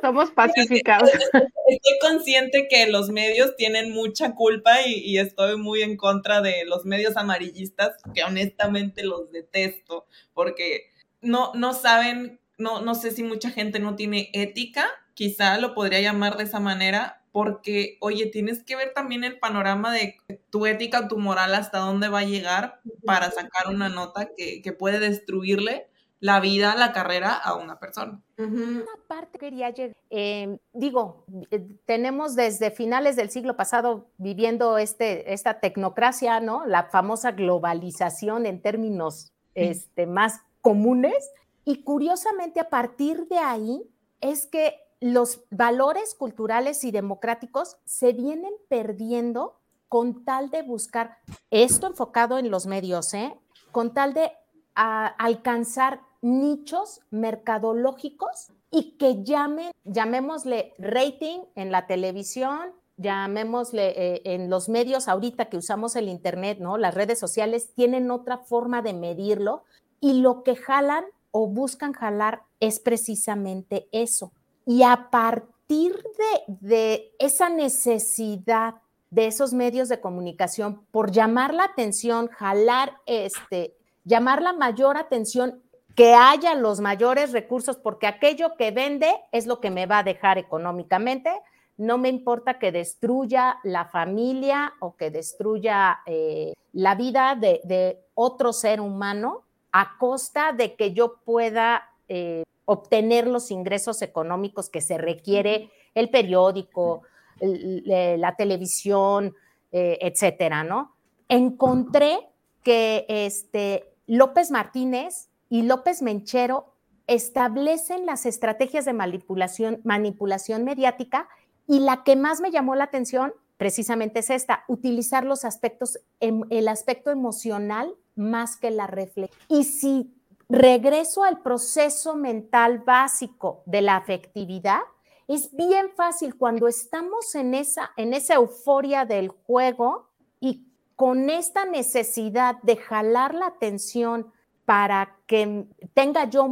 Somos 0.00 0.32
pacificados. 0.32 1.10
Estoy 1.12 1.98
consciente 2.00 2.66
que 2.68 2.88
los 2.88 3.08
medios 3.10 3.54
tienen 3.54 3.92
mucha 3.92 4.34
culpa 4.34 4.82
y, 4.84 5.16
estoy 5.18 5.56
muy 5.56 5.82
en 5.82 5.96
contra 5.96 6.40
de 6.40 6.64
los 6.64 6.84
medios 6.84 7.16
amarillistas, 7.16 7.94
que 8.12 8.24
honestamente 8.24 9.04
los 9.04 9.30
detesto, 9.30 10.06
porque 10.34 10.90
no, 11.20 11.52
no 11.54 11.72
saben, 11.72 12.40
no, 12.56 12.80
no 12.80 12.96
sé 12.96 13.12
si 13.12 13.22
mucha 13.22 13.50
gente 13.50 13.78
no 13.78 13.94
tiene 13.94 14.30
ética, 14.32 14.88
quizá 15.14 15.58
lo 15.58 15.72
podría 15.72 16.00
llamar 16.00 16.36
de 16.36 16.42
esa 16.42 16.58
manera, 16.58 17.17
porque, 17.38 17.98
oye, 18.00 18.26
tienes 18.26 18.64
que 18.64 18.74
ver 18.74 18.92
también 18.94 19.22
el 19.22 19.38
panorama 19.38 19.92
de 19.92 20.16
tu 20.50 20.66
ética, 20.66 21.06
tu 21.06 21.18
moral, 21.18 21.54
hasta 21.54 21.78
dónde 21.78 22.08
va 22.08 22.18
a 22.18 22.24
llegar 22.24 22.80
para 23.06 23.30
sacar 23.30 23.68
una 23.68 23.88
nota 23.88 24.30
que, 24.36 24.72
puede 24.72 24.98
destruirle 24.98 25.86
la 26.18 26.40
vida, 26.40 26.74
la 26.74 26.92
carrera 26.92 27.32
a 27.34 27.54
una 27.54 27.78
persona. 27.78 28.20
Una 28.38 28.84
parte 29.06 29.38
quería 29.38 29.70
llegar, 29.70 29.94
em, 30.10 30.58
digo, 30.72 31.26
eh, 31.52 31.64
tenemos 31.86 32.34
desde 32.34 32.72
finales 32.72 33.14
del 33.14 33.30
siglo 33.30 33.56
pasado 33.56 34.08
viviendo 34.16 34.76
este, 34.76 35.32
esta 35.32 35.60
tecnocracia, 35.60 36.40
¿no? 36.40 36.66
La 36.66 36.90
famosa 36.90 37.30
globalización 37.30 38.46
en 38.46 38.60
términos 38.60 39.30
este, 39.54 40.08
más 40.08 40.40
comunes. 40.60 41.30
Y 41.64 41.84
curiosamente 41.84 42.58
a 42.58 42.68
partir 42.68 43.28
de 43.28 43.38
ahí 43.38 43.80
es 44.20 44.48
que 44.48 44.87
los 45.00 45.42
valores 45.50 46.14
culturales 46.14 46.84
y 46.84 46.90
democráticos 46.90 47.76
se 47.84 48.12
vienen 48.12 48.52
perdiendo 48.68 49.60
con 49.88 50.24
tal 50.24 50.50
de 50.50 50.62
buscar 50.62 51.18
esto 51.50 51.86
enfocado 51.86 52.38
en 52.38 52.50
los 52.50 52.66
medios, 52.66 53.14
¿eh? 53.14 53.34
con 53.72 53.94
tal 53.94 54.14
de 54.14 54.32
alcanzar 54.74 56.00
nichos 56.20 57.00
mercadológicos 57.10 58.52
y 58.70 58.92
que 58.92 59.24
llamen, 59.24 59.72
llamémosle 59.84 60.74
rating 60.78 61.40
en 61.54 61.72
la 61.72 61.86
televisión, 61.86 62.72
llamémosle 62.96 63.88
eh, 63.88 64.22
en 64.24 64.50
los 64.50 64.68
medios 64.68 65.08
ahorita 65.08 65.48
que 65.48 65.56
usamos 65.56 65.96
el 65.96 66.08
Internet, 66.08 66.58
¿no? 66.60 66.76
Las 66.76 66.94
redes 66.94 67.18
sociales 67.18 67.72
tienen 67.74 68.10
otra 68.10 68.38
forma 68.38 68.82
de 68.82 68.92
medirlo 68.92 69.64
y 70.00 70.20
lo 70.20 70.42
que 70.42 70.54
jalan 70.54 71.04
o 71.30 71.46
buscan 71.46 71.92
jalar 71.92 72.42
es 72.60 72.78
precisamente 72.80 73.88
eso. 73.92 74.32
Y 74.68 74.82
a 74.82 75.08
partir 75.10 75.94
de, 75.94 76.54
de 76.60 77.12
esa 77.18 77.48
necesidad 77.48 78.74
de 79.10 79.26
esos 79.26 79.54
medios 79.54 79.88
de 79.88 80.00
comunicación 80.00 80.84
por 80.90 81.10
llamar 81.10 81.54
la 81.54 81.64
atención, 81.64 82.28
jalar, 82.28 82.98
este, 83.06 83.74
llamar 84.04 84.42
la 84.42 84.52
mayor 84.52 84.96
atención, 84.96 85.62
que 85.94 86.14
haya 86.14 86.54
los 86.54 86.80
mayores 86.80 87.32
recursos, 87.32 87.76
porque 87.76 88.06
aquello 88.06 88.54
que 88.56 88.70
vende 88.70 89.12
es 89.32 89.46
lo 89.46 89.60
que 89.60 89.70
me 89.70 89.86
va 89.86 89.98
a 89.98 90.02
dejar 90.04 90.38
económicamente. 90.38 91.30
No 91.76 91.98
me 91.98 92.08
importa 92.08 92.58
que 92.58 92.70
destruya 92.70 93.58
la 93.64 93.86
familia 93.86 94.74
o 94.80 94.96
que 94.96 95.10
destruya 95.10 96.00
eh, 96.06 96.52
la 96.72 96.94
vida 96.94 97.34
de, 97.34 98.00
otro 98.14 98.52
ser 98.52 98.80
humano 98.80 99.44
a 99.72 99.96
costa 99.98 100.52
de 100.52 100.74
que 100.74 100.92
yo 100.92 101.16
pueda 101.24 101.88
eh, 102.08 102.42
obtener 102.70 103.26
los 103.26 103.50
ingresos 103.50 104.02
económicos 104.02 104.68
que 104.68 104.82
se 104.82 104.98
requiere 104.98 105.70
el 105.94 106.10
periódico, 106.10 107.00
la 107.40 108.36
televisión, 108.36 109.34
eh, 109.72 109.96
etcétera, 110.02 110.64
¿no? 110.64 110.94
Encontré 111.30 112.18
que 112.62 113.06
este, 113.08 113.90
López 114.06 114.50
Martínez 114.50 115.30
y 115.48 115.62
López 115.62 116.02
Menchero 116.02 116.74
establecen 117.06 118.04
las 118.04 118.26
estrategias 118.26 118.84
de 118.84 118.92
manipulación, 118.92 119.80
manipulación 119.84 120.64
mediática 120.64 121.26
y 121.66 121.80
la 121.80 122.04
que 122.04 122.16
más 122.16 122.42
me 122.42 122.50
llamó 122.50 122.74
la 122.74 122.84
atención 122.84 123.32
precisamente 123.56 124.18
es 124.18 124.28
esta, 124.28 124.64
utilizar 124.68 125.24
los 125.24 125.46
aspectos, 125.46 126.00
em, 126.20 126.42
el 126.50 126.68
aspecto 126.68 127.10
emocional 127.10 127.94
más 128.14 128.58
que 128.58 128.70
la 128.70 128.86
reflexión. 128.86 129.40
Y 129.48 129.64
si 129.64 130.12
regreso 130.48 131.24
al 131.24 131.40
proceso 131.40 132.16
mental 132.16 132.78
básico 132.80 133.62
de 133.66 133.82
la 133.82 133.96
afectividad, 133.96 134.80
es 135.26 135.54
bien 135.54 135.90
fácil 135.94 136.36
cuando 136.36 136.68
estamos 136.68 137.34
en 137.34 137.54
esa, 137.54 137.92
en 137.96 138.14
esa 138.14 138.34
euforia 138.34 139.04
del 139.04 139.28
juego 139.28 140.08
y 140.40 140.64
con 140.96 141.28
esta 141.28 141.66
necesidad 141.66 142.56
de 142.62 142.76
jalar 142.76 143.34
la 143.34 143.46
atención 143.46 144.32
para 144.64 145.16
que 145.26 145.66
tenga 145.94 146.24
yo 146.24 146.48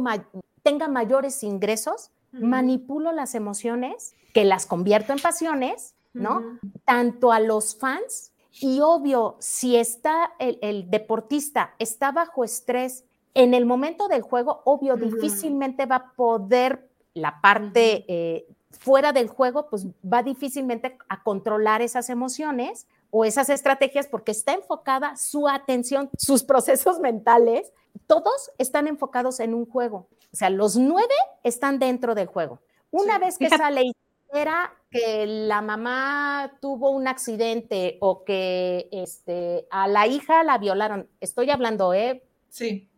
tenga 0.63 0.87
mayores 0.87 1.43
ingresos, 1.43 2.11
manipulo 2.31 3.11
las 3.11 3.35
emociones, 3.35 4.13
que 4.33 4.45
las 4.45 4.65
convierto 4.65 5.13
en 5.13 5.19
pasiones, 5.19 5.95
¿no? 6.13 6.59
Tanto 6.85 7.31
a 7.31 7.39
los 7.39 7.75
fans 7.75 8.31
y 8.59 8.81
obvio, 8.81 9.37
si 9.39 9.75
está 9.75 10.33
el, 10.39 10.59
el, 10.61 10.89
deportista 10.89 11.75
está 11.79 12.11
bajo 12.11 12.43
estrés 12.43 13.05
en 13.37 13.53
el 13.53 13.67
momento 13.67 14.07
del 14.07 14.23
juego, 14.23 14.61
obvio, 14.65 14.97
difícilmente 14.97 15.85
va 15.85 15.95
a 15.97 16.11
poder 16.13 16.89
la 17.13 17.39
parte 17.39 18.03
eh, 18.07 18.47
fuera 18.71 19.13
del 19.13 19.27
juego, 19.27 19.69
pues 19.69 19.85
va 20.03 20.23
difícilmente 20.23 20.97
a 21.07 21.21
controlar 21.21 21.83
esas 21.83 22.09
emociones 22.09 22.87
o 23.11 23.25
esas 23.25 23.49
estrategias 23.49 24.07
porque 24.07 24.31
está 24.31 24.53
enfocada 24.53 25.15
su 25.17 25.47
atención, 25.47 26.09
sus 26.17 26.43
procesos 26.51 26.99
mentales, 26.99 27.71
todos 28.07 28.51
están 28.57 28.87
enfocados 28.87 29.39
en 29.39 29.53
un 29.53 29.67
juego. 29.67 30.07
O 30.33 30.35
sea, 30.35 30.49
los 30.49 30.75
nueve 30.75 31.13
están 31.43 31.77
dentro 31.77 32.15
del 32.15 32.25
juego. 32.25 32.59
Una 32.89 33.19
vez 33.19 33.37
que 33.37 33.49
sale 33.49 33.83
y 33.83 33.93
era 34.33 34.73
que 34.89 35.27
la 35.27 35.61
mamá 35.61 36.53
tuvo 36.59 36.89
un 36.89 37.07
accidente 37.07 37.97
o 38.01 38.23
que 38.23 38.89
este, 38.91 39.67
a 39.69 39.87
la 39.87 40.07
hija 40.07 40.43
la 40.43 40.57
violaron, 40.57 41.07
estoy 41.21 41.51
hablando, 41.51 41.93
¿eh? 41.93 42.23
Sí. 42.49 42.89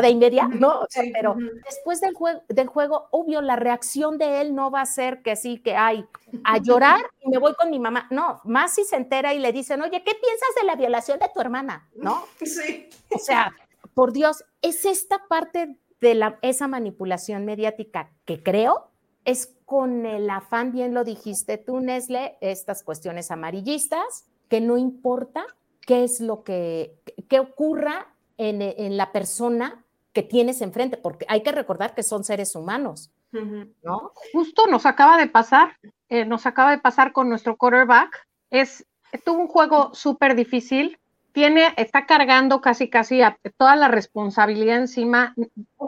de 0.00 0.08
inmediato, 0.10 0.54
¿no? 0.54 0.86
pero 1.12 1.36
después 1.64 2.00
del, 2.00 2.14
juego, 2.14 2.42
del 2.48 2.68
juego, 2.68 3.08
obvio, 3.10 3.40
la 3.42 3.56
reacción 3.56 4.16
de 4.16 4.40
él 4.40 4.54
no 4.54 4.70
va 4.70 4.82
a 4.82 4.86
ser 4.86 5.22
que 5.22 5.34
sí, 5.34 5.58
que 5.58 5.74
hay 5.74 6.06
a 6.44 6.58
llorar 6.58 7.00
y 7.24 7.28
me 7.30 7.38
voy 7.38 7.54
con 7.54 7.70
mi 7.70 7.78
mamá. 7.78 8.06
No, 8.10 8.40
más 8.44 8.74
si 8.74 8.84
se 8.84 8.96
entera 8.96 9.34
y 9.34 9.38
le 9.38 9.52
dicen, 9.52 9.82
oye, 9.82 10.02
¿qué 10.04 10.12
piensas 10.12 10.48
de 10.60 10.66
la 10.66 10.76
violación 10.76 11.18
de 11.18 11.30
tu 11.32 11.40
hermana? 11.40 11.88
¿No? 11.94 12.24
Sí. 12.44 12.88
O 13.14 13.18
sea, 13.18 13.52
por 13.94 14.12
Dios, 14.12 14.44
es 14.62 14.84
esta 14.84 15.26
parte 15.28 15.76
de 16.00 16.14
la, 16.14 16.38
esa 16.42 16.68
manipulación 16.68 17.44
mediática 17.44 18.10
que 18.24 18.42
creo 18.42 18.90
es 19.24 19.54
con 19.64 20.06
el 20.06 20.30
afán, 20.30 20.72
bien 20.72 20.94
lo 20.94 21.04
dijiste 21.04 21.58
tú, 21.58 21.80
Nesle, 21.80 22.38
estas 22.40 22.82
cuestiones 22.82 23.30
amarillistas, 23.30 24.24
que 24.48 24.62
no 24.62 24.78
importa 24.78 25.44
qué 25.82 26.04
es 26.04 26.20
lo 26.20 26.42
que, 26.42 26.98
que 27.28 27.40
ocurra 27.40 28.14
en, 28.38 28.96
la 28.96 29.12
persona 29.12 29.84
que 30.12 30.22
tienes 30.22 30.62
enfrente, 30.62 30.96
porque 30.96 31.26
hay 31.28 31.42
que 31.42 31.52
recordar 31.52 31.94
que 31.94 32.02
son 32.02 32.24
seres 32.24 32.54
humanos, 32.54 33.10
¿no? 33.32 34.12
Justo 34.32 34.66
nos 34.66 34.86
acaba 34.86 35.18
de 35.18 35.26
pasar, 35.26 35.76
eh, 36.08 36.24
nos 36.24 36.46
acaba 36.46 36.70
de 36.70 36.78
pasar 36.78 37.12
con 37.12 37.28
nuestro 37.28 37.56
quarterback, 37.56 38.26
es, 38.50 38.86
tuvo 39.24 39.40
un 39.40 39.48
juego 39.48 39.94
súper 39.94 40.34
difícil, 40.34 40.98
tiene, 41.32 41.72
está 41.76 42.06
cargando 42.06 42.60
casi 42.60 42.88
casi 42.88 43.22
a 43.22 43.38
toda 43.56 43.76
la 43.76 43.88
responsabilidad 43.88 44.78
encima 44.78 45.34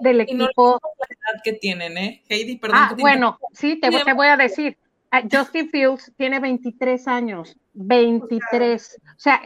del 0.02 0.20
equipo. 0.20 0.78
la 0.98 1.06
edad 1.06 1.42
que 1.42 1.54
tienen, 1.54 1.96
¿eh? 1.98 2.22
Heidi, 2.28 2.56
perdón. 2.56 2.78
Ah, 2.78 2.96
bueno, 2.98 3.38
sí, 3.52 3.80
te, 3.80 3.90
te, 3.90 4.12
voy 4.12 4.28
a 4.28 4.36
decir. 4.36 4.76
Ah, 5.10 5.22
Justin 5.30 5.68
Fields 5.70 6.12
tiene 6.16 6.38
23 6.38 7.08
años, 7.08 7.56
23. 7.72 9.00
O 9.04 9.18
sea, 9.18 9.40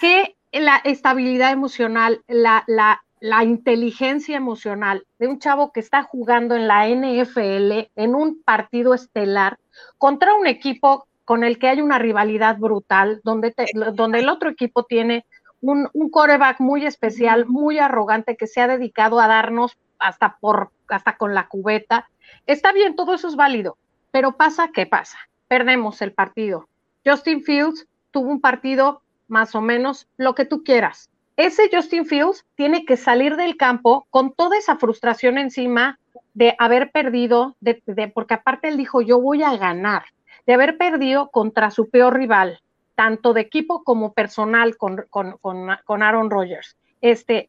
que 0.00 0.36
la 0.52 0.76
estabilidad 0.84 1.52
emocional, 1.52 2.22
la, 2.28 2.64
la, 2.66 3.02
la 3.20 3.44
inteligencia 3.44 4.36
emocional 4.36 5.06
de 5.18 5.28
un 5.28 5.38
chavo 5.38 5.72
que 5.72 5.80
está 5.80 6.02
jugando 6.02 6.56
en 6.56 6.68
la 6.68 6.88
NFL 6.88 7.90
en 7.96 8.14
un 8.14 8.42
partido 8.42 8.94
estelar 8.94 9.58
contra 9.96 10.34
un 10.34 10.46
equipo 10.46 11.06
con 11.24 11.44
el 11.44 11.58
que 11.58 11.68
hay 11.68 11.80
una 11.80 11.98
rivalidad 11.98 12.58
brutal, 12.58 13.20
donde, 13.24 13.54
donde 13.94 14.18
el 14.18 14.28
otro 14.28 14.50
equipo 14.50 14.84
tiene 14.84 15.24
un, 15.60 15.88
un 15.92 16.10
coreback 16.10 16.60
muy 16.60 16.84
especial, 16.84 17.46
muy 17.46 17.78
arrogante, 17.78 18.36
que 18.36 18.48
se 18.48 18.60
ha 18.60 18.66
dedicado 18.66 19.20
a 19.20 19.28
darnos 19.28 19.78
hasta, 19.98 20.36
por, 20.40 20.70
hasta 20.88 21.16
con 21.16 21.32
la 21.32 21.46
cubeta. 21.46 22.10
Está 22.46 22.72
bien, 22.72 22.96
todo 22.96 23.14
eso 23.14 23.28
es 23.28 23.36
válido, 23.36 23.78
pero 24.10 24.32
pasa, 24.32 24.70
¿qué 24.74 24.84
pasa? 24.84 25.16
Perdemos 25.48 26.02
el 26.02 26.12
partido. 26.12 26.68
Justin 27.06 27.42
Fields 27.42 27.86
tuvo 28.10 28.30
un 28.30 28.40
partido 28.40 29.02
más 29.32 29.54
o 29.54 29.62
menos 29.62 30.06
lo 30.18 30.34
que 30.34 30.44
tú 30.44 30.62
quieras. 30.62 31.10
Ese 31.38 31.70
Justin 31.72 32.04
Fields 32.04 32.44
tiene 32.54 32.84
que 32.84 32.98
salir 32.98 33.36
del 33.36 33.56
campo 33.56 34.06
con 34.10 34.34
toda 34.34 34.58
esa 34.58 34.76
frustración 34.76 35.38
encima 35.38 35.98
de 36.34 36.54
haber 36.58 36.90
perdido, 36.90 37.56
de, 37.60 37.82
porque 38.14 38.34
aparte 38.34 38.68
él 38.68 38.76
dijo, 38.76 39.00
yo 39.00 39.18
voy 39.18 39.42
a 39.42 39.56
ganar, 39.56 40.04
de 40.46 40.52
haber 40.52 40.76
perdido 40.76 41.30
contra 41.30 41.70
su 41.70 41.88
peor 41.88 42.14
rival, 42.14 42.60
tanto 42.94 43.32
de 43.32 43.40
equipo 43.40 43.82
como 43.84 44.12
personal 44.12 44.76
con, 44.76 45.06
con, 45.08 45.38
con, 45.40 46.02
Aaron 46.02 46.30
Rodgers. 46.30 46.76
Este, 47.00 47.48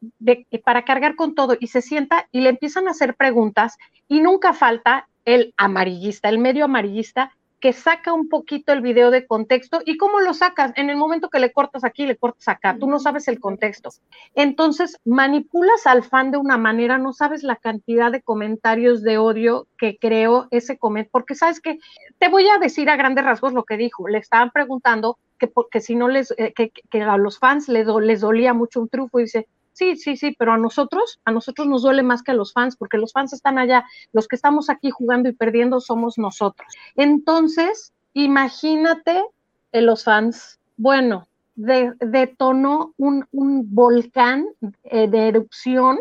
para 0.64 0.84
cargar 0.84 1.14
con 1.14 1.34
todo 1.34 1.56
y 1.60 1.68
se 1.68 1.82
sienta 1.82 2.26
y 2.32 2.40
le 2.40 2.48
empiezan 2.48 2.88
a 2.88 2.92
hacer 2.92 3.14
preguntas 3.14 3.76
y 4.08 4.20
nunca 4.20 4.54
falta 4.54 5.06
el 5.24 5.52
amarillista, 5.58 6.30
el 6.30 6.38
medio 6.38 6.64
amarillista 6.64 7.30
que 7.60 7.72
saca 7.72 8.12
un 8.12 8.28
poquito 8.28 8.72
el 8.72 8.82
video 8.82 9.10
de 9.10 9.26
contexto 9.26 9.80
y 9.84 9.96
cómo 9.96 10.20
lo 10.20 10.34
sacas 10.34 10.72
en 10.76 10.90
el 10.90 10.96
momento 10.96 11.30
que 11.30 11.38
le 11.38 11.52
cortas 11.52 11.84
aquí, 11.84 12.06
le 12.06 12.16
cortas 12.16 12.48
acá, 12.48 12.76
tú 12.78 12.86
no 12.86 12.98
sabes 12.98 13.26
el 13.28 13.40
contexto. 13.40 13.90
Entonces, 14.34 14.98
manipulas 15.04 15.86
al 15.86 16.04
fan 16.04 16.30
de 16.30 16.36
una 16.36 16.58
manera, 16.58 16.98
no 16.98 17.12
sabes 17.12 17.42
la 17.42 17.56
cantidad 17.56 18.12
de 18.12 18.22
comentarios 18.22 19.02
de 19.02 19.18
odio 19.18 19.66
que 19.78 19.96
creó 19.98 20.46
ese 20.50 20.76
comentario, 20.76 21.10
porque 21.12 21.34
sabes 21.34 21.60
que 21.60 21.78
te 22.18 22.28
voy 22.28 22.46
a 22.48 22.58
decir 22.58 22.90
a 22.90 22.96
grandes 22.96 23.24
rasgos 23.24 23.52
lo 23.52 23.64
que 23.64 23.76
dijo, 23.76 24.08
le 24.08 24.18
estaban 24.18 24.50
preguntando 24.50 25.18
que 25.38 25.46
porque 25.48 25.80
si 25.80 25.94
no 25.94 26.08
les, 26.08 26.32
eh, 26.36 26.52
que, 26.52 27.02
a 27.02 27.16
los 27.16 27.38
fans 27.38 27.68
les, 27.68 27.86
les 27.86 28.20
dolía 28.20 28.54
mucho 28.54 28.80
un 28.80 28.88
triunfo 28.88 29.20
y 29.20 29.24
dice, 29.24 29.48
Sí, 29.74 29.96
sí, 29.96 30.16
sí, 30.16 30.34
pero 30.38 30.52
a 30.52 30.56
nosotros, 30.56 31.20
a 31.24 31.32
nosotros 31.32 31.66
nos 31.66 31.82
duele 31.82 32.04
más 32.04 32.22
que 32.22 32.30
a 32.30 32.34
los 32.34 32.52
fans, 32.52 32.76
porque 32.76 32.96
los 32.96 33.12
fans 33.12 33.32
están 33.32 33.58
allá, 33.58 33.84
los 34.12 34.28
que 34.28 34.36
estamos 34.36 34.70
aquí 34.70 34.90
jugando 34.90 35.28
y 35.28 35.32
perdiendo 35.32 35.80
somos 35.80 36.16
nosotros. 36.16 36.68
Entonces, 36.94 37.92
imagínate 38.12 39.24
los 39.72 40.04
fans, 40.04 40.60
bueno, 40.76 41.26
detonó 41.56 42.94
un, 42.96 43.26
volcán 43.74 44.46
eh, 44.84 45.08
de 45.08 45.28
erupción 45.28 45.98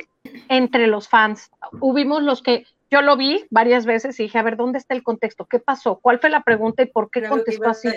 entre 0.50 0.86
los 0.86 1.10
fans. 1.10 1.50
Hubimos 1.80 2.22
los 2.22 2.44
que, 2.44 2.66
yo 2.92 3.02
lo 3.02 3.18
vi 3.18 3.44
varias 3.50 3.88
veces 3.88 4.20
y 4.20 4.24
dije, 4.24 4.38
a 4.38 4.44
ver, 4.44 4.56
¿dónde 4.56 4.78
está 4.78 4.94
el 4.94 5.02
contexto? 5.02 5.46
¿Qué 5.46 5.58
pasó? 5.58 6.00
¿Cuál 6.00 6.20
fue 6.20 6.30
la 6.30 6.44
pregunta 6.44 6.84
y 6.84 6.86
por 6.86 7.10
qué 7.10 7.28
contestó 7.28 7.70
así? 7.70 7.90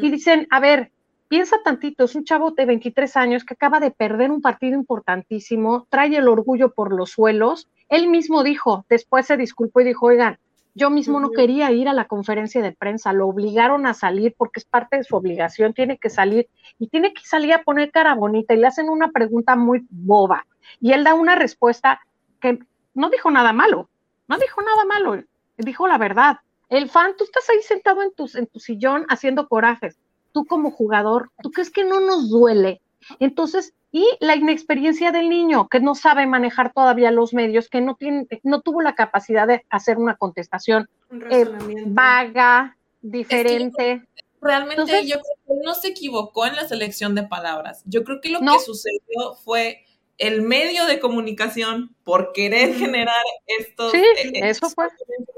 Y 0.00 0.08
dicen, 0.08 0.46
a 0.50 0.60
ver, 0.60 0.92
piensa 1.30 1.62
tantito, 1.62 2.04
es 2.04 2.16
un 2.16 2.24
chavo 2.24 2.50
de 2.50 2.66
23 2.66 3.16
años 3.16 3.44
que 3.44 3.54
acaba 3.54 3.78
de 3.78 3.92
perder 3.92 4.32
un 4.32 4.42
partido 4.42 4.74
importantísimo, 4.74 5.86
trae 5.88 6.16
el 6.16 6.26
orgullo 6.26 6.74
por 6.74 6.92
los 6.92 7.12
suelos. 7.12 7.68
Él 7.88 8.08
mismo 8.08 8.42
dijo, 8.42 8.84
después 8.90 9.26
se 9.26 9.36
disculpó 9.36 9.80
y 9.80 9.84
dijo, 9.84 10.06
oigan, 10.06 10.40
yo 10.74 10.90
mismo 10.90 11.20
no 11.20 11.30
quería 11.30 11.70
ir 11.70 11.88
a 11.88 11.92
la 11.92 12.08
conferencia 12.08 12.62
de 12.62 12.72
prensa, 12.72 13.12
lo 13.12 13.28
obligaron 13.28 13.86
a 13.86 13.94
salir 13.94 14.34
porque 14.36 14.58
es 14.58 14.64
parte 14.64 14.96
de 14.96 15.04
su 15.04 15.14
obligación, 15.14 15.72
tiene 15.72 15.98
que 15.98 16.10
salir 16.10 16.48
y 16.80 16.88
tiene 16.88 17.14
que 17.14 17.22
salir 17.22 17.52
a 17.52 17.62
poner 17.62 17.92
cara 17.92 18.14
bonita 18.16 18.52
y 18.54 18.56
le 18.56 18.66
hacen 18.66 18.88
una 18.88 19.12
pregunta 19.12 19.54
muy 19.54 19.86
boba 19.88 20.46
y 20.80 20.92
él 20.92 21.04
da 21.04 21.14
una 21.14 21.36
respuesta 21.36 22.00
que 22.40 22.58
no 22.92 23.08
dijo 23.08 23.30
nada 23.30 23.52
malo, 23.52 23.88
no 24.26 24.36
dijo 24.36 24.62
nada 24.62 24.84
malo, 24.84 25.22
dijo 25.56 25.86
la 25.86 25.96
verdad. 25.96 26.38
El 26.68 26.88
fan, 26.88 27.14
tú 27.16 27.22
estás 27.22 27.48
ahí 27.50 27.62
sentado 27.62 28.02
en 28.02 28.12
tu, 28.14 28.28
en 28.34 28.46
tu 28.46 28.58
sillón 28.58 29.06
haciendo 29.08 29.48
corajes. 29.48 29.96
Tú 30.32 30.44
como 30.44 30.70
jugador, 30.70 31.30
¿tú 31.42 31.50
crees 31.50 31.70
que 31.70 31.84
no 31.84 32.00
nos 32.00 32.30
duele? 32.30 32.80
Entonces, 33.18 33.74
y 33.92 34.06
la 34.20 34.36
inexperiencia 34.36 35.10
del 35.10 35.28
niño, 35.28 35.68
que 35.68 35.80
no 35.80 35.94
sabe 35.94 36.26
manejar 36.26 36.72
todavía 36.72 37.10
los 37.10 37.34
medios, 37.34 37.68
que 37.68 37.80
no, 37.80 37.96
tiene, 37.96 38.26
no 38.44 38.60
tuvo 38.60 38.82
la 38.82 38.94
capacidad 38.94 39.48
de 39.48 39.64
hacer 39.68 39.98
una 39.98 40.16
contestación 40.16 40.88
eh, 41.30 41.46
vaga, 41.86 42.76
diferente. 43.00 44.06
realmente 44.40 45.06
yo 45.06 45.16
creo 45.20 45.34
que 45.46 45.64
no 45.64 45.74
se 45.74 45.88
equivocó 45.88 46.46
en 46.46 46.56
la 46.56 46.68
selección 46.68 47.14
de 47.14 47.24
palabras. 47.24 47.82
Yo 47.84 48.04
creo 48.04 48.20
que 48.20 48.28
lo 48.28 48.40
que 48.40 48.60
sucedió 48.64 49.34
fue 49.44 49.84
el 50.18 50.42
medio 50.42 50.86
de 50.86 51.00
comunicación 51.00 51.96
por 52.04 52.32
querer 52.32 52.74
generar 52.74 53.24
estos... 53.46 53.90
Sí, 53.90 53.98
eh, 53.98 54.32
eso 54.50 54.68
fue. 54.70 54.86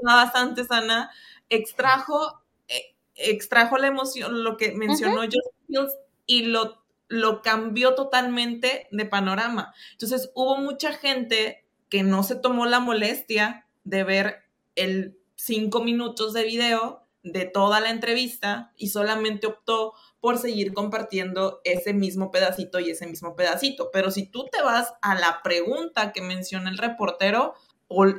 Bastante 0.01 0.65
sana, 0.65 1.09
extrajo, 1.49 2.43
eh, 2.67 2.93
extrajo 3.29 3.77
la 3.77 3.87
emoción, 3.87 4.43
lo 4.43 4.57
que 4.57 4.73
mencionó 4.73 5.21
uh 5.21 5.87
y 6.25 6.43
lo 6.43 6.83
lo 7.13 7.41
cambió 7.43 7.93
totalmente 7.93 8.87
de 8.91 9.05
panorama. 9.05 9.73
Entonces 9.91 10.31
hubo 10.33 10.57
mucha 10.57 10.93
gente 10.93 11.63
que 11.89 12.01
no 12.01 12.23
se 12.23 12.35
tomó 12.35 12.65
la 12.65 12.79
molestia 12.79 13.67
de 13.83 14.03
ver 14.03 14.49
el 14.75 15.19
cinco 15.35 15.83
minutos 15.83 16.33
de 16.33 16.43
video 16.43 17.05
de 17.21 17.45
toda 17.45 17.79
la 17.79 17.91
entrevista 17.91 18.73
y 18.77 18.89
solamente 18.89 19.47
optó 19.47 19.93
por 20.19 20.39
seguir 20.39 20.73
compartiendo 20.73 21.61
ese 21.63 21.93
mismo 21.93 22.31
pedacito 22.31 22.79
y 22.79 22.89
ese 22.89 23.05
mismo 23.05 23.35
pedacito. 23.35 23.91
Pero 23.93 24.09
si 24.09 24.25
tú 24.25 24.47
te 24.51 24.61
vas 24.63 24.93
a 25.01 25.13
la 25.13 25.41
pregunta 25.43 26.13
que 26.13 26.21
menciona 26.21 26.69
el 26.69 26.79
reportero 26.79 27.53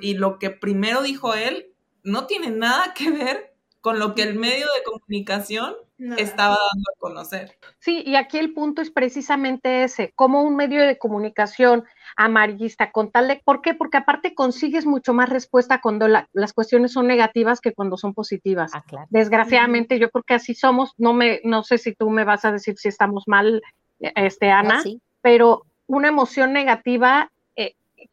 y 0.00 0.14
lo 0.14 0.38
que 0.38 0.50
primero 0.50 1.02
dijo 1.02 1.34
él, 1.34 1.72
no 2.04 2.26
tiene 2.26 2.50
nada 2.50 2.94
que 2.94 3.10
ver 3.10 3.53
con 3.84 3.98
lo 3.98 4.14
que 4.14 4.22
el 4.22 4.34
medio 4.34 4.64
de 4.64 4.82
comunicación 4.82 5.74
estaba 6.16 6.56
dando 6.56 6.90
a 6.90 6.98
conocer. 6.98 7.58
Sí, 7.80 8.02
y 8.06 8.16
aquí 8.16 8.38
el 8.38 8.54
punto 8.54 8.80
es 8.80 8.90
precisamente 8.90 9.84
ese, 9.84 10.14
como 10.16 10.42
un 10.42 10.56
medio 10.56 10.80
de 10.80 10.96
comunicación 10.96 11.84
amarillista, 12.16 12.92
con 12.92 13.10
tal 13.10 13.28
de, 13.28 13.42
¿por 13.44 13.60
qué? 13.60 13.74
Porque 13.74 13.98
aparte 13.98 14.34
consigues 14.34 14.86
mucho 14.86 15.12
más 15.12 15.28
respuesta 15.28 15.82
cuando 15.82 16.08
las 16.08 16.52
cuestiones 16.54 16.92
son 16.92 17.06
negativas 17.06 17.60
que 17.60 17.74
cuando 17.74 17.98
son 17.98 18.14
positivas. 18.14 18.72
Ah, 18.74 18.82
Desgraciadamente, 19.10 19.98
yo 19.98 20.08
creo 20.08 20.22
que 20.22 20.34
así 20.34 20.54
somos, 20.54 20.92
no 20.96 21.12
me, 21.12 21.42
no 21.44 21.62
sé 21.62 21.76
si 21.76 21.94
tú 21.94 22.08
me 22.08 22.24
vas 22.24 22.46
a 22.46 22.52
decir 22.52 22.76
si 22.78 22.88
estamos 22.88 23.24
mal, 23.26 23.60
este, 23.98 24.50
Ana, 24.50 24.82
pero 25.20 25.66
una 25.86 26.08
emoción 26.08 26.54
negativa 26.54 27.30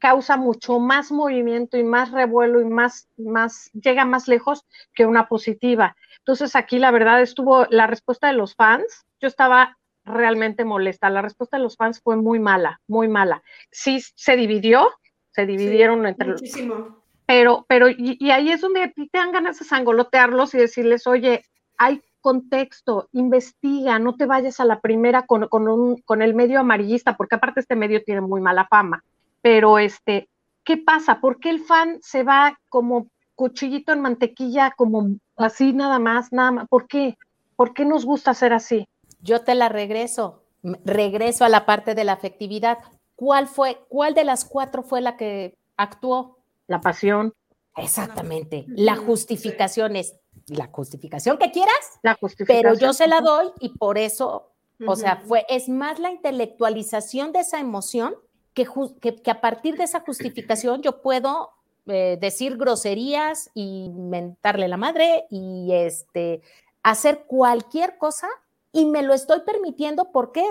causa 0.01 0.35
mucho 0.35 0.79
más 0.79 1.11
movimiento 1.11 1.77
y 1.77 1.83
más 1.83 2.11
revuelo 2.11 2.59
y 2.59 2.65
más, 2.65 3.07
más, 3.17 3.69
llega 3.71 4.03
más 4.03 4.27
lejos 4.27 4.65
que 4.95 5.05
una 5.05 5.27
positiva. 5.29 5.95
Entonces 6.17 6.55
aquí 6.55 6.79
la 6.79 6.89
verdad 6.89 7.21
estuvo, 7.21 7.67
la 7.69 7.85
respuesta 7.85 8.27
de 8.27 8.33
los 8.33 8.55
fans, 8.55 9.05
yo 9.21 9.27
estaba 9.27 9.77
realmente 10.03 10.65
molesta, 10.65 11.11
la 11.11 11.21
respuesta 11.21 11.57
de 11.57 11.63
los 11.63 11.77
fans 11.77 12.01
fue 12.01 12.17
muy 12.17 12.39
mala, 12.39 12.81
muy 12.87 13.07
mala. 13.07 13.43
Sí 13.69 14.01
se 14.15 14.35
dividió, 14.35 14.89
se 15.29 15.45
dividieron 15.45 16.05
entre 16.07 16.29
muchísimo. 16.29 17.03
Pero, 17.27 17.65
pero, 17.69 17.87
y, 17.87 18.31
ahí 18.31 18.51
es 18.51 18.59
donde 18.59 18.81
a 18.81 18.91
ti 18.91 19.07
te 19.07 19.19
dan 19.19 19.31
ganas 19.31 19.59
de 19.59 19.65
sangolotearlos 19.65 20.55
y 20.55 20.57
decirles, 20.57 21.05
oye, 21.05 21.45
hay 21.77 22.01
contexto, 22.21 23.07
investiga, 23.13 23.99
no 23.99 24.15
te 24.15 24.25
vayas 24.25 24.59
a 24.59 24.65
la 24.65 24.81
primera 24.81 25.27
con, 25.27 25.47
con, 25.47 25.67
un, 25.67 26.01
con 26.01 26.23
el 26.23 26.33
medio 26.33 26.59
amarillista, 26.59 27.15
porque 27.15 27.35
aparte 27.35 27.59
este 27.59 27.75
medio 27.75 28.03
tiene 28.03 28.21
muy 28.21 28.41
mala 28.41 28.65
fama. 28.65 29.03
Pero 29.41 29.79
este, 29.79 30.29
¿qué 30.63 30.77
pasa? 30.77 31.19
¿Por 31.19 31.39
qué 31.39 31.49
el 31.49 31.59
fan 31.59 31.99
se 32.01 32.23
va 32.23 32.59
como 32.69 33.07
cuchillito 33.41 33.91
en 33.91 34.01
mantequilla, 34.01 34.71
como 34.77 35.15
así 35.35 35.73
nada 35.73 35.97
más, 35.97 36.31
nada 36.31 36.51
más. 36.51 36.67
¿Por 36.67 36.87
qué? 36.87 37.17
¿Por 37.55 37.73
qué 37.73 37.85
nos 37.85 38.05
gusta 38.05 38.31
hacer 38.31 38.53
así? 38.53 38.87
Yo 39.19 39.41
te 39.41 39.55
la 39.55 39.67
regreso, 39.67 40.43
regreso 40.85 41.43
a 41.43 41.49
la 41.49 41.65
parte 41.65 41.95
de 41.95 42.03
la 42.03 42.13
afectividad. 42.13 42.77
¿Cuál 43.15 43.47
fue, 43.47 43.83
cuál 43.89 44.13
de 44.13 44.25
las 44.25 44.45
cuatro 44.45 44.83
fue 44.83 45.01
la 45.01 45.17
que 45.17 45.55
actuó? 45.75 46.37
La 46.67 46.81
pasión. 46.81 47.33
Exactamente. 47.77 48.65
La 48.67 48.95
justificación 48.95 49.95
es 49.95 50.15
la 50.45 50.67
justificación 50.67 51.39
que 51.39 51.49
quieras, 51.49 51.99
la 52.03 52.13
justificación. 52.13 52.63
pero 52.63 52.79
yo 52.79 52.93
se 52.93 53.07
la 53.07 53.21
doy 53.21 53.47
y 53.59 53.69
por 53.69 53.97
eso, 53.97 54.51
o 54.85 54.95
sea, 54.95 55.17
fue, 55.17 55.45
es 55.49 55.67
más 55.67 55.97
la 55.97 56.11
intelectualización 56.11 57.31
de 57.31 57.39
esa 57.39 57.59
emoción 57.59 58.13
que, 58.53 58.67
que, 59.01 59.31
a 59.31 59.41
partir 59.41 59.77
de 59.77 59.83
esa 59.83 60.01
justificación 60.01 60.81
yo 60.81 61.01
puedo 61.01 61.51
eh, 61.87 62.17
decir 62.19 62.57
groserías 62.57 63.49
y 63.53 63.89
mentarle 63.89 64.67
la 64.67 64.77
madre 64.77 65.25
y 65.29 65.71
este, 65.71 66.41
hacer 66.83 67.25
cualquier 67.27 67.97
cosa 67.97 68.27
y 68.71 68.85
me 68.85 69.01
lo 69.01 69.13
estoy 69.13 69.41
permitiendo, 69.41 70.11
¿por 70.11 70.31
qué? 70.31 70.45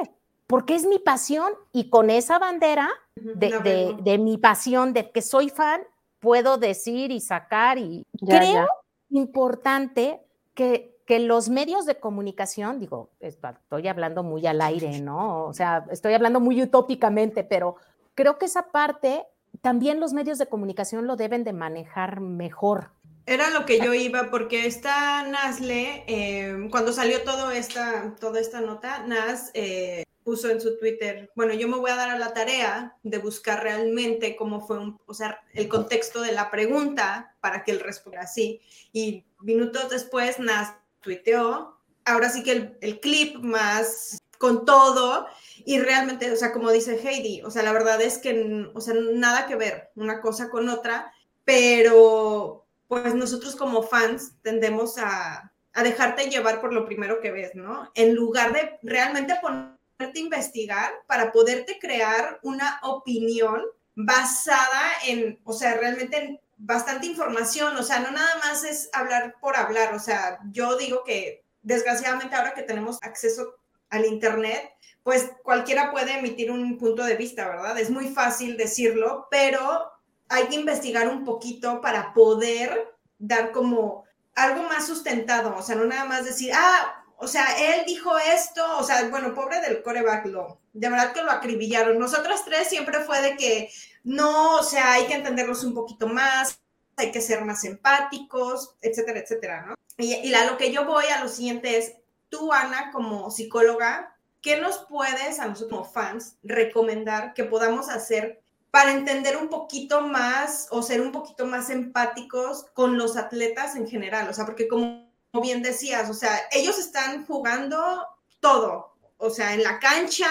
Porque 0.47 0.75
es 0.75 0.87
mi 0.87 0.99
pasión 0.99 1.53
y 1.73 1.91
con 1.91 2.11
esa 2.11 2.39
bandera 2.39 2.91
de, 3.15 3.97
de, 4.03 4.19
mi 4.19 4.37
pasión, 4.39 4.93
de 4.93 5.11
que 5.11 5.23
soy 5.23 5.49
fan, 5.49 5.83
puedo 6.19 6.59
decir 6.59 7.13
y 7.13 7.21
sacar 7.21 7.79
y 7.79 8.07
creo 8.27 8.67
importante 9.11 10.21
que, 10.55 10.97
que 11.07 11.19
los 11.19 11.49
medios 11.49 11.87
de 11.87 11.99
comunicación, 11.99 12.79
digo, 12.79 13.11
estoy 13.21 13.89
hablando 13.89 14.23
muy 14.23 14.47
al 14.47 14.61
aire, 14.61 15.01
¿no? 15.01 15.47
O 15.47 15.53
sea, 15.53 15.87
estoy 15.91 16.15
hablando 16.15 16.41
muy 16.41 16.63
utópicamente, 16.63 17.43
pero 17.43 17.77
creo 18.15 18.39
que 18.39 18.47
esa 18.47 18.71
parte 18.71 19.25
también 19.61 20.01
los 20.01 20.13
medios 20.13 20.39
de 20.39 20.47
comunicación 20.47 21.07
lo 21.07 21.17
deben 21.17 21.45
de 21.45 21.53
manejar 21.53 22.21
mejor. 22.21 22.91
Era 23.27 23.51
lo 23.51 23.67
que 23.67 23.79
yo 23.79 23.95
iba, 23.95 24.31
porque 24.31 24.67
esta 24.67 25.23
Nasle, 25.23 26.05
eh, 26.07 26.69
cuando 26.71 26.93
salió 26.93 27.23
todo 27.23 27.51
esta, 27.51 28.17
toda 28.19 28.41
esta 28.41 28.61
nota, 28.61 29.07
Nas 29.07 29.51
eh, 29.55 30.05
puso 30.25 30.51
en 30.51 30.61
su 30.61 30.79
Twitter, 30.79 31.31
bueno, 31.37 31.55
yo 31.55 31.69
me 31.69 31.77
voy 31.77 31.91
a 31.91 31.97
dar 31.97 32.11
a 32.11 32.19
la 32.19 32.33
tarea 32.33 32.97
de 33.03 33.19
buscar 33.19 33.63
realmente 33.63 34.37
cómo 34.37 34.67
fue, 34.67 34.79
un, 34.79 34.99
o 35.07 35.15
sea, 35.15 35.41
el 35.53 35.69
contexto 35.69 36.23
de 36.23 36.33
la 36.33 36.51
pregunta 36.51 37.37
para 37.41 37.63
que 37.63 37.73
él 37.73 37.81
responda 37.81 38.21
así. 38.23 38.61
Y 38.93 39.25
minutos 39.41 39.91
después, 39.91 40.39
Nas 40.39 40.75
tuiteó, 41.01 41.79
ahora 42.05 42.31
sí 42.31 42.43
que 42.43 42.53
el, 42.53 42.79
el 42.81 43.01
clip 43.01 43.37
más 43.37 44.20
con 44.41 44.65
todo 44.65 45.27
y 45.67 45.79
realmente, 45.81 46.33
o 46.33 46.37
sea, 46.37 46.51
como 46.51 46.71
dice 46.71 46.99
Heidi, 46.99 47.43
o 47.43 47.51
sea, 47.51 47.63
la 47.63 47.75
verdad 47.75 48.01
es 48.01 48.17
que, 48.17 48.71
o 48.73 48.81
sea, 48.81 48.95
nada 48.95 49.47
que 49.47 49.55
ver 49.55 49.91
una 49.97 50.23
cosa 50.23 50.49
con 50.49 50.71
otra, 50.71 51.13
pero 51.45 52.65
pues 52.89 53.15
nosotros 53.15 53.55
como 53.55 53.83
fans 53.83 54.33
tendemos 54.41 54.97
a, 54.97 55.53
a 55.75 55.83
dejarte 55.83 56.31
llevar 56.31 56.63
por 56.63 56.73
lo 56.73 56.87
primero 56.87 57.21
que 57.21 57.31
ves, 57.31 57.55
¿no? 57.55 57.93
En 57.95 58.15
lugar 58.15 58.55
de 58.55 58.79
realmente 58.83 59.37
ponerte 59.43 60.19
a 60.19 60.23
investigar 60.23 60.91
para 61.07 61.33
poderte 61.33 61.79
crear 61.79 62.41
una 62.43 62.81
opinión 62.83 63.63
basada 63.95 64.91
en, 65.07 65.39
o 65.45 65.53
sea, 65.53 65.75
realmente 65.75 66.17
en 66.17 66.41
bastante 66.57 67.07
información, 67.07 67.77
o 67.77 67.83
sea, 67.83 68.01
no 68.01 68.11
nada 68.11 68.39
más 68.43 68.65
es 68.65 68.89
hablar 68.95 69.37
por 69.39 69.59
hablar, 69.59 69.93
o 69.93 69.99
sea, 69.99 70.39
yo 70.51 70.79
digo 70.79 71.05
que 71.05 71.45
desgraciadamente 71.61 72.35
ahora 72.35 72.55
que 72.55 72.63
tenemos 72.63 72.99
acceso 73.03 73.60
al 73.91 74.07
Internet, 74.07 74.73
pues 75.03 75.31
cualquiera 75.43 75.91
puede 75.91 76.19
emitir 76.19 76.51
un 76.51 76.79
punto 76.79 77.05
de 77.05 77.17
vista, 77.17 77.49
¿verdad? 77.49 77.79
Es 77.79 77.91
muy 77.91 78.09
fácil 78.09 78.57
decirlo, 78.57 79.29
pero 79.31 79.91
hay 80.29 80.45
que 80.45 80.57
investigar 80.57 81.09
un 81.09 81.25
poquito 81.25 81.81
para 81.81 82.15
poder 82.15 82.95
dar 83.19 83.51
como 83.53 84.05
algo 84.35 84.63
más 84.65 84.87
sustentado, 84.87 85.55
o 85.57 85.63
sea, 85.63 85.75
no 85.77 85.85
nada 85.85 86.05
más 86.05 86.25
decir, 86.25 86.53
ah, 86.55 87.05
o 87.17 87.27
sea, 87.27 87.45
él 87.59 87.85
dijo 87.87 88.17
esto, 88.19 88.65
o 88.79 88.83
sea, 88.83 89.09
bueno, 89.09 89.35
pobre 89.35 89.61
del 89.61 89.83
coreback, 89.83 90.27
lo, 90.27 90.61
de 90.73 90.89
verdad 90.89 91.13
que 91.13 91.23
lo 91.23 91.31
acribillaron. 91.31 91.99
Nosotras 91.99 92.45
tres 92.47 92.69
siempre 92.69 93.01
fue 93.01 93.21
de 93.21 93.37
que 93.37 93.71
no, 94.05 94.57
o 94.57 94.63
sea, 94.63 94.95
hay 94.95 95.07
que 95.07 95.15
entenderlos 95.15 95.63
un 95.65 95.75
poquito 95.75 96.07
más, 96.07 96.61
hay 96.97 97.13
que 97.13 97.21
ser 97.21 97.45
más 97.45 97.65
empáticos, 97.65 98.75
etcétera, 98.81 99.21
etcétera, 99.21 99.67
¿no? 99.67 99.75
Y, 99.99 100.15
y 100.15 100.35
a 100.35 100.47
lo 100.47 100.57
que 100.57 100.73
yo 100.73 100.87
voy 100.87 101.05
a 101.07 101.23
lo 101.23 101.29
siguiente 101.29 101.77
es, 101.77 101.93
tú, 102.31 102.53
Ana, 102.53 102.91
como 102.93 103.31
psicóloga, 103.31 104.17
¿qué 104.41 104.61
nos 104.61 104.79
puedes 104.89 105.39
a 105.39 105.47
nosotros 105.47 105.71
como 105.71 105.85
fans 105.85 106.37
recomendar 106.43 107.35
que 107.35 107.45
podamos 107.45 107.89
hacer 107.89 108.43
para 108.71 108.93
entender 108.93 109.37
un 109.37 109.49
poquito 109.49 110.01
más 110.01 110.69
o 110.71 110.83
ser 110.83 111.01
un 111.01 111.13
poquito 111.13 111.45
más 111.45 111.71
empáticos 111.71 112.67
con 112.73 112.97
los 112.97 113.17
atletas 113.17 113.77
en 113.77 113.89
general? 113.89 114.29
O 114.29 114.33
sea, 114.33 114.47
porque 114.47 114.69
como 114.69 115.11
bien 115.43 115.63
decías, 115.63 116.09
o 116.09 116.15
sea, 116.15 116.41
ellos 116.53 116.79
están 116.79 117.27
jugando 117.27 118.07
todo, 118.41 118.95
o 119.19 119.31
sea, 119.31 119.55
en 119.55 119.63
la 119.63 119.79
cancha, 119.79 120.29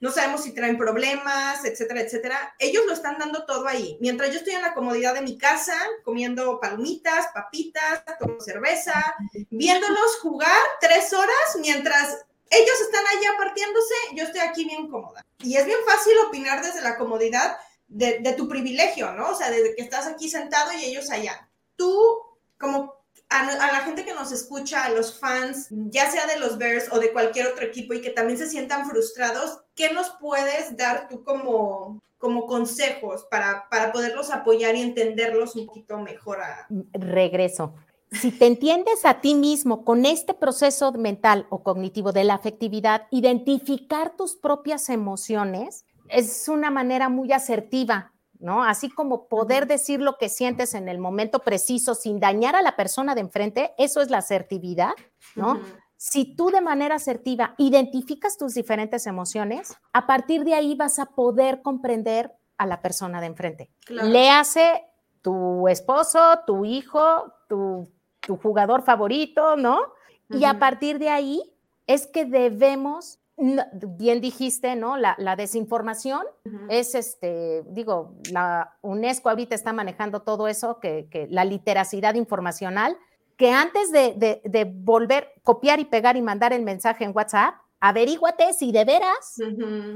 no 0.00 0.10
sabemos 0.10 0.42
si 0.42 0.52
traen 0.52 0.76
problemas, 0.76 1.64
etcétera, 1.64 2.00
etcétera. 2.00 2.54
Ellos 2.58 2.84
lo 2.86 2.92
están 2.92 3.18
dando 3.18 3.44
todo 3.44 3.66
ahí. 3.66 3.96
Mientras 4.00 4.30
yo 4.30 4.38
estoy 4.38 4.54
en 4.54 4.62
la 4.62 4.74
comodidad 4.74 5.14
de 5.14 5.22
mi 5.22 5.38
casa, 5.38 5.74
comiendo 6.04 6.60
palomitas, 6.60 7.28
papitas, 7.32 8.04
tomando 8.18 8.42
cerveza, 8.42 9.14
viéndolos 9.50 10.18
jugar 10.20 10.60
tres 10.80 11.12
horas, 11.12 11.56
mientras 11.60 12.24
ellos 12.50 12.80
están 12.80 13.04
allá 13.06 13.30
partiéndose, 13.38 13.94
yo 14.14 14.24
estoy 14.24 14.40
aquí 14.40 14.64
bien 14.64 14.88
cómoda. 14.88 15.24
Y 15.40 15.56
es 15.56 15.66
bien 15.66 15.78
fácil 15.86 16.14
opinar 16.26 16.62
desde 16.62 16.82
la 16.82 16.96
comodidad, 16.96 17.56
de, 17.88 18.18
de 18.18 18.32
tu 18.32 18.48
privilegio, 18.48 19.12
¿no? 19.12 19.30
O 19.30 19.34
sea, 19.36 19.50
desde 19.50 19.74
que 19.74 19.82
estás 19.82 20.06
aquí 20.06 20.28
sentado 20.28 20.72
y 20.72 20.84
ellos 20.84 21.10
allá. 21.10 21.48
Tú, 21.76 22.20
como 22.58 22.95
a, 23.28 23.72
la 23.72 23.80
gente 23.80 24.04
que 24.04 24.14
nos 24.14 24.32
escucha, 24.32 24.84
a 24.84 24.90
los 24.90 25.18
fans, 25.18 25.68
ya 25.70 26.10
sea 26.10 26.26
de 26.26 26.38
los 26.38 26.58
Bears 26.58 26.88
o 26.92 26.98
de 26.98 27.12
cualquier 27.12 27.48
otro 27.48 27.64
equipo 27.64 27.94
y 27.94 28.00
que 28.00 28.10
también 28.10 28.38
se 28.38 28.48
sientan 28.48 28.88
frustrados, 28.88 29.60
¿qué 29.74 29.92
nos 29.92 30.10
puedes 30.20 30.76
dar 30.76 31.08
tú 31.08 31.24
como, 31.24 32.02
como 32.18 32.46
consejos 32.46 33.26
para, 33.30 33.68
para 33.68 33.92
poderlos 33.92 34.30
apoyar 34.30 34.76
y 34.76 34.82
entenderlos 34.82 35.56
un 35.56 35.66
poquito 35.66 35.98
mejor? 35.98 36.40
A... 36.40 36.66
Regreso. 36.92 37.74
Si 38.12 38.30
te 38.30 38.46
entiendes 38.46 39.04
a 39.04 39.20
ti 39.20 39.34
mismo 39.34 39.84
con 39.84 40.06
este 40.06 40.32
proceso 40.32 40.92
mental 40.92 41.46
o 41.50 41.64
cognitivo 41.64 42.12
de 42.12 42.22
la 42.22 42.34
afectividad, 42.34 43.08
identificar 43.10 44.16
tus 44.16 44.36
propias 44.36 44.88
emociones 44.88 45.84
es 46.08 46.48
una 46.48 46.70
manera 46.70 47.08
muy 47.08 47.32
asertiva 47.32 48.12
¿no? 48.40 48.64
Así 48.64 48.90
como 48.90 49.28
poder 49.28 49.66
decir 49.66 50.00
lo 50.00 50.16
que 50.18 50.28
sientes 50.28 50.74
en 50.74 50.88
el 50.88 50.98
momento 50.98 51.40
preciso 51.40 51.94
sin 51.94 52.20
dañar 52.20 52.56
a 52.56 52.62
la 52.62 52.76
persona 52.76 53.14
de 53.14 53.22
enfrente, 53.22 53.74
eso 53.78 54.00
es 54.00 54.10
la 54.10 54.18
asertividad, 54.18 54.92
¿no? 55.34 55.60
Si 55.96 56.36
tú 56.36 56.50
de 56.50 56.60
manera 56.60 56.96
asertiva 56.96 57.54
identificas 57.56 58.36
tus 58.36 58.54
diferentes 58.54 59.06
emociones, 59.06 59.76
a 59.92 60.06
partir 60.06 60.44
de 60.44 60.54
ahí 60.54 60.74
vas 60.74 60.98
a 60.98 61.06
poder 61.06 61.62
comprender 61.62 62.34
a 62.58 62.66
la 62.66 62.82
persona 62.82 63.20
de 63.20 63.26
enfrente. 63.26 63.70
Le 63.88 64.30
hace 64.30 64.84
tu 65.22 65.68
esposo, 65.68 66.20
tu 66.46 66.64
hijo, 66.64 67.32
tu, 67.48 67.90
tu 68.20 68.36
jugador 68.36 68.82
favorito, 68.82 69.56
¿no? 69.56 69.80
Y 70.28 70.44
a 70.44 70.58
partir 70.58 70.98
de 70.98 71.08
ahí 71.08 71.42
es 71.86 72.06
que 72.06 72.24
debemos 72.24 73.20
bien 73.36 74.20
dijiste, 74.20 74.76
¿no? 74.76 74.96
La, 74.96 75.36
desinformación 75.36 76.22
es, 76.70 76.94
este, 76.94 77.62
digo, 77.68 78.14
la 78.32 78.76
UNESCO 78.82 79.28
ahorita 79.28 79.54
está 79.54 79.72
manejando 79.72 80.22
todo 80.22 80.48
eso, 80.48 80.80
que, 80.80 81.28
la 81.30 81.44
literacidad 81.44 82.14
informacional, 82.14 82.96
que 83.36 83.50
antes 83.50 83.92
de, 83.92 84.40
de, 84.42 84.64
volver, 84.64 85.32
copiar 85.42 85.80
y 85.80 85.84
pegar 85.84 86.16
y 86.16 86.22
mandar 86.22 86.52
el 86.52 86.62
mensaje 86.62 87.04
en 87.04 87.12
WhatsApp, 87.14 87.54
averíguate 87.80 88.54
si 88.54 88.72
de 88.72 88.84
veras, 88.84 89.36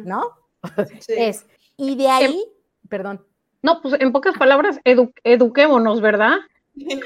¿no? 0.05 0.23
Es, 1.09 1.47
y 1.79 1.97
de 1.97 2.09
ahí, 2.09 2.45
perdón. 2.89 3.25
No, 3.63 3.81
pues 3.81 3.95
en 4.01 4.13
pocas 4.13 4.37
palabras, 4.37 4.81
eduquémonos, 4.85 6.01
¿verdad? 6.01 6.37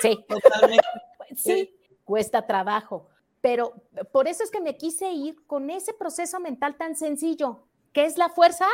Sí, 0.01 0.25
totalmente. 0.29 0.85
sí, 1.37 1.75
cuesta 2.05 2.47
trabajo 2.47 3.09
pero 3.45 3.75
por 4.11 4.27
eso 4.27 4.43
es 4.43 4.51
que 4.51 4.63
me 4.63 4.79
quise 4.79 5.13
ir 5.13 5.45
con 5.47 5.69
ese 5.69 5.93
proceso 5.93 6.41
mental 6.41 6.79
tan 6.79 6.97
sencillo, 6.97 7.67
que 7.93 8.07
es 8.07 8.17
la 8.17 8.31
fuerza 8.31 8.65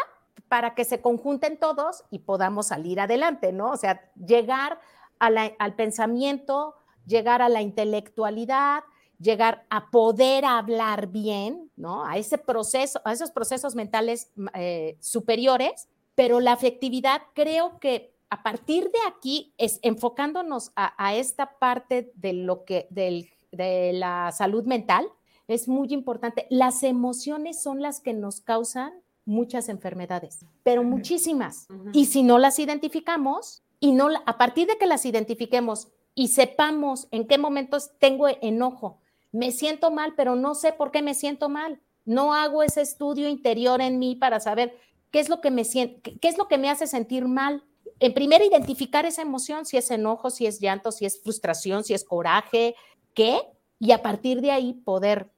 para 0.46 0.76
que 0.76 0.84
se 0.84 1.00
conjunten 1.00 1.58
todos 1.58 2.04
y 2.08 2.20
podamos 2.20 2.68
salir 2.68 3.00
adelante, 3.00 3.50
¿no? 3.50 3.72
O 3.72 3.76
sea, 3.76 4.08
llegar 4.14 4.78
al 5.18 5.74
pensamiento, 5.74 6.76
llegar 7.04 7.42
a 7.42 7.48
la 7.48 7.62
intelectualidad, 7.62 8.84
llegar 9.18 9.66
a 9.70 9.90
poder 9.90 10.44
hablar 10.44 11.08
bien, 11.08 11.72
¿no? 11.74 12.06
A 12.06 12.16
ese 12.16 12.38
proceso, 12.38 13.00
a 13.04 13.12
esos 13.12 13.32
procesos 13.32 13.74
mentales 13.74 14.30
eh, 14.54 14.96
superiores, 15.00 15.88
pero 16.14 16.38
la 16.38 16.52
afectividad 16.52 17.22
creo 17.34 17.80
que 17.80 18.14
a 18.30 18.44
partir 18.44 18.84
de 18.84 19.00
aquí 19.08 19.52
es 19.58 19.80
enfocándonos 19.82 20.70
a, 20.76 20.94
a 20.96 21.16
esta 21.16 21.58
parte 21.58 22.12
de 22.14 22.34
lo 22.34 22.64
que 22.64 22.86
del 22.90 23.28
de 23.52 23.92
la 23.92 24.32
salud 24.32 24.64
mental, 24.64 25.06
es 25.48 25.68
muy 25.68 25.88
importante. 25.92 26.46
Las 26.50 26.82
emociones 26.82 27.62
son 27.62 27.82
las 27.82 28.00
que 28.00 28.12
nos 28.12 28.40
causan 28.40 28.92
muchas 29.24 29.68
enfermedades, 29.68 30.44
pero 30.62 30.82
muchísimas. 30.82 31.66
Y 31.92 32.06
si 32.06 32.22
no 32.22 32.38
las 32.38 32.58
identificamos 32.58 33.62
y 33.78 33.92
no 33.92 34.08
a 34.26 34.38
partir 34.38 34.66
de 34.66 34.78
que 34.78 34.86
las 34.86 35.04
identifiquemos 35.06 35.88
y 36.14 36.28
sepamos 36.28 37.08
en 37.10 37.26
qué 37.26 37.38
momentos 37.38 37.92
tengo 37.98 38.28
enojo, 38.28 38.98
me 39.32 39.52
siento 39.52 39.90
mal, 39.90 40.14
pero 40.16 40.34
no 40.36 40.54
sé 40.54 40.72
por 40.72 40.90
qué 40.90 41.02
me 41.02 41.14
siento 41.14 41.48
mal. 41.48 41.80
No 42.04 42.34
hago 42.34 42.62
ese 42.62 42.80
estudio 42.80 43.28
interior 43.28 43.80
en 43.80 43.98
mí 43.98 44.16
para 44.16 44.40
saber 44.40 44.76
qué 45.10 45.20
es 45.20 45.28
lo 45.28 45.40
que 45.40 45.50
me 45.50 45.64
qué 45.64 46.28
es 46.28 46.38
lo 46.38 46.48
que 46.48 46.58
me 46.58 46.70
hace 46.70 46.86
sentir 46.86 47.26
mal. 47.26 47.62
En 48.00 48.14
primer 48.14 48.42
identificar 48.42 49.04
esa 49.04 49.22
emoción, 49.22 49.66
si 49.66 49.76
es 49.76 49.90
enojo, 49.90 50.30
si 50.30 50.46
es 50.46 50.58
llanto, 50.58 50.90
si 50.90 51.04
es 51.04 51.22
frustración, 51.22 51.84
si 51.84 51.92
es 51.92 52.04
coraje, 52.04 52.74
qué 53.14 53.40
y 53.78 53.92
a 53.92 54.02
partir 54.02 54.40
de 54.40 54.50
ahí 54.50 54.74
poder, 54.74 55.30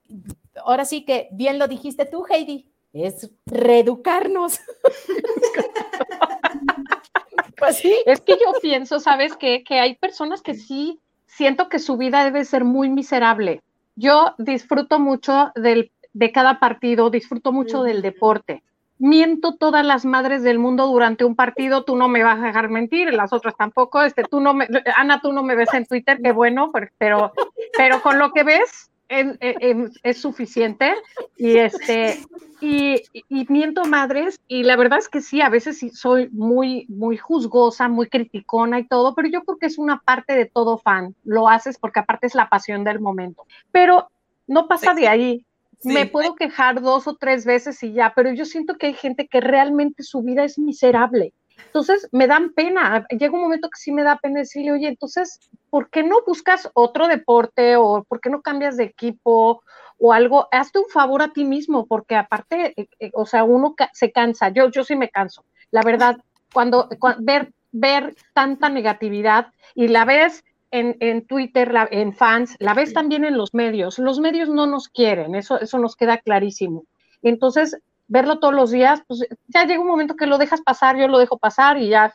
ahora 0.64 0.84
sí 0.84 1.04
que 1.04 1.28
bien 1.32 1.58
lo 1.58 1.68
dijiste 1.68 2.06
tú, 2.06 2.24
Heidi, 2.28 2.72
es 2.92 3.30
reeducarnos. 3.46 4.60
pues 7.56 7.78
sí. 7.78 7.94
Es 8.04 8.20
que 8.20 8.32
yo 8.32 8.52
pienso, 8.60 9.00
¿sabes 9.00 9.36
qué? 9.36 9.64
Que 9.64 9.80
hay 9.80 9.96
personas 9.96 10.42
que 10.42 10.54
sí 10.54 11.00
siento 11.26 11.68
que 11.68 11.78
su 11.78 11.96
vida 11.96 12.24
debe 12.24 12.44
ser 12.44 12.64
muy 12.64 12.90
miserable. 12.90 13.62
Yo 13.94 14.34
disfruto 14.38 14.98
mucho 14.98 15.52
del, 15.54 15.92
de 16.12 16.32
cada 16.32 16.60
partido, 16.60 17.10
disfruto 17.10 17.52
mucho 17.52 17.82
del 17.82 18.02
deporte 18.02 18.62
miento 19.02 19.56
todas 19.56 19.84
las 19.84 20.04
madres 20.04 20.44
del 20.44 20.60
mundo 20.60 20.86
durante 20.86 21.24
un 21.24 21.34
partido, 21.34 21.82
tú 21.82 21.96
no 21.96 22.06
me 22.06 22.22
vas 22.22 22.38
a 22.38 22.46
dejar 22.46 22.68
mentir, 22.68 23.12
las 23.12 23.32
otras 23.32 23.56
tampoco, 23.56 24.00
este, 24.00 24.22
tú 24.22 24.40
no 24.40 24.54
me, 24.54 24.68
Ana, 24.96 25.20
tú 25.20 25.32
no 25.32 25.42
me 25.42 25.56
ves 25.56 25.74
en 25.74 25.86
Twitter, 25.86 26.20
qué 26.22 26.30
bueno, 26.30 26.70
pero, 26.98 27.32
pero 27.76 28.00
con 28.00 28.20
lo 28.20 28.32
que 28.32 28.44
ves 28.44 28.92
es, 29.08 30.22
suficiente 30.22 30.94
y 31.36 31.56
este, 31.56 32.20
y, 32.60 33.02
miento 33.48 33.84
madres, 33.86 34.40
y 34.46 34.62
la 34.62 34.76
verdad 34.76 35.00
es 35.00 35.08
que 35.08 35.20
sí, 35.20 35.40
a 35.40 35.48
veces 35.48 35.78
sí 35.78 35.90
soy 35.90 36.28
muy, 36.30 36.86
muy 36.88 37.16
juzgosa, 37.16 37.88
muy 37.88 38.08
criticona 38.08 38.78
y 38.78 38.86
todo, 38.86 39.16
pero 39.16 39.26
yo 39.28 39.42
creo 39.42 39.58
que 39.58 39.66
es 39.66 39.78
una 39.78 39.98
parte 39.98 40.36
de 40.36 40.46
todo 40.46 40.78
fan, 40.78 41.16
lo 41.24 41.48
haces 41.48 41.76
porque 41.76 41.98
aparte 41.98 42.28
es 42.28 42.36
la 42.36 42.48
pasión 42.48 42.84
del 42.84 43.00
momento, 43.00 43.46
pero 43.72 44.10
no 44.46 44.68
pasa 44.68 44.94
de 44.94 45.08
ahí, 45.08 45.44
me 45.84 46.06
puedo 46.06 46.34
quejar 46.34 46.80
dos 46.80 47.06
o 47.06 47.16
tres 47.16 47.44
veces 47.44 47.82
y 47.82 47.92
ya, 47.92 48.12
pero 48.14 48.32
yo 48.32 48.44
siento 48.44 48.76
que 48.76 48.86
hay 48.86 48.94
gente 48.94 49.26
que 49.28 49.40
realmente 49.40 50.02
su 50.02 50.22
vida 50.22 50.44
es 50.44 50.58
miserable. 50.58 51.34
Entonces 51.66 52.08
me 52.12 52.26
dan 52.26 52.52
pena. 52.52 53.06
Llega 53.10 53.34
un 53.34 53.40
momento 53.40 53.68
que 53.68 53.78
sí 53.78 53.92
me 53.92 54.02
da 54.02 54.18
pena 54.18 54.40
decirle, 54.40 54.72
oye, 54.72 54.88
entonces, 54.88 55.38
¿por 55.70 55.90
qué 55.90 56.02
no 56.02 56.16
buscas 56.26 56.70
otro 56.74 57.08
deporte 57.08 57.76
o 57.76 58.04
por 58.04 58.20
qué 58.20 58.30
no 58.30 58.42
cambias 58.42 58.76
de 58.76 58.84
equipo 58.84 59.62
o 59.98 60.12
algo? 60.12 60.48
Hazte 60.50 60.78
un 60.78 60.88
favor 60.88 61.22
a 61.22 61.32
ti 61.32 61.44
mismo, 61.44 61.86
porque 61.86 62.16
aparte, 62.16 62.74
eh, 62.76 62.88
eh, 62.98 63.10
o 63.14 63.26
sea, 63.26 63.44
uno 63.44 63.74
se 63.92 64.12
cansa. 64.12 64.50
Yo, 64.50 64.70
yo 64.70 64.84
sí 64.84 64.96
me 64.96 65.08
canso. 65.10 65.44
La 65.70 65.82
verdad, 65.82 66.18
cuando, 66.52 66.88
cuando 66.98 67.22
ver, 67.22 67.52
ver 67.70 68.14
tanta 68.34 68.68
negatividad 68.68 69.48
y 69.74 69.88
la 69.88 70.04
ves 70.04 70.44
en, 70.72 71.26
Twitter, 71.26 71.72
en 71.90 72.12
fans, 72.12 72.56
la 72.58 72.74
ves 72.74 72.92
también 72.92 73.24
en 73.24 73.36
los 73.36 73.54
medios. 73.54 73.98
Los 73.98 74.18
medios 74.18 74.48
no 74.48 74.66
nos 74.66 74.88
quieren, 74.88 75.34
eso, 75.34 75.60
eso 75.60 75.78
nos 75.78 75.96
queda 75.96 76.18
clarísimo. 76.18 76.84
Entonces, 77.22 77.78
verlo 78.08 78.40
todos 78.40 78.54
los 78.54 78.70
días, 78.70 79.02
pues 79.06 79.24
ya 79.48 79.64
llega 79.64 79.80
un 79.80 79.86
momento 79.86 80.16
que 80.16 80.26
lo 80.26 80.38
dejas 80.38 80.62
pasar, 80.62 80.96
yo 80.96 81.08
lo 81.08 81.18
dejo 81.18 81.38
pasar 81.38 81.78
y 81.78 81.88
ya 81.88 82.12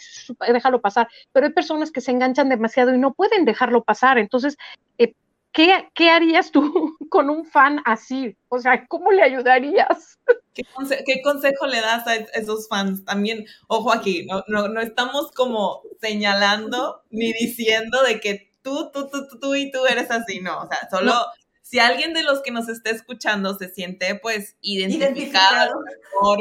déjalo 0.52 0.82
pasar. 0.82 1.08
Pero 1.32 1.48
hay 1.48 1.54
personas 1.54 1.92
que 1.92 2.02
se 2.02 2.12
enganchan 2.12 2.50
demasiado 2.50 2.94
y 2.94 2.98
no 2.98 3.14
pueden 3.14 3.46
dejarlo 3.46 3.84
pasar. 3.84 4.18
Entonces, 4.18 4.58
eh, 4.98 5.14
¿qué, 5.58 5.90
¿qué, 5.96 6.12
harías 6.12 6.52
tú 6.52 6.96
con 7.10 7.32
un 7.32 7.44
fan 7.44 7.82
así? 7.84 8.38
O 8.48 8.60
sea, 8.60 8.86
¿cómo 8.88 9.12
le 9.12 9.24
ayudarías? 9.24 10.20
¿Qué, 10.54 11.22
consejo 11.24 11.66
le 11.66 11.82
das 11.82 12.06
a 12.08 12.16
esos 12.16 12.68
fans? 12.68 13.04
También, 13.04 13.46
ojo 13.68 13.92
aquí, 13.92 14.26
no, 14.28 14.44
no, 14.48 14.68
no 14.68 14.80
estamos 14.82 15.32
como 15.32 15.82
señalando 16.00 17.02
ni 17.10 17.34
diciendo 17.34 18.04
de 18.04 18.20
que 18.20 18.52
tú, 18.62 18.92
tú, 18.92 19.10
tú, 19.10 19.28
tú, 19.40 19.56
y 19.56 19.72
tú 19.72 19.86
eres 19.88 20.12
así, 20.12 20.42
no, 20.42 20.62
o 20.62 20.68
sea, 20.68 20.88
solo 20.92 21.14
si 21.64 21.80
alguien 21.80 22.14
de 22.14 22.24
los 22.24 22.42
que 22.42 22.52
nos 22.52 22.70
esté 22.70 22.92
escuchando 22.92 23.58
se 23.58 23.70
siente 23.70 24.16
pues 24.16 24.56
identificado, 24.62 25.82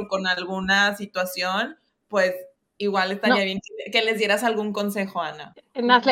con 0.08 0.26
alguna 0.26 0.96
situación, 0.96 1.76
pues 2.08 2.34
igual 2.78 3.12
estaría 3.12 3.44
bien 3.44 3.60
que, 3.92 4.02
les 4.02 4.18
dieras 4.18 4.44
algún 4.44 4.72
consejo, 4.72 5.20
Ana. 5.20 5.54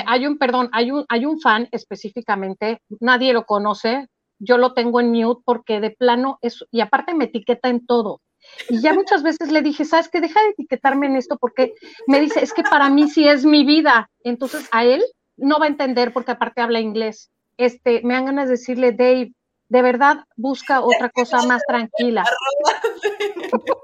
hay 0.07 0.27
un, 0.27 0.39
perdón, 0.39 0.69
hay 0.73 0.91
un, 0.91 1.05
hay 1.09 1.27
un 1.27 1.41
fan 1.41 1.69
específicamente, 1.73 2.81
nadie 3.01 3.33
lo 3.33 3.45
conoce, 3.45 4.09
yo 4.39 4.59
lo 4.59 4.75
tengo 4.75 5.01
en 5.01 5.13
mute 5.13 5.43
porque 5.45 5.81
de 5.81 5.91
plano 5.91 6.39
es, 6.43 6.65
y 6.71 6.81
aparte 6.81 7.15
me 7.15 7.27
etiqueta 7.27 7.69
en 7.69 7.87
todo. 7.87 8.21
Y 8.69 8.81
ya 8.81 8.93
muchas 8.93 9.23
veces 9.23 9.51
le 9.51 9.63
dije, 9.63 9.85
¿sabes 9.85 10.09
qué? 10.09 10.21
Deja 10.21 10.41
de 10.43 10.51
etiquetarme 10.51 11.07
en 11.07 11.17
esto 11.17 11.39
porque 11.39 11.73
me 12.07 12.21
dice, 12.21 12.43
es 12.43 12.53
que 12.53 12.63
para 12.63 12.91
mí 12.91 13.09
sí 13.09 13.27
es 13.27 13.45
mi 13.45 13.65
vida. 13.65 14.11
Entonces 14.23 14.69
a 14.71 14.85
él 14.85 15.03
no 15.37 15.59
va 15.59 15.65
a 15.65 15.69
entender 15.69 16.13
porque 16.13 16.33
aparte 16.33 16.61
habla 16.61 16.81
inglés. 16.81 17.31
Este, 17.57 18.03
me 18.03 18.15
dan 18.15 18.27
ganas 18.27 18.47
de 18.47 18.53
decirle, 18.53 18.93
Dave, 18.93 19.33
de 19.69 19.83
verdad 19.83 20.25
busca 20.37 20.81
otra 20.81 21.09
cosa 21.11 21.43
más 21.47 21.63
tranquila. 21.67 22.25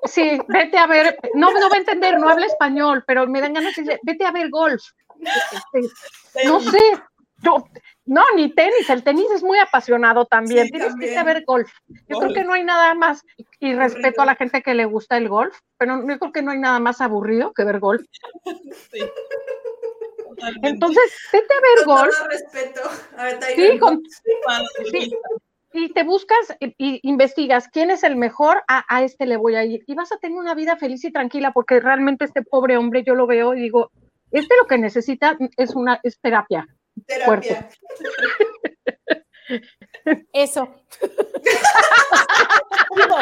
Sí, 0.05 0.41
vete 0.49 0.77
a 0.77 0.87
ver, 0.89 1.17
no, 1.35 1.53
no 1.53 1.69
va 1.69 1.77
a 1.77 1.79
entender, 1.79 2.19
no 2.19 2.29
habla 2.29 2.47
español, 2.47 3.05
pero 3.07 3.27
me 3.29 3.41
dan 3.41 3.53
ganas 3.53 3.77
de 3.77 3.83
decirle, 3.83 4.01
vete 4.03 4.25
a 4.25 4.33
ver 4.33 4.51
golf. 4.51 4.83
No 6.47 6.59
sé, 6.61 6.79
yo, 7.43 7.65
No, 8.07 8.23
ni 8.35 8.53
tenis, 8.53 8.89
el 8.91 9.05
tenis 9.05 9.27
es 9.33 9.43
muy 9.43 9.59
apasionado 9.59 10.25
también. 10.27 10.65
Sí, 10.67 10.73
Tienes 10.73 10.89
también. 10.89 11.11
que 11.11 11.15
saber 11.17 11.45
golf. 11.47 11.71
Yo 12.09 12.19
creo 12.19 12.33
que 12.33 12.43
no 12.45 12.55
hay 12.55 12.65
nada 12.65 12.95
más, 12.95 13.23
y 13.61 13.75
respeto 13.75 14.23
a 14.23 14.27
la 14.27 14.35
gente 14.35 14.63
que 14.63 14.75
le 14.75 14.85
gusta 14.87 15.17
el 15.17 15.29
golf, 15.29 15.57
pero 15.79 16.01
yo 16.09 16.19
creo 16.19 16.33
que 16.33 16.43
no 16.43 16.51
hay 16.51 16.59
nada 16.59 16.81
más 16.81 17.01
aburrido 17.01 17.53
que 17.53 17.63
ver 17.65 17.79
golf. 17.79 18.03
Sí. 18.91 19.01
Entonces, 20.63 21.13
vete 21.33 21.55
a 21.55 21.61
ver 21.61 21.85
Con 21.85 21.97
golf, 21.97 22.17
todo 22.19 22.29
respeto. 22.29 22.81
A 23.17 23.25
ver, 23.25 23.39
sí, 23.55 23.79
con- 23.79 24.03
sí, 24.91 25.13
y 25.73 25.93
te 25.93 26.03
buscas 26.03 26.57
y, 26.61 26.75
y 26.79 27.01
investigas 27.03 27.69
quién 27.69 27.91
es 27.91 28.03
el 28.03 28.17
mejor, 28.17 28.63
a, 28.69 28.85
a 28.89 29.03
este 29.03 29.27
le 29.27 29.37
voy 29.37 29.55
a 29.55 29.65
ir. 29.65 29.83
Y 29.87 29.95
vas 29.95 30.13
a 30.13 30.19
tener 30.19 30.39
una 30.39 30.55
vida 30.55 30.77
feliz 30.77 31.05
y 31.05 31.13
tranquila, 31.13 31.53
porque 31.53 31.81
realmente 31.81 32.25
este 32.25 32.43
pobre 32.43 32.77
hombre, 32.77 33.05
yo 33.05 33.15
lo 33.15 33.27
veo 33.27 33.55
y 33.55 33.61
digo, 33.61 33.91
este 34.31 34.55
lo 34.61 34.67
que 34.67 34.79
necesita 34.79 35.37
es 35.57 35.75
una 35.75 36.01
es 36.03 36.21
terapia. 36.21 36.67
Terapia. 37.07 37.69
Eso. 40.33 40.69
Digo, 42.97 43.17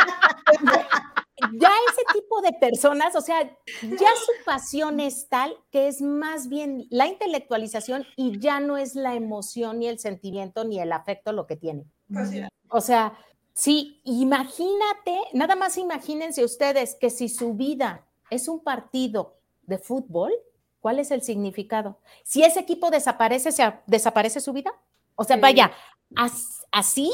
ya 1.53 1.71
ese 1.91 2.03
tipo 2.13 2.41
de 2.43 2.53
personas, 2.61 3.15
o 3.17 3.21
sea, 3.21 3.43
ya 3.83 4.15
su 4.17 4.33
pasión 4.45 5.01
es 5.01 5.29
tal 5.29 5.57
que 5.71 5.89
es 5.89 6.01
más 6.01 6.49
bien 6.49 6.87
la 6.91 7.07
intelectualización 7.07 8.07
y 8.17 8.39
ya 8.39 8.61
no 8.61 8.77
es 8.77 8.95
la 8.95 9.15
emoción 9.15 9.79
ni 9.79 9.89
el 9.89 9.99
sentimiento 9.99 10.65
ni 10.65 10.81
el 10.81 10.93
afecto 10.93 11.33
lo 11.33 11.47
que 11.47 11.57
tiene. 11.57 11.87
Pues 12.13 12.31
sí. 12.31 12.43
O 12.71 12.81
sea, 12.81 13.15
sí, 13.55 14.01
imagínate, 14.05 15.19
nada 15.33 15.57
más 15.57 15.77
imagínense 15.79 16.45
ustedes 16.45 16.95
que 16.95 17.11
si 17.11 17.29
su 17.29 17.55
vida 17.55 18.07
es 18.31 18.49
un 18.49 18.61
partido 18.61 19.37
de 19.63 19.79
fútbol, 19.79 20.33
¿cuál 20.81 20.99
es 20.99 21.11
el 21.11 21.23
significado? 21.23 21.99
Si 22.25 22.43
ese 22.43 22.61
equipo 22.61 22.91
desaparece, 22.91 23.53
¿se 23.53 23.73
desaparece 23.87 24.41
su 24.41 24.53
vida? 24.53 24.73
O 25.17 25.25
sea, 25.25 25.37
Sí. 25.37 25.43
vaya, 25.43 25.73
as- 26.17 26.65
así, 26.73 27.11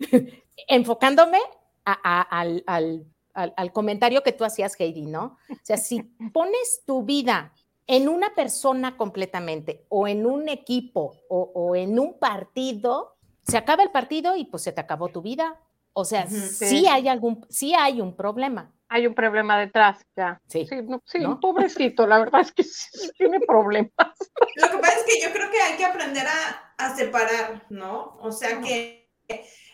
enfocándome 0.68 1.38
a- 1.84 1.98
a- 2.02 2.22
al, 2.40 2.64
al- 2.66 3.04
al- 3.34 3.54
al 3.56 3.72
comentario 3.72 4.22
que 4.22 4.32
tú 4.32 4.44
hacías, 4.44 4.78
Heidi, 4.78 5.06
¿no? 5.06 5.36
O 5.50 5.56
sea, 5.62 5.76
si 5.76 6.02
pones 6.32 6.82
tu 6.86 7.02
vida 7.04 7.52
en 7.86 8.08
una 8.08 8.34
persona 8.34 8.96
completamente 8.96 9.84
o 9.88 10.08
en 10.08 10.24
un 10.26 10.48
equipo 10.48 11.16
o, 11.28 11.50
o 11.54 11.76
en 11.76 11.98
un 11.98 12.18
partido, 12.18 13.13
se 13.46 13.56
acaba 13.56 13.82
el 13.82 13.90
partido 13.90 14.36
y 14.36 14.44
pues 14.44 14.62
se 14.62 14.72
te 14.72 14.80
acabó 14.80 15.08
tu 15.08 15.22
vida. 15.22 15.60
O 15.92 16.04
sea, 16.04 16.26
sí. 16.26 16.40
sí. 16.40 16.86
hay 16.86 17.08
algún, 17.08 17.46
sí 17.48 17.74
hay 17.74 18.00
un 18.00 18.16
problema. 18.16 18.72
Hay 18.88 19.06
un 19.06 19.14
problema 19.14 19.58
detrás, 19.58 20.06
ya. 20.16 20.40
Sí. 20.48 20.66
Sí, 20.66 20.76
no, 20.82 21.02
sí, 21.04 21.18
¿no? 21.20 21.40
pobrecito, 21.40 22.06
la 22.06 22.18
verdad 22.18 22.42
es 22.42 22.52
que 22.52 22.64
sí 22.64 23.10
tiene 23.16 23.40
problemas. 23.40 23.92
Lo 24.56 24.70
que 24.70 24.78
pasa 24.78 24.98
es 24.98 25.04
que 25.04 25.20
yo 25.22 25.32
creo 25.32 25.50
que 25.50 25.60
hay 25.60 25.76
que 25.76 25.84
aprender 25.84 26.26
a, 26.26 26.74
a 26.76 26.94
separar, 26.94 27.66
¿no? 27.70 28.16
O 28.20 28.30
sea 28.30 28.60
que 28.60 29.10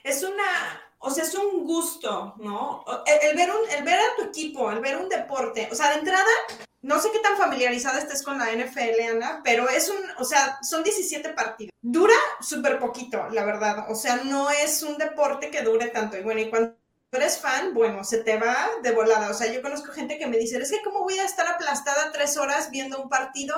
es 0.04 0.22
una, 0.22 0.82
o 1.00 1.10
sea, 1.10 1.24
es 1.24 1.34
un 1.34 1.64
gusto, 1.64 2.34
¿no? 2.38 2.84
El 3.22 3.36
ver 3.36 3.50
un, 3.50 3.70
el 3.70 3.82
ver 3.82 3.98
a 3.98 4.16
tu 4.16 4.22
equipo, 4.24 4.70
el 4.70 4.80
ver 4.80 4.96
un 4.96 5.08
deporte, 5.08 5.68
o 5.72 5.74
sea, 5.74 5.90
de 5.90 5.98
entrada, 5.98 6.24
no 6.82 7.00
sé 7.00 7.10
qué 7.10 7.18
tan 7.20 7.36
familiarizada 7.36 7.98
estés 7.98 8.22
con 8.22 8.38
la 8.38 8.52
NFL, 8.52 9.00
Ana, 9.10 9.40
pero 9.42 9.68
es 9.68 9.88
un, 9.88 9.98
o 10.18 10.24
sea, 10.24 10.58
son 10.62 10.82
17 10.82 11.30
partidos. 11.30 11.72
Dura 11.80 12.14
súper 12.40 12.78
poquito, 12.78 13.28
la 13.30 13.44
verdad. 13.44 13.86
O 13.90 13.94
sea, 13.94 14.16
no 14.24 14.50
es 14.50 14.82
un 14.82 14.96
deporte 14.96 15.50
que 15.50 15.62
dure 15.62 15.88
tanto. 15.88 16.16
Y 16.18 16.22
bueno, 16.22 16.40
y 16.40 16.48
cuando 16.48 16.74
eres 17.12 17.38
fan, 17.38 17.74
bueno, 17.74 18.04
se 18.04 18.18
te 18.18 18.38
va 18.38 18.68
de 18.82 18.92
volada. 18.92 19.30
O 19.30 19.34
sea, 19.34 19.52
yo 19.52 19.60
conozco 19.60 19.92
gente 19.92 20.18
que 20.18 20.26
me 20.26 20.38
dice, 20.38 20.56
es 20.58 20.70
que 20.70 20.82
cómo 20.82 21.02
voy 21.02 21.18
a 21.18 21.24
estar 21.24 21.46
aplastada 21.46 22.12
tres 22.12 22.36
horas 22.36 22.70
viendo 22.70 23.02
un 23.02 23.08
partido 23.08 23.54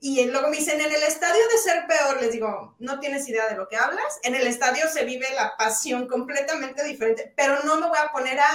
y 0.00 0.24
luego 0.26 0.48
me 0.48 0.56
dicen, 0.58 0.80
en 0.80 0.92
el 0.92 1.02
estadio 1.02 1.42
de 1.52 1.58
ser 1.58 1.86
peor, 1.86 2.20
les 2.20 2.32
digo, 2.32 2.76
no 2.78 3.00
tienes 3.00 3.28
idea 3.28 3.48
de 3.48 3.56
lo 3.56 3.68
que 3.68 3.76
hablas. 3.76 4.18
En 4.22 4.34
el 4.34 4.46
estadio 4.46 4.88
se 4.88 5.04
vive 5.04 5.26
la 5.34 5.56
pasión 5.56 6.06
completamente 6.06 6.84
diferente, 6.84 7.32
pero 7.36 7.62
no 7.64 7.76
me 7.80 7.88
voy 7.88 7.98
a 7.98 8.12
poner 8.12 8.38
a, 8.38 8.48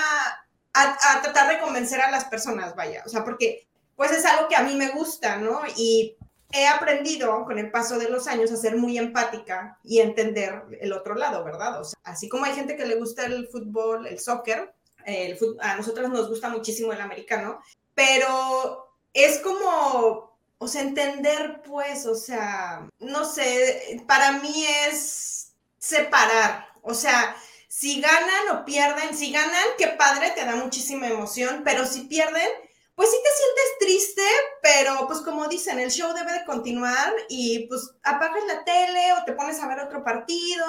a, 0.73 0.97
a 1.11 1.21
tratar 1.21 1.49
de 1.49 1.59
convencer 1.59 1.99
a 2.01 2.11
las 2.11 2.25
personas, 2.25 2.75
vaya, 2.75 3.03
o 3.05 3.09
sea, 3.09 3.23
porque 3.23 3.67
pues 3.95 4.11
es 4.11 4.25
algo 4.25 4.47
que 4.47 4.55
a 4.55 4.63
mí 4.63 4.75
me 4.75 4.89
gusta, 4.89 5.37
¿no? 5.37 5.61
Y 5.75 6.15
he 6.51 6.67
aprendido 6.67 7.45
con 7.45 7.59
el 7.59 7.71
paso 7.71 7.99
de 7.99 8.09
los 8.09 8.27
años 8.27 8.51
a 8.51 8.55
ser 8.57 8.75
muy 8.77 8.97
empática 8.97 9.77
y 9.83 9.99
entender 9.99 10.63
el 10.81 10.93
otro 10.93 11.15
lado, 11.15 11.43
¿verdad? 11.43 11.81
O 11.81 11.83
sea, 11.83 11.99
así 12.03 12.29
como 12.29 12.45
hay 12.45 12.53
gente 12.53 12.75
que 12.75 12.85
le 12.85 12.95
gusta 12.95 13.25
el 13.25 13.47
fútbol, 13.49 14.07
el 14.07 14.19
soccer, 14.19 14.73
el 15.05 15.37
fut- 15.37 15.57
a 15.61 15.75
nosotros 15.75 16.09
nos 16.09 16.29
gusta 16.29 16.49
muchísimo 16.49 16.93
el 16.93 17.01
americano, 17.01 17.59
pero 17.93 18.87
es 19.13 19.39
como, 19.39 20.32
o 20.63 20.67
sea, 20.67 20.81
entender, 20.81 21.61
pues, 21.63 22.05
o 22.05 22.15
sea, 22.15 22.87
no 22.99 23.25
sé, 23.25 24.01
para 24.07 24.33
mí 24.33 24.65
es 24.87 25.53
separar, 25.77 26.69
o 26.81 26.93
sea, 26.93 27.35
si 27.67 27.99
ganan 27.99 28.49
o 28.57 28.65
pierden, 28.65 29.15
si 29.15 29.31
ganan, 29.31 29.65
qué 29.77 29.87
padre, 29.87 30.31
te 30.31 30.45
da 30.45 30.55
muchísima 30.55 31.07
emoción, 31.07 31.63
pero 31.65 31.85
si 31.85 32.01
pierden, 32.01 32.49
pues 32.95 33.09
sí 33.09 33.17
te 33.23 33.29
sientes 33.35 33.77
triste, 33.79 34.21
pero 34.61 35.07
pues 35.07 35.19
como 35.19 35.47
dicen, 35.47 35.79
el 35.79 35.91
show 35.91 36.13
debe 36.13 36.31
de 36.31 36.45
continuar 36.45 37.13
y 37.27 37.67
pues 37.67 37.95
apagas 38.03 38.43
la 38.47 38.63
tele 38.63 39.13
o 39.13 39.25
te 39.25 39.33
pones 39.33 39.59
a 39.59 39.67
ver 39.67 39.79
otro 39.79 40.03
partido. 40.03 40.65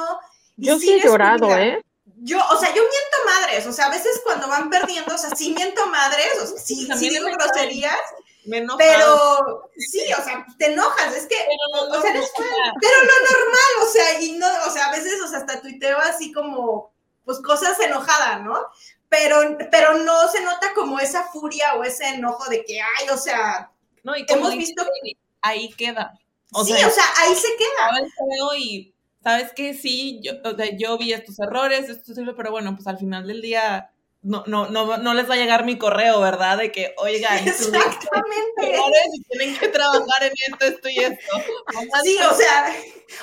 y 0.57 0.67
Yo 0.67 0.79
sí 0.79 0.93
he 0.93 1.01
llorado. 1.01 1.57
¿eh? 1.57 1.85
Yo, 2.17 2.39
o 2.51 2.59
sea, 2.59 2.69
yo 2.69 2.83
miento 2.83 3.19
madres, 3.27 3.67
o 3.67 3.73
sea, 3.73 3.87
a 3.87 3.91
veces 3.91 4.21
cuando 4.25 4.47
van 4.49 4.71
perdiendo, 4.71 5.15
o 5.15 5.19
sea, 5.19 5.31
sí 5.31 5.53
miento 5.55 5.87
madres, 5.87 6.33
o 6.43 6.47
sea, 6.47 6.59
sí, 6.59 6.89
sí 6.99 7.09
digo 7.11 7.25
me 7.29 7.33
groserías, 7.35 7.97
Me 8.45 8.59
enoja. 8.59 8.79
pero 8.79 9.71
sí, 9.77 10.05
o 10.19 10.23
sea, 10.23 10.47
te 10.59 10.67
enojas, 10.73 11.15
es 11.15 11.27
que, 11.27 11.37
Pero 11.37 11.87
no, 11.89 11.99
o 11.99 12.01
sea, 12.03 12.11
eres 12.11 12.31
fan, 12.37 12.47
pero 12.81 12.95
lo 13.05 13.31
normal, 13.31 13.83
o 13.83 13.87
sea, 13.91 14.21
y 14.21 14.33
no, 14.33 14.47
o 14.67 14.71
sea, 14.71 14.87
a 14.87 14.93
veces, 14.93 15.21
o 15.23 15.29
sea, 15.29 15.39
hasta 15.39 15.61
tuiteo 15.63 15.99
así 15.99 16.31
como, 16.33 16.93
pues 17.25 17.41
cosas 17.41 17.79
enojadas, 17.81 18.43
¿no? 18.43 18.59
Pero, 19.09 19.57
pero 19.71 19.95
no 19.99 20.29
se 20.29 20.41
nota 20.43 20.73
como 20.75 20.99
esa 21.01 21.25
furia 21.25 21.75
o 21.75 21.85
ese 21.85 22.07
enojo 22.09 22.49
de 22.51 22.65
que, 22.65 22.81
ay, 22.81 23.09
o 23.11 23.17
sea, 23.19 23.71
no, 24.03 24.17
y 24.17 24.25
hemos 24.29 24.53
visto- 24.55 24.85
ahí 25.41 25.73
queda. 25.75 26.19
O 26.53 26.65
sí, 26.65 26.73
sea, 26.75 26.87
o 26.87 26.91
sea, 26.91 27.05
ahí 27.19 27.35
se 27.35 27.49
queda. 27.57 27.69
estaba 27.87 27.99
el 27.99 28.13
feo 28.13 28.55
y 28.57 28.94
sabes 29.25 29.53
que 29.55 29.75
sí, 29.75 30.21
yo, 30.23 30.35
o 30.45 30.57
sea, 30.57 30.77
yo 30.77 30.99
vi 30.99 31.13
estos 31.13 31.39
errores, 31.41 31.89
esto, 31.89 32.13
esto, 32.13 32.37
pero 32.37 32.51
bueno, 32.53 32.75
pues 32.75 32.87
al 32.87 32.99
final 32.99 33.27
del 33.27 33.43
día 33.43 33.91
no, 34.25 34.43
no, 34.47 34.71
no, 34.71 34.97
no 34.97 35.15
les 35.15 35.29
va 35.29 35.35
a 35.35 35.37
llegar 35.37 35.67
mi 35.67 35.77
correo, 35.77 36.19
¿verdad? 36.21 36.57
De 36.57 36.73
que, 36.73 36.95
oigan, 36.97 37.47
Exactamente. 37.47 38.81
tienen 39.29 39.59
que 39.59 39.69
trabajar 39.69 40.23
en 40.23 40.33
esto, 40.49 40.65
esto 40.65 40.89
y 40.89 40.99
esto. 40.99 41.37
Sí, 42.03 42.17
o 42.19 42.35
sea, 42.35 42.75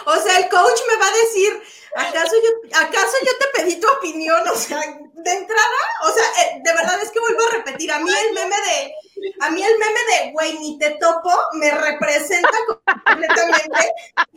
o 0.05 0.15
sea, 0.15 0.37
el 0.37 0.49
coach 0.49 0.79
me 0.87 0.97
va 0.97 1.07
a 1.07 1.17
decir, 1.25 1.63
¿acaso 1.95 2.33
yo, 2.35 2.77
acaso 2.79 3.17
yo 3.25 3.31
te 3.39 3.61
pedí 3.61 3.79
tu 3.79 3.87
opinión? 3.89 4.47
O 4.47 4.55
sea, 4.55 4.79
de 4.79 5.31
entrada, 5.31 5.81
o 6.03 6.13
sea, 6.13 6.23
eh, 6.43 6.61
de 6.63 6.73
verdad 6.73 6.99
es 7.01 7.09
que 7.09 7.19
vuelvo 7.19 7.47
a 7.47 7.57
repetir, 7.57 7.91
a 7.91 7.99
mí 7.99 8.09
el 8.09 8.33
meme 8.33 8.55
de, 8.55 8.93
a 9.41 9.49
mí 9.49 9.63
el 9.63 9.77
meme 9.79 9.99
de, 10.09 10.31
güey, 10.33 10.59
ni 10.59 10.77
te 10.77 10.91
topo, 10.91 11.31
me 11.53 11.71
representa 11.71 12.49
completamente, 13.05 13.93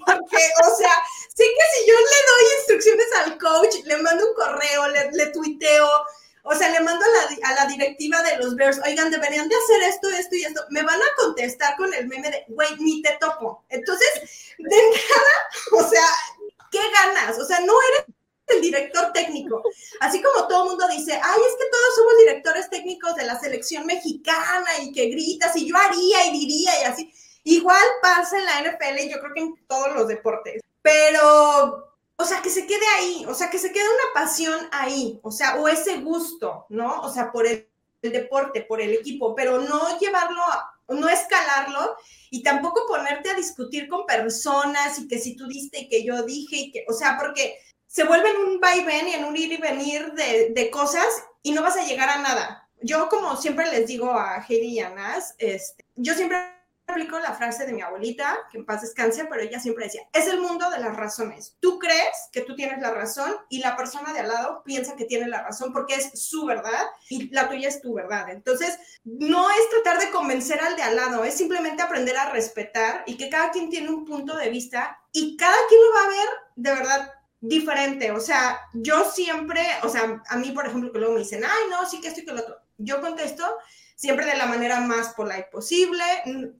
porque, 0.06 0.50
o 0.66 0.76
sea, 0.76 0.92
sé 1.34 1.44
que 1.44 1.78
si 1.78 1.86
yo 1.88 1.94
le 1.94 2.00
doy 2.00 2.44
instrucciones 2.58 3.06
al 3.24 3.38
coach, 3.38 3.84
le 3.84 3.96
mando 3.98 4.26
un 4.26 4.34
correo, 4.34 4.88
le, 4.88 5.10
le 5.12 5.26
tuiteo, 5.26 5.88
o 6.46 6.54
sea, 6.54 6.68
le 6.68 6.80
mando 6.80 7.02
a 7.04 7.08
la, 7.08 7.48
a 7.48 7.54
la 7.54 7.66
directiva 7.66 8.22
de 8.22 8.36
los 8.36 8.54
Bears, 8.54 8.78
oigan, 8.84 9.10
deberían 9.10 9.48
de 9.48 9.56
hacer 9.56 9.82
esto, 9.84 10.10
esto 10.10 10.36
y 10.36 10.44
esto. 10.44 10.62
Me 10.68 10.82
van 10.82 11.00
a 11.00 11.06
contestar 11.16 11.74
con 11.76 11.92
el 11.94 12.06
meme 12.06 12.30
de, 12.30 12.44
güey, 12.48 12.68
ni 12.80 13.00
te 13.00 13.16
topo. 13.18 13.64
Entonces, 13.70 14.08
de 14.58 14.76
entrada, 14.76 15.34
o 15.72 15.88
sea, 15.88 16.06
¿qué 16.70 16.80
ganas? 16.92 17.38
O 17.38 17.46
sea, 17.46 17.60
no 17.60 17.72
eres 17.92 18.14
el 18.48 18.60
director 18.60 19.10
técnico. 19.14 19.62
Así 20.00 20.20
como 20.20 20.46
todo 20.46 20.64
el 20.64 20.70
mundo 20.70 20.86
dice, 20.88 21.12
ay, 21.14 21.40
es 21.48 21.54
que 21.56 21.70
todos 21.70 21.96
somos 21.96 22.18
directores 22.18 22.68
técnicos 22.68 23.16
de 23.16 23.24
la 23.24 23.40
selección 23.40 23.86
mexicana 23.86 24.78
y 24.82 24.92
que 24.92 25.06
gritas 25.06 25.56
y 25.56 25.66
yo 25.66 25.76
haría 25.78 26.26
y 26.26 26.38
diría 26.38 26.82
y 26.82 26.84
así. 26.84 27.12
Igual 27.44 27.82
pasa 28.02 28.36
en 28.36 28.44
la 28.44 28.60
NFL 28.70 28.98
y 29.00 29.10
yo 29.10 29.18
creo 29.20 29.32
que 29.34 29.40
en 29.40 29.66
todos 29.66 29.94
los 29.94 30.08
deportes. 30.08 30.60
Pero 30.82 31.93
o 32.16 32.24
sea, 32.24 32.42
que 32.42 32.50
se 32.50 32.66
quede 32.66 32.86
ahí, 32.98 33.24
o 33.26 33.34
sea, 33.34 33.50
que 33.50 33.58
se 33.58 33.72
quede 33.72 33.84
una 33.84 34.22
pasión 34.22 34.68
ahí, 34.72 35.18
o 35.22 35.32
sea, 35.32 35.56
o 35.56 35.68
ese 35.68 35.96
gusto, 35.96 36.66
¿no? 36.68 37.00
O 37.00 37.12
sea, 37.12 37.32
por 37.32 37.46
el, 37.46 37.68
deporte, 38.02 38.60
por 38.60 38.82
el 38.82 38.92
equipo, 38.92 39.34
pero 39.34 39.60
no 39.60 39.98
llevarlo, 39.98 40.42
no 40.88 41.08
escalarlo 41.08 41.96
y 42.30 42.42
tampoco 42.42 42.86
ponerte 42.86 43.30
a 43.30 43.34
discutir 43.34 43.88
con 43.88 44.04
personas 44.04 44.98
y 44.98 45.08
que 45.08 45.18
si 45.18 45.34
tú 45.36 45.46
diste 45.46 45.80
y 45.80 45.88
que 45.88 46.04
yo 46.04 46.22
dije 46.22 46.56
y 46.56 46.70
que, 46.70 46.84
o 46.86 46.92
sea, 46.92 47.16
porque 47.18 47.58
se 47.86 48.04
vuelve 48.04 48.28
en 48.28 48.36
un 48.36 48.60
vaivén 48.60 49.08
y 49.08 49.12
en 49.12 49.24
un 49.24 49.34
ir 49.34 49.52
y 49.52 49.56
venir 49.56 50.12
de, 50.12 50.50
de 50.50 50.70
cosas 50.70 51.06
y 51.42 51.52
no 51.52 51.62
vas 51.62 51.78
a 51.78 51.84
llegar 51.84 52.10
a 52.10 52.18
nada. 52.18 52.68
Yo, 52.82 53.08
como 53.08 53.36
siempre 53.36 53.70
les 53.70 53.86
digo 53.86 54.12
a 54.12 54.44
Heidi 54.46 54.74
y 54.74 54.80
a 54.80 54.90
Nas, 54.90 55.34
este, 55.38 55.86
yo 55.96 56.12
siempre 56.12 56.53
aplico 56.94 57.18
la 57.18 57.34
frase 57.34 57.66
de 57.66 57.72
mi 57.72 57.82
abuelita, 57.82 58.38
que 58.50 58.58
en 58.58 58.64
paz 58.64 58.82
descanse, 58.82 59.24
pero 59.24 59.42
ella 59.42 59.58
siempre 59.58 59.86
decía, 59.86 60.02
es 60.12 60.28
el 60.28 60.40
mundo 60.40 60.70
de 60.70 60.78
las 60.78 60.96
razones. 60.96 61.56
Tú 61.60 61.78
crees 61.78 62.28
que 62.32 62.42
tú 62.42 62.54
tienes 62.54 62.80
la 62.80 62.92
razón 62.92 63.34
y 63.48 63.58
la 63.58 63.76
persona 63.76 64.12
de 64.12 64.20
al 64.20 64.28
lado 64.28 64.62
piensa 64.64 64.94
que 64.94 65.04
tiene 65.04 65.28
la 65.28 65.42
razón 65.42 65.72
porque 65.72 65.96
es 65.96 66.10
su 66.14 66.46
verdad 66.46 66.84
y 67.08 67.30
la 67.30 67.48
tuya 67.48 67.68
es 67.68 67.82
tu 67.82 67.94
verdad. 67.94 68.30
Entonces, 68.30 68.78
no 69.04 69.50
es 69.50 69.70
tratar 69.70 70.00
de 70.00 70.10
convencer 70.10 70.60
al 70.60 70.76
de 70.76 70.82
al 70.82 70.96
lado, 70.96 71.24
es 71.24 71.34
simplemente 71.34 71.82
aprender 71.82 72.16
a 72.16 72.30
respetar 72.30 73.02
y 73.06 73.16
que 73.16 73.28
cada 73.28 73.50
quien 73.50 73.70
tiene 73.70 73.90
un 73.90 74.04
punto 74.04 74.36
de 74.36 74.48
vista 74.48 74.98
y 75.12 75.36
cada 75.36 75.56
quien 75.68 75.80
lo 75.82 75.92
va 75.94 76.04
a 76.04 76.08
ver 76.08 76.28
de 76.54 76.70
verdad 76.70 77.12
diferente. 77.40 78.12
O 78.12 78.20
sea, 78.20 78.60
yo 78.72 79.04
siempre, 79.10 79.66
o 79.82 79.88
sea, 79.88 80.22
a 80.28 80.36
mí, 80.36 80.52
por 80.52 80.66
ejemplo, 80.66 80.92
que 80.92 80.98
luego 80.98 81.14
me 81.14 81.20
dicen, 81.20 81.42
ay, 81.44 81.70
no, 81.70 81.88
sí 81.88 82.00
que 82.00 82.08
esto 82.08 82.20
y 82.20 82.24
que 82.24 82.32
lo 82.32 82.40
otro. 82.40 82.56
Yo 82.78 83.00
contesto 83.00 83.44
siempre 83.94 84.26
de 84.26 84.36
la 84.36 84.46
manera 84.46 84.80
más 84.80 85.14
polite 85.14 85.48
posible, 85.50 86.04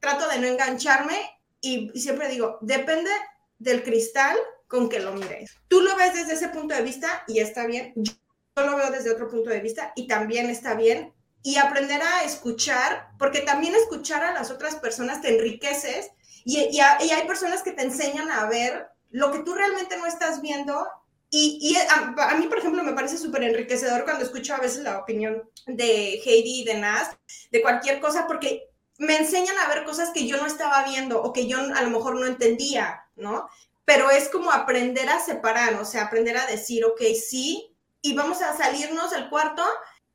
trato 0.01 0.29
de 0.29 0.39
no 0.39 0.47
engancharme 0.47 1.17
y, 1.61 1.91
siempre 1.99 2.29
digo, 2.29 2.59
depende 2.61 3.11
del 3.59 3.83
cristal 3.83 4.37
con 4.67 4.89
que 4.89 5.01
lo 5.01 5.13
mires. 5.13 5.51
Tú 5.69 5.81
lo 5.81 5.97
ves 5.97 6.15
desde 6.15 6.35
ese 6.35 6.49
punto 6.49 6.75
de 6.75 6.83
vista 6.83 7.25
y 7.27 7.41
está 7.41 7.67
bien. 7.67 7.93
Yo 7.97 8.13
lo 8.57 8.77
veo 8.77 8.91
desde 8.91 9.13
otro 9.13 9.29
punto 9.29 9.51
de 9.51 9.61
vista 9.61 9.93
y 9.97 10.07
también 10.07 10.51
está 10.51 10.75
bien. 10.75 11.13
Y 11.43 11.57
aprender 11.57 12.01
a 12.03 12.25
escuchar, 12.25 13.09
porque 13.19 13.41
también 13.41 13.75
escuchar 13.75 14.25
a 14.25 14.33
las 14.33 14.51
otras 14.51 14.77
personas 14.77 15.21
te 15.21 15.37
enriqueces 15.37 16.11
y, 16.45 16.59
y 16.59 16.81
hay 16.81 17.27
personas 17.27 17.63
que 17.63 17.73
te 17.73 17.83
enseñan 17.83 18.31
a 18.31 18.47
ver 18.47 18.89
lo 19.11 19.31
que 19.31 19.41
tú 19.41 19.55
realmente 19.55 19.97
no 19.97 20.07
estás 20.07 20.41
viendo 20.41 20.87
y, 21.37 21.77
a, 21.91 22.37
mí, 22.37 22.47
por 22.47 22.59
ejemplo, 22.59 22.83
me 22.85 22.93
parece 23.05 23.23
súper 23.23 23.43
enriquecedor 23.43 24.05
cuando 24.05 24.25
escucho 24.25 24.55
a 24.55 24.61
veces 24.61 24.83
la 24.83 24.99
opinión 24.99 25.43
de 25.67 26.23
Heidi 26.25 26.63
y 26.63 26.65
de 26.65 26.79
Nas, 26.79 27.15
de 27.51 27.61
cualquier 27.61 28.01
cosa, 28.01 28.27
porque 28.27 28.71
me 28.97 29.19
enseñan 29.19 29.59
a 29.59 29.69
ver 29.69 29.85
cosas 29.85 30.09
que 30.09 30.27
yo 30.27 30.39
no 30.39 30.47
estaba 30.47 30.83
viendo 30.85 31.23
o 31.23 31.31
que 31.31 31.47
yo 31.47 31.59
a 31.59 31.83
lo 31.83 31.91
mejor 31.91 32.19
no 32.19 32.25
entendía, 32.25 33.05
¿no? 33.17 33.47
Pero 33.85 34.11
es 34.11 34.31
como 34.31 34.51
aprender 34.51 35.07
a 35.11 35.21
separar, 35.21 35.75
o 35.75 35.85
sea, 35.85 36.05
aprender 36.05 36.39
a 36.39 36.47
decir, 36.47 36.83
ok, 36.87 37.03
sí, 37.15 37.77
y 38.01 38.15
vamos 38.15 38.41
a 38.41 38.57
salirnos 38.57 39.11
del 39.11 39.29
cuarto 39.29 39.63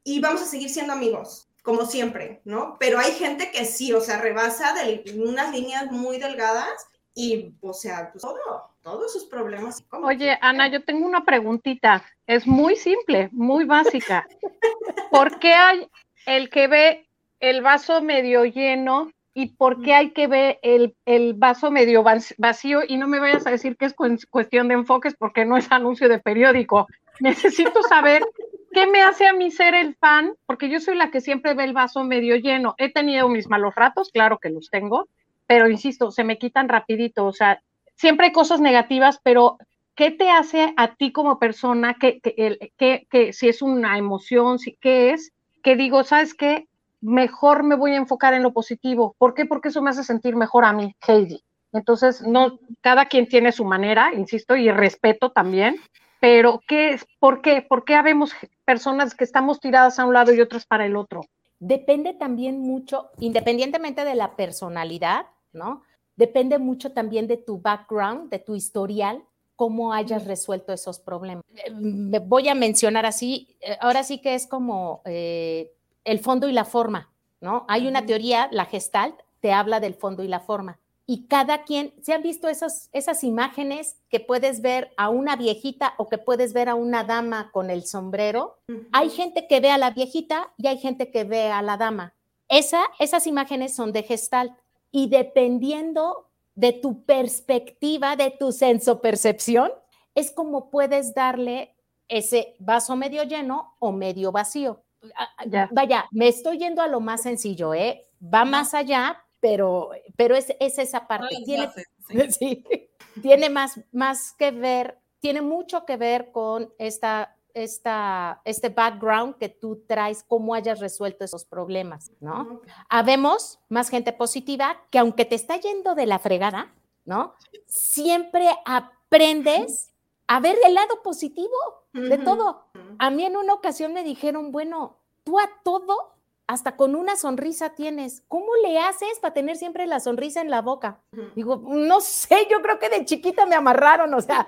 y 0.04 0.20
vamos 0.20 0.42
a 0.42 0.48
seguir 0.48 0.72
siendo 0.72 0.94
amigos, 0.94 1.48
como 1.62 1.86
siempre, 1.86 2.42
¿no? 2.44 2.76
Pero 2.80 2.98
hay 2.98 3.12
gente 3.12 3.52
que 3.52 3.66
sí, 3.66 3.94
o 3.94 4.02
sea, 4.02 4.20
rebasa 4.20 4.74
de 4.74 5.04
unas 5.16 5.52
líneas 5.52 5.92
muy 5.92 6.18
delgadas 6.18 6.88
y, 7.14 7.54
o 7.62 7.72
sea, 7.72 8.12
pues 8.12 8.24
todo, 8.24 8.69
todos 8.82 9.14
sus 9.14 9.26
problemas. 9.26 9.84
Oye, 9.92 10.38
Ana, 10.42 10.68
yo 10.68 10.84
tengo 10.84 11.06
una 11.06 11.24
preguntita. 11.24 12.04
Es 12.28 12.48
muy 12.48 12.76
simple, 12.76 13.30
muy 13.32 13.66
básica. 13.66 14.28
¿Por 15.12 15.40
qué 15.40 15.54
hay 15.54 15.88
el 16.26 16.50
que 16.50 16.68
ve 16.68 17.10
el 17.40 17.62
vaso 17.62 18.02
medio 18.02 18.46
lleno 18.46 19.12
y 19.34 19.48
por 19.48 19.82
qué 19.82 19.94
hay 19.94 20.12
que 20.12 20.28
ver 20.28 20.60
el, 20.62 20.96
el, 21.06 21.34
vaso 21.34 21.72
medio 21.72 22.04
vacío? 22.38 22.82
Y 22.88 22.98
no 22.98 23.08
me 23.08 23.20
vayas 23.20 23.46
a 23.48 23.52
decir 23.52 23.78
que 23.78 23.86
es 23.86 23.96
cuestión 24.30 24.68
de 24.68 24.76
enfoques 24.76 25.16
porque 25.16 25.46
no 25.46 25.58
es 25.58 25.72
anuncio 25.72 26.10
de 26.10 26.20
periódico. 26.20 26.88
Necesito 27.20 27.84
saber 27.84 28.24
qué 28.72 28.88
me 28.88 29.02
hace 29.02 29.28
a 29.28 29.34
mí 29.34 29.52
ser 29.52 29.76
el 29.76 29.96
fan, 29.96 30.34
porque 30.46 30.70
yo 30.70 30.80
soy 30.80 30.96
la 30.96 31.12
que 31.12 31.22
siempre 31.22 31.54
ve 31.54 31.66
el 31.66 31.74
vaso 31.74 32.04
medio 32.04 32.36
lleno. 32.36 32.76
He 32.78 32.92
tenido 32.92 33.28
mis 33.30 33.50
malos 33.50 33.76
ratos, 33.76 34.10
claro 34.12 34.38
que 34.38 34.50
los 34.50 34.70
tengo, 34.70 35.08
pero 35.48 35.70
insisto, 35.70 36.12
se 36.12 36.24
me 36.24 36.38
quitan 36.38 36.70
rapidito. 36.70 37.26
O 37.26 37.34
sea, 37.34 37.62
siempre 38.00 38.28
hay 38.28 38.32
cosas 38.32 38.62
negativas, 38.62 39.20
pero 39.22 39.58
¿qué 39.94 40.10
te 40.10 40.30
hace 40.30 40.74
a 40.78 40.96
ti 40.96 41.12
como 41.12 41.38
persona? 41.38 41.96
que, 42.00 42.22
que, 42.22 43.34
si 43.34 43.50
es 43.50 43.62
una 43.62 43.98
emoción, 43.98 44.58
si, 44.58 44.76
¿qué 44.76 45.12
es? 45.12 45.34
Que 45.62 45.76
digo, 45.76 46.04
¿sabes 46.04 46.34
qué? 46.34 46.68
Mejor 47.02 47.64
me 47.64 47.76
voy 47.76 47.92
a 47.92 47.98
enfocar 47.98 48.34
en 48.34 48.44
lo 48.44 48.54
positivo. 48.54 49.16
¿Por 49.18 49.34
qué? 49.34 49.46
Porque 49.46 49.68
eso 49.68 49.82
me 49.82 49.90
hace 49.90 50.04
sentir 50.04 50.36
mejor 50.36 50.64
a 50.64 50.74
mí, 50.74 50.96
Heidi. 51.06 51.44
Entonces, 51.74 52.22
no, 52.22 52.60
cada 52.82 53.06
quien 53.06 53.28
tiene 53.28 53.52
su 53.52 53.66
manera, 53.66 54.14
insisto, 54.14 54.56
y 54.56 54.72
respeto 54.72 55.32
también, 55.32 55.76
pero 56.20 56.62
¿qué 56.68 56.92
es? 56.92 57.06
¿Por 57.20 57.42
qué? 57.42 57.62
¿Por 57.62 57.84
qué 57.84 57.96
habemos 57.96 58.34
personas 58.66 59.14
que 59.14 59.26
estamos 59.26 59.60
tiradas 59.60 60.00
a 60.00 60.06
un 60.06 60.14
lado 60.14 60.34
y 60.34 60.40
otras 60.40 60.66
para 60.66 60.86
el 60.86 60.96
otro? 60.96 61.26
Depende 61.60 62.14
también 62.14 62.62
mucho, 62.62 63.10
independientemente 63.20 64.06
de 64.06 64.16
la 64.16 64.38
personalidad, 64.38 65.26
¿no? 65.52 65.84
Depende 66.20 66.60
mucho 66.60 66.92
también 66.92 67.28
de 67.28 67.38
tu 67.38 67.60
background, 67.60 68.30
de 68.30 68.40
tu 68.40 68.54
historial, 68.54 69.24
cómo 69.56 69.94
hayas 69.94 70.26
resuelto 70.26 70.74
esos 70.74 71.00
problemas. 71.00 71.46
Eh, 71.56 71.72
me 71.72 72.20
voy 72.20 72.50
a 72.50 72.56
mencionar 72.56 73.06
así, 73.06 73.56
eh, 73.62 73.78
ahora 73.80 74.04
sí 74.04 74.20
que 74.20 74.36
es 74.36 74.46
como 74.46 75.02
eh, 75.06 75.72
el 76.04 76.20
fondo 76.20 76.50
y 76.50 76.52
la 76.52 76.66
forma, 76.66 77.10
¿no? 77.40 77.66
Hay 77.70 77.88
una 77.88 78.06
teoría, 78.06 78.50
la 78.52 78.66
Gestalt, 78.66 79.16
te 79.40 79.54
habla 79.54 79.80
del 79.80 79.94
fondo 79.94 80.22
y 80.22 80.28
la 80.28 80.42
forma. 80.42 80.78
Y 81.06 81.26
cada 81.28 81.64
quien, 81.64 81.94
¿se 82.02 82.14
han 82.14 82.22
visto 82.22 82.50
esas, 82.50 82.90
esas 82.92 83.24
imágenes 83.24 83.96
que 84.10 84.20
puedes 84.20 84.62
ver 84.62 84.92
a 84.98 85.08
una 85.08 85.38
viejita 85.38 85.94
o 85.98 86.10
que 86.10 86.18
puedes 86.18 86.52
ver 86.52 86.68
a 86.68 86.76
una 86.76 87.06
dama 87.06 87.50
con 87.52 87.70
el 87.70 87.86
sombrero? 87.86 88.60
Hay 88.92 89.10
gente 89.10 89.48
que 89.48 89.62
ve 89.62 89.72
a 89.72 89.78
la 89.78 89.92
viejita 89.92 90.52
y 90.58 90.68
hay 90.68 90.78
gente 90.78 91.12
que 91.12 91.24
ve 91.24 91.50
a 91.50 91.62
la 91.62 91.78
dama. 91.78 92.14
Esa, 92.50 92.84
esas 93.00 93.26
imágenes 93.26 93.74
son 93.74 93.94
de 93.94 94.04
Gestalt 94.04 94.52
y 94.92 95.10
dependiendo 95.10 96.30
de 96.56 96.74
tu 96.74 97.04
perspectiva, 97.06 98.16
de 98.16 98.32
tu 98.32 98.52
sensopercepción, 98.52 99.72
es 100.16 100.32
como 100.32 100.70
puedes 100.70 101.14
darle 101.14 101.76
ese 102.08 102.56
vaso 102.60 102.96
medio 102.96 103.24
lleno 103.24 103.76
o 103.80 103.92
medio 103.92 104.32
vacío. 104.32 104.84
Ah, 105.16 105.30
ah, 105.38 105.70
vaya, 105.72 106.06
me 106.12 106.28
estoy 106.28 106.58
yendo 106.58 106.82
a 106.82 106.88
lo 106.88 107.00
más 107.00 107.22
sencillo, 107.22 107.74
¿eh? 107.74 108.06
Va 108.22 108.44
más 108.44 108.74
allá, 108.74 109.24
pero, 109.40 109.92
pero 110.18 110.36
es, 110.36 110.54
esa 110.60 111.08
parte. 111.08 111.36
tiene, 111.46 111.70
tiene 113.22 113.50
más, 113.50 113.80
más 113.92 114.34
que 114.34 114.52
ver, 114.52 115.00
tiene 115.20 115.42
mucho 115.42 115.86
que 115.86 115.96
ver 115.96 116.32
con 116.32 116.74
esta 116.78 117.38
esta, 117.54 118.42
este 118.46 118.70
background 118.70 119.36
que 119.38 119.50
tú 119.50 119.84
traes, 119.88 120.24
cómo 120.24 120.54
hayas 120.54 120.80
resuelto 120.80 121.26
esos 121.26 121.46
problemas, 121.46 122.12
¿no? 122.20 122.62
Habemos 122.90 123.60
más 123.70 123.90
gente 123.90 124.14
positiva 124.14 124.82
que 124.90 125.00
aunque 125.00 125.26
te 125.26 125.36
está 125.36 125.58
yendo 125.58 125.96
de 125.96 126.06
la 126.06 126.20
fregada, 126.20 126.74
¿no? 127.06 127.34
Siempre 127.66 128.50
aprendes 128.66 129.94
a 130.28 130.40
ver 130.40 130.58
el 130.66 130.74
lado 130.74 131.02
positivo 131.02 131.56
de 131.94 132.18
todo. 132.20 132.66
A 133.00 133.10
mí 133.10 133.26
en 133.26 133.36
una 133.36 133.54
ocasión 133.54 133.94
me 133.94 134.04
dijeron, 134.04 134.52
bueno, 134.52 134.98
tú 135.24 135.40
a 135.40 135.50
todo 135.64 136.14
hasta 136.50 136.76
con 136.76 136.96
una 136.96 137.16
sonrisa 137.16 137.76
tienes. 137.76 138.24
¿Cómo 138.28 138.48
le 138.64 138.80
haces 138.80 139.20
para 139.22 139.36
tener 139.36 139.56
siempre 139.56 139.86
la 139.86 140.00
sonrisa 140.00 140.42
en 140.42 140.50
la 140.50 140.64
boca? 140.64 141.00
Digo, 141.36 141.62
no 141.64 142.02
sé, 142.02 142.48
yo 142.50 142.60
creo 142.64 142.80
que 142.80 142.90
de 142.90 143.06
chiquita 143.06 143.46
me 143.46 143.54
amarraron, 143.54 144.12
o 144.16 144.20
sea, 144.20 144.48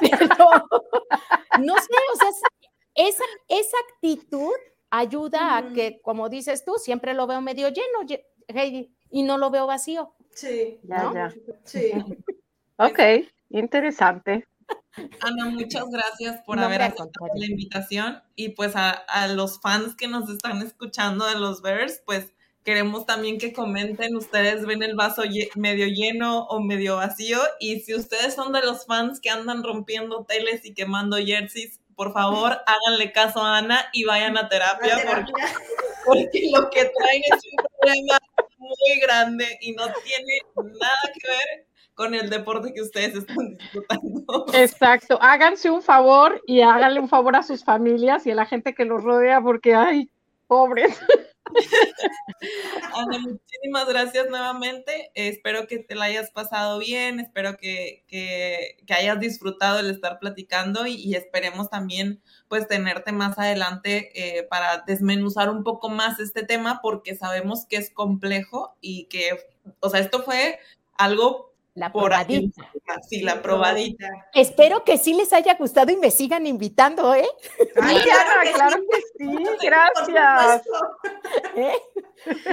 no 1.60 1.74
sé, 1.74 1.94
o 2.12 2.16
sea, 2.16 2.28
esa, 2.94 3.24
esa 3.48 3.76
actitud 3.92 4.54
ayuda 4.90 5.56
a 5.56 5.72
que, 5.72 6.00
como 6.02 6.28
dices 6.28 6.64
tú, 6.64 6.74
siempre 6.78 7.14
lo 7.14 7.26
veo 7.26 7.40
medio 7.40 7.68
lleno, 7.68 8.00
Heidi, 8.48 8.94
y 9.10 9.22
no 9.22 9.38
lo 9.38 9.50
veo 9.50 9.66
vacío. 9.66 10.14
Sí, 10.34 10.80
ya, 10.82 11.10
ya. 11.14 11.34
Sí. 11.64 11.92
ok, 12.76 13.00
interesante. 13.50 14.46
Ana, 15.20 15.46
muchas 15.50 15.84
gracias 15.88 16.40
por 16.42 16.58
haber 16.58 16.82
aceptado 16.82 17.28
la 17.34 17.46
invitación 17.46 18.22
y 18.34 18.50
pues 18.50 18.72
a, 18.76 19.04
los 19.28 19.60
fans 19.60 19.94
que 19.94 20.08
nos 20.08 20.28
están 20.30 20.62
escuchando 20.62 21.26
de 21.26 21.38
los 21.38 21.60
Bears, 21.62 22.02
pues 22.04 22.32
queremos 22.66 23.06
también 23.06 23.38
que 23.38 23.52
comenten, 23.52 24.16
ustedes 24.16 24.66
ven 24.66 24.82
el 24.82 24.96
vaso 24.96 25.22
medio 25.54 25.86
lleno 25.86 26.46
o 26.46 26.60
medio 26.60 26.96
vacío 26.96 27.38
y 27.60 27.78
si 27.78 27.94
ustedes 27.94 28.34
son 28.34 28.52
de 28.52 28.60
los 28.60 28.86
fans 28.86 29.20
que 29.20 29.30
andan 29.30 29.62
rompiendo 29.62 30.24
teles 30.24 30.64
y 30.64 30.74
quemando 30.74 31.16
jerseys, 31.16 31.80
por 31.94 32.12
favor 32.12 32.58
háganle 32.66 33.12
caso 33.12 33.40
a 33.40 33.58
Ana 33.58 33.86
y 33.92 34.02
vayan 34.02 34.36
a 34.36 34.48
terapia, 34.48 34.98
Porque, 35.06 35.32
porque 36.04 36.50
lo 36.52 36.68
que 36.70 36.80
traen 36.80 37.22
es 37.32 37.40
un 37.52 37.64
problema 37.78 38.18
muy 38.58 39.00
grande 39.00 39.46
y 39.60 39.70
no 39.70 39.84
tiene 40.04 40.40
nada 40.56 41.12
que 41.14 41.28
ver 41.28 41.66
con 41.94 42.16
el 42.16 42.28
deporte 42.28 42.74
que 42.74 42.82
ustedes 42.82 43.14
están 43.14 43.56
disfrutando. 43.56 44.46
Exacto, 44.54 45.18
háganse 45.22 45.70
un 45.70 45.82
favor 45.82 46.42
y 46.48 46.62
háganle 46.62 46.98
un 46.98 47.08
favor 47.08 47.36
a 47.36 47.44
sus 47.44 47.62
familias 47.62 48.26
y 48.26 48.32
a 48.32 48.34
la 48.34 48.44
gente 48.44 48.74
que 48.74 48.84
los 48.84 49.04
rodea 49.04 49.40
porque, 49.40 49.76
ay, 49.76 50.10
pobres. 50.48 50.98
Ana, 52.94 53.18
muchísimas 53.18 53.88
gracias 53.88 54.28
nuevamente. 54.28 55.10
espero 55.14 55.66
que 55.66 55.78
te 55.78 55.94
la 55.94 56.06
hayas 56.06 56.30
pasado 56.30 56.78
bien, 56.78 57.20
espero 57.20 57.56
que, 57.56 58.04
hayas 58.88 59.20
disfrutado 59.20 59.80
el 59.80 59.90
estar 59.90 60.18
platicando 60.18 60.86
y, 60.86 61.14
esperemos 61.14 61.70
también 61.70 62.20
pues 62.48 62.68
tenerte 62.68 63.12
más 63.12 63.38
adelante 63.38 64.10
eh, 64.14 64.44
para 64.44 64.84
desmenuzar 64.86 65.50
un 65.50 65.64
poco 65.64 65.88
más 65.88 66.20
este 66.20 66.44
tema 66.44 66.80
porque 66.82 67.14
sabemos 67.14 67.66
que 67.66 67.76
es 67.76 67.90
complejo 67.90 68.76
y 68.80 69.04
que, 69.06 69.38
o 69.80 69.90
sea, 69.90 70.00
esto 70.00 70.22
fue 70.22 70.58
algo 70.96 71.45
La 71.76 71.92
por 71.92 72.12
ahí. 72.12 72.50
probadita. 72.50 72.70
Sí, 73.08 73.20
la 73.20 73.42
probadita. 73.42 74.08
Espero 74.34 74.82
que 74.82 74.96
sí 74.98 75.14
les 75.14 75.32
haya 75.32 75.54
gustado 75.54 75.92
y 75.92 75.96
me 75.96 76.10
sigan 76.10 76.46
invitando, 76.46 77.14
¿eh? 77.14 77.28
Ay, 77.80 77.98
claro 78.00 78.40
que 78.42 78.52
claro 78.52 78.76
sí. 78.78 78.86
que 78.90 79.00
sí, 79.18 79.44
Por 79.44 79.62
gracias. 79.62 80.62
¿Eh? 81.54 81.72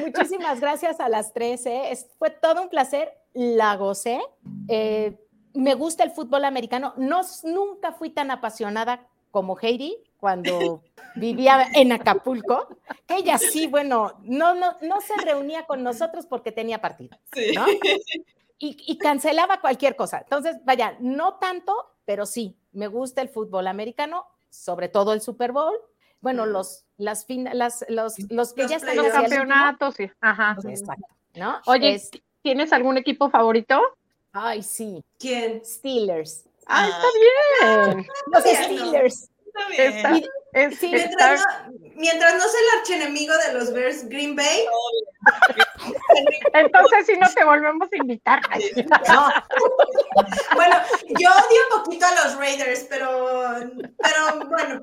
Muchísimas 0.06 0.60
gracias 0.60 1.00
a 1.00 1.08
las 1.10 1.34
tres. 1.34 1.66
¿eh? 1.66 1.92
Es- 1.92 2.08
fue 2.20 2.30
todo 2.30 2.62
un 2.62 2.70
placer. 2.70 3.12
La 3.34 3.76
gocé. 3.78 4.22
Eh, 4.68 5.18
me 5.54 5.74
gusta 5.74 6.04
el 6.04 6.12
fútbol 6.12 6.46
americano. 6.46 6.94
No, 6.98 7.22
nunca 7.44 7.94
fui 7.94 8.10
tan 8.10 8.30
apasionada 8.30 9.08
como 9.32 9.58
Heidi 9.60 9.96
cuando 10.20 10.84
vivía 11.16 11.66
en 11.74 11.92
Acapulco, 11.92 12.68
que 13.08 13.16
ella 13.16 13.38
sí, 13.38 13.68
bueno, 13.68 14.14
no, 14.24 14.54
no, 14.54 14.78
no 14.82 15.02
se 15.02 15.16
reunía 15.24 15.66
con 15.66 15.82
nosotros 15.82 16.26
porque 16.28 16.52
tenía 16.52 16.82
partido, 16.82 17.18
Sí. 17.34 17.54
Y, 18.60 18.78
y 18.88 18.98
cancelaba 18.98 19.60
cualquier 19.62 19.96
cosa. 19.96 20.20
Entonces, 20.20 20.58
vaya, 20.64 20.96
no 21.00 21.36
tanto, 21.36 21.76
pero 22.06 22.26
sí, 22.26 22.56
me 22.72 22.88
gusta 22.88 23.22
el 23.22 23.30
fútbol 23.30 23.68
americano, 23.68 24.26
sobre 24.50 24.88
todo 24.90 25.14
el 25.14 25.22
Super 25.22 25.52
Bowl. 25.52 25.76
Bueno, 26.22 26.46
los, 26.46 26.86
las 26.98 27.26
fin- 27.26 27.50
las, 27.54 27.84
los, 27.90 28.18
los 28.32 28.54
que 28.54 28.62
Los 28.62 28.72
ya 28.72 28.78
están 28.78 28.96
Los 28.96 29.08
campeonatos, 29.10 29.96
sí. 29.96 30.10
Ajá. 30.22 30.56
Exacto, 30.66 31.08
¿no? 31.36 31.60
Oye, 31.66 31.96
Es- 31.96 32.12
¿tienes 32.42 32.72
algún 32.72 32.98
equipo 32.98 33.30
favorito? 33.30 33.82
ay, 34.32 34.64
sí, 34.64 35.04
¿Quién? 35.20 35.64
Steelers. 35.66 36.46
Ah, 36.66 36.88
Ah, 36.90 36.90
está 36.90 37.88
bien. 37.94 38.08
Los. 38.32 38.44
Steelers. 38.44 39.30
Está 39.46 39.68
bien. 39.70 39.94
Está, 39.98 40.18
Y- 40.18 40.28
es- 40.54 40.78
sí, 40.80 40.94
está- 40.96 41.30
Mientras 41.30 41.42
no, 41.42 41.74
mientras 41.96 42.34
no 42.36 42.40
sea 42.42 42.60
el 42.60 42.80
archienemigo 42.80 43.34
de 43.38 43.54
los 43.54 43.74
Bears, 43.74 44.08
Green 44.10 44.36
Bay, 44.36 44.66
entonces 46.54 47.06
si 47.06 47.18
no 47.18 47.28
te 47.34 47.44
volvemos 47.44 47.90
a 47.92 47.96
invitar. 47.98 48.42
No, 49.10 49.30
bueno, 50.56 50.76
yo 51.20 51.30
odio 51.30 51.60
un 51.72 51.84
poquito 51.84 52.06
a 52.06 52.26
los 52.26 52.38
Raiders, 52.38 52.86
pero, 52.90 53.28
pero 53.98 54.48
bueno, 54.50 54.82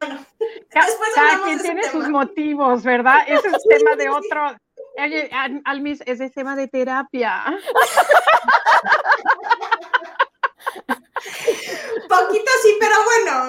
Después 0.00 1.10
cada 1.14 1.42
quien 1.44 1.60
tiene 1.60 1.82
sus 1.84 2.08
motivos, 2.08 2.82
¿verdad? 2.82 3.18
Ese 3.26 3.48
es 3.48 3.62
tema 3.68 3.96
de 3.96 4.08
otro. 4.08 4.56
Oye, 4.98 5.30
Almis, 5.64 6.02
ese 6.06 6.26
es 6.26 6.32
tema 6.32 6.56
de 6.56 6.68
terapia. 6.68 7.44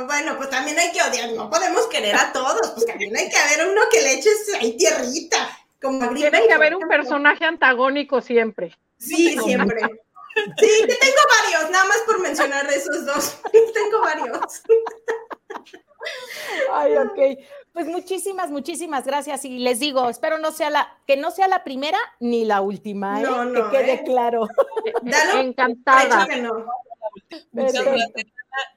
bueno, 0.06 0.38
pues 0.38 0.50
también 0.50 0.78
hay 0.80 0.92
que 0.92 1.02
odiar, 1.02 1.32
no 1.34 1.50
podemos 1.50 1.88
querer 1.88 2.16
a 2.16 2.32
todos, 2.32 2.72
pues 2.72 2.86
también 2.86 3.16
hay 3.16 3.30
que 3.30 3.38
haber 3.38 3.68
uno 3.68 3.82
que 3.92 4.02
le 4.02 4.14
eches 4.14 4.54
ahí 4.60 4.78
tierrita, 4.78 5.50
como 5.82 6.14
Tiene 6.14 6.46
que 6.46 6.54
haber 6.54 6.76
un 6.76 6.88
personaje 6.88 7.46
antagónico 7.46 8.22
siempre. 8.22 8.78
Sí, 8.98 9.38
siempre. 9.40 9.82
Sí, 10.36 10.70
que 10.88 10.96
tengo 10.96 11.22
varios, 11.42 11.72
nada 11.72 11.86
más 11.86 11.98
por 12.06 12.22
mencionar 12.22 12.66
esos 12.72 13.06
dos. 13.06 13.38
tengo 13.52 14.02
varios. 14.02 14.64
ay, 16.72 16.98
ok. 16.98 17.44
Pues 17.74 17.88
muchísimas, 17.88 18.50
muchísimas 18.50 19.06
gracias. 19.06 19.46
Y 19.46 19.60
les 19.60 19.80
digo, 19.80 20.10
espero 20.10 20.38
no 20.38 20.52
sea 20.52 20.70
la, 20.70 20.98
que 21.08 21.18
no 21.18 21.32
sea 21.32 21.48
la 21.48 21.64
primera 21.64 22.00
ni 22.20 22.46
la 22.46 22.62
última, 22.62 23.20
¿eh? 23.20 23.24
No, 23.24 23.46
no, 23.46 23.72
que 23.72 23.78
quede 23.78 23.94
¿eh? 23.94 24.04
claro. 24.06 24.48
Dalo, 25.02 25.40
Encantada. 25.40 26.28
que 26.28 26.42
no. 26.42 26.66
Muchas 27.52 27.86
gracias. 27.86 28.28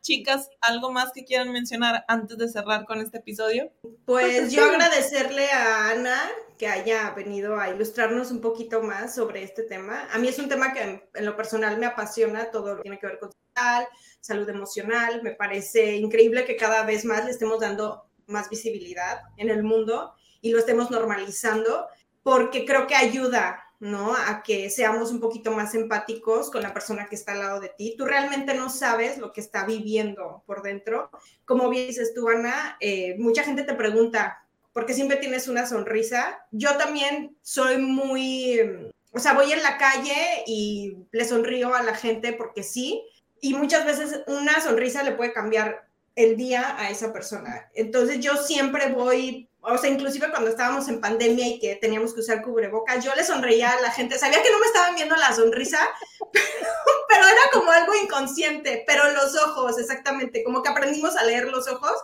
Chicas, 0.00 0.50
¿algo 0.60 0.92
más 0.92 1.12
que 1.12 1.24
quieran 1.24 1.50
mencionar 1.50 2.04
antes 2.08 2.36
de 2.36 2.48
cerrar 2.48 2.84
con 2.84 3.00
este 3.00 3.18
episodio? 3.18 3.72
Pues 4.04 4.52
yo 4.52 4.64
agradecerle 4.64 5.50
a 5.50 5.90
Ana 5.90 6.20
que 6.58 6.68
haya 6.68 7.10
venido 7.10 7.58
a 7.58 7.70
ilustrarnos 7.70 8.30
un 8.30 8.40
poquito 8.40 8.82
más 8.82 9.14
sobre 9.14 9.42
este 9.42 9.62
tema. 9.62 10.08
A 10.12 10.18
mí 10.18 10.28
es 10.28 10.38
un 10.38 10.48
tema 10.48 10.72
que 10.72 11.08
en, 11.14 11.24
lo 11.24 11.36
personal 11.36 11.78
me 11.78 11.86
apasiona, 11.86 12.50
todo 12.50 12.70
lo 12.70 12.76
que 12.76 12.82
tiene 12.82 12.98
que 12.98 13.06
ver 13.06 13.18
con 13.18 13.30
salud, 13.54 13.88
salud 14.20 14.48
emocional. 14.48 15.22
Me 15.22 15.32
parece 15.32 15.96
increíble 15.96 16.44
que 16.44 16.56
cada 16.56 16.84
vez 16.84 17.04
más 17.04 17.24
le 17.24 17.30
estemos 17.30 17.60
dando 17.60 18.04
más 18.26 18.48
visibilidad 18.50 19.22
en 19.36 19.50
el 19.50 19.62
mundo 19.62 20.14
y 20.40 20.50
lo 20.50 20.58
estemos 20.58 20.90
normalizando 20.90 21.88
porque 22.22 22.64
creo 22.64 22.86
que 22.86 22.94
ayuda, 22.94 23.63
¿no? 23.80 24.14
A 24.14 24.42
que 24.42 24.70
seamos 24.70 25.10
un 25.10 25.20
poquito 25.20 25.50
más 25.50 25.74
empáticos 25.74 26.50
con 26.50 26.62
la 26.62 26.72
persona 26.72 27.06
que 27.08 27.14
está 27.14 27.32
al 27.32 27.40
lado 27.40 27.60
de 27.60 27.68
ti. 27.68 27.94
Tú 27.98 28.06
realmente 28.06 28.54
no 28.54 28.70
sabes 28.70 29.18
lo 29.18 29.32
que 29.32 29.40
está 29.40 29.64
viviendo 29.64 30.42
por 30.46 30.62
dentro. 30.62 31.10
Como 31.44 31.68
bien 31.68 31.88
dices 31.88 32.14
tú, 32.14 32.28
Ana, 32.28 32.76
eh, 32.80 33.16
mucha 33.18 33.42
gente 33.42 33.64
te 33.64 33.74
pregunta, 33.74 34.44
¿por 34.72 34.86
qué 34.86 34.94
siempre 34.94 35.18
tienes 35.18 35.48
una 35.48 35.66
sonrisa? 35.66 36.46
Yo 36.50 36.76
también 36.76 37.36
soy 37.42 37.78
muy, 37.78 38.58
eh, 38.58 38.92
o 39.12 39.18
sea, 39.18 39.34
voy 39.34 39.52
en 39.52 39.62
la 39.62 39.78
calle 39.78 40.44
y 40.46 40.96
le 41.12 41.24
sonrío 41.24 41.74
a 41.74 41.82
la 41.82 41.94
gente 41.94 42.32
porque 42.32 42.62
sí, 42.62 43.02
y 43.40 43.54
muchas 43.54 43.84
veces 43.84 44.22
una 44.26 44.60
sonrisa 44.60 45.02
le 45.02 45.12
puede 45.12 45.32
cambiar 45.32 45.86
el 46.16 46.36
día 46.36 46.76
a 46.78 46.90
esa 46.90 47.12
persona. 47.12 47.68
Entonces 47.74 48.20
yo 48.20 48.36
siempre 48.36 48.92
voy, 48.92 49.48
o 49.60 49.76
sea, 49.78 49.90
inclusive 49.90 50.30
cuando 50.30 50.50
estábamos 50.50 50.88
en 50.88 51.00
pandemia 51.00 51.48
y 51.48 51.58
que 51.58 51.76
teníamos 51.76 52.14
que 52.14 52.20
usar 52.20 52.42
cubrebocas, 52.42 53.04
yo 53.04 53.14
le 53.14 53.24
sonreía 53.24 53.72
a 53.72 53.80
la 53.80 53.90
gente, 53.90 54.18
sabía 54.18 54.42
que 54.42 54.50
no 54.50 54.60
me 54.60 54.66
estaban 54.66 54.94
viendo 54.94 55.16
la 55.16 55.34
sonrisa, 55.34 55.88
pero 56.32 57.26
era 57.26 57.50
como 57.52 57.70
algo 57.70 57.92
inconsciente, 58.02 58.84
pero 58.86 59.10
los 59.12 59.36
ojos, 59.36 59.78
exactamente, 59.78 60.44
como 60.44 60.62
que 60.62 60.68
aprendimos 60.68 61.16
a 61.16 61.24
leer 61.24 61.48
los 61.48 61.68
ojos. 61.68 61.94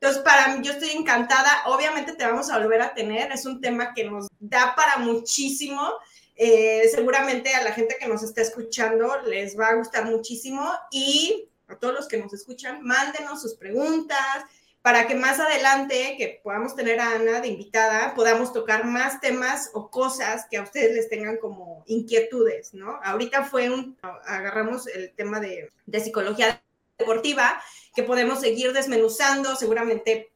Entonces, 0.00 0.22
para 0.22 0.48
mí, 0.48 0.64
yo 0.64 0.72
estoy 0.72 0.92
encantada. 0.92 1.62
Obviamente 1.66 2.14
te 2.14 2.24
vamos 2.24 2.48
a 2.48 2.58
volver 2.58 2.80
a 2.80 2.94
tener. 2.94 3.30
Es 3.32 3.44
un 3.44 3.60
tema 3.60 3.92
que 3.92 4.04
nos 4.04 4.28
da 4.38 4.74
para 4.74 4.96
muchísimo. 4.96 5.92
Eh, 6.36 6.88
seguramente 6.90 7.54
a 7.54 7.62
la 7.62 7.72
gente 7.72 7.98
que 8.00 8.08
nos 8.08 8.22
está 8.22 8.40
escuchando 8.40 9.20
les 9.26 9.60
va 9.60 9.68
a 9.68 9.74
gustar 9.74 10.06
muchísimo. 10.06 10.72
Y 10.90 11.50
a 11.70 11.78
todos 11.78 11.94
los 11.94 12.08
que 12.08 12.18
nos 12.18 12.32
escuchan, 12.32 12.82
mándenos 12.82 13.42
sus 13.42 13.54
preguntas 13.54 14.44
para 14.82 15.06
que 15.06 15.14
más 15.14 15.38
adelante, 15.38 16.14
que 16.16 16.40
podamos 16.42 16.74
tener 16.74 17.00
a 17.00 17.14
Ana 17.14 17.40
de 17.40 17.48
invitada, 17.48 18.14
podamos 18.14 18.52
tocar 18.52 18.84
más 18.86 19.20
temas 19.20 19.70
o 19.74 19.90
cosas 19.90 20.46
que 20.50 20.56
a 20.56 20.62
ustedes 20.62 20.94
les 20.94 21.08
tengan 21.10 21.36
como 21.36 21.84
inquietudes, 21.86 22.72
¿no? 22.72 22.98
Ahorita 23.02 23.44
fue 23.44 23.68
un, 23.68 23.98
agarramos 24.24 24.86
el 24.86 25.12
tema 25.12 25.38
de, 25.38 25.70
de 25.84 26.00
psicología 26.00 26.62
deportiva, 26.98 27.60
que 27.94 28.04
podemos 28.04 28.40
seguir 28.40 28.72
desmenuzando, 28.72 29.54
seguramente 29.56 30.32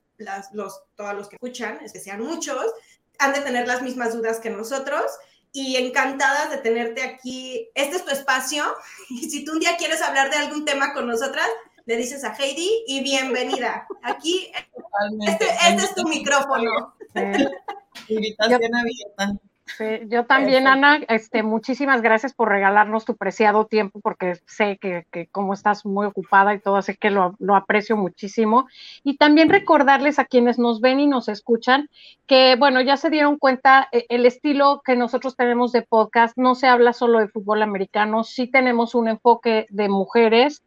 los, 0.52 0.82
todos 0.94 1.14
los 1.14 1.28
que 1.28 1.36
escuchan, 1.36 1.78
es 1.82 1.92
que 1.92 2.00
sean 2.00 2.20
muchos, 2.20 2.66
han 3.18 3.32
de 3.32 3.40
tener 3.40 3.66
las 3.66 3.82
mismas 3.82 4.14
dudas 4.14 4.40
que 4.40 4.50
nosotros 4.50 5.04
y 5.54 5.76
encantadas 5.76 6.50
de 6.50 6.58
tenerte 6.58 7.02
aquí. 7.02 7.70
Este 7.74 7.96
es 7.96 8.04
tu 8.04 8.10
espacio 8.10 8.64
y 9.08 9.30
si 9.30 9.44
tú 9.44 9.52
un 9.52 9.60
día 9.60 9.76
quieres 9.78 10.02
hablar 10.02 10.28
de 10.28 10.36
algún 10.36 10.64
tema 10.64 10.92
con 10.92 11.06
nosotras, 11.06 11.48
le 11.86 11.96
dices 11.96 12.24
a 12.24 12.34
Heidi 12.34 12.84
y 12.88 13.02
bienvenida. 13.02 13.86
Aquí, 14.02 14.50
este, 15.26 15.46
este 15.68 15.84
es 15.84 15.94
tu 15.94 16.02
micrófono. 16.08 16.94
Sí. 17.14 18.14
Invitación 18.14 18.74
abierta. 18.74 19.32
Sí, 19.66 19.84
yo 20.08 20.26
también. 20.26 20.66
Ana, 20.66 21.00
este, 21.08 21.42
muchísimas 21.42 22.02
gracias 22.02 22.34
por 22.34 22.48
regalarnos 22.48 23.06
tu 23.06 23.16
preciado 23.16 23.64
tiempo, 23.66 24.00
porque 24.00 24.34
sé 24.46 24.78
que, 24.78 25.06
que 25.10 25.26
como 25.28 25.54
estás 25.54 25.86
muy 25.86 26.06
ocupada 26.06 26.54
y 26.54 26.60
todo, 26.60 26.80
sé 26.82 26.96
que 26.96 27.10
lo, 27.10 27.34
lo 27.38 27.56
aprecio 27.56 27.96
muchísimo. 27.96 28.68
Y 29.02 29.16
también 29.16 29.48
recordarles 29.48 30.18
a 30.18 30.26
quienes 30.26 30.58
nos 30.58 30.80
ven 30.80 31.00
y 31.00 31.06
nos 31.06 31.28
escuchan 31.28 31.88
que, 32.26 32.56
bueno, 32.56 32.82
ya 32.82 32.96
se 32.98 33.10
dieron 33.10 33.38
cuenta, 33.38 33.88
eh, 33.90 34.04
el 34.10 34.26
estilo 34.26 34.82
que 34.84 34.96
nosotros 34.96 35.34
tenemos 35.34 35.72
de 35.72 35.82
podcast 35.82 36.36
no 36.36 36.54
se 36.54 36.66
habla 36.66 36.92
solo 36.92 37.18
de 37.18 37.28
fútbol 37.28 37.62
americano, 37.62 38.22
sí 38.22 38.46
tenemos 38.46 38.94
un 38.94 39.08
enfoque 39.08 39.66
de 39.70 39.88
mujeres, 39.88 40.62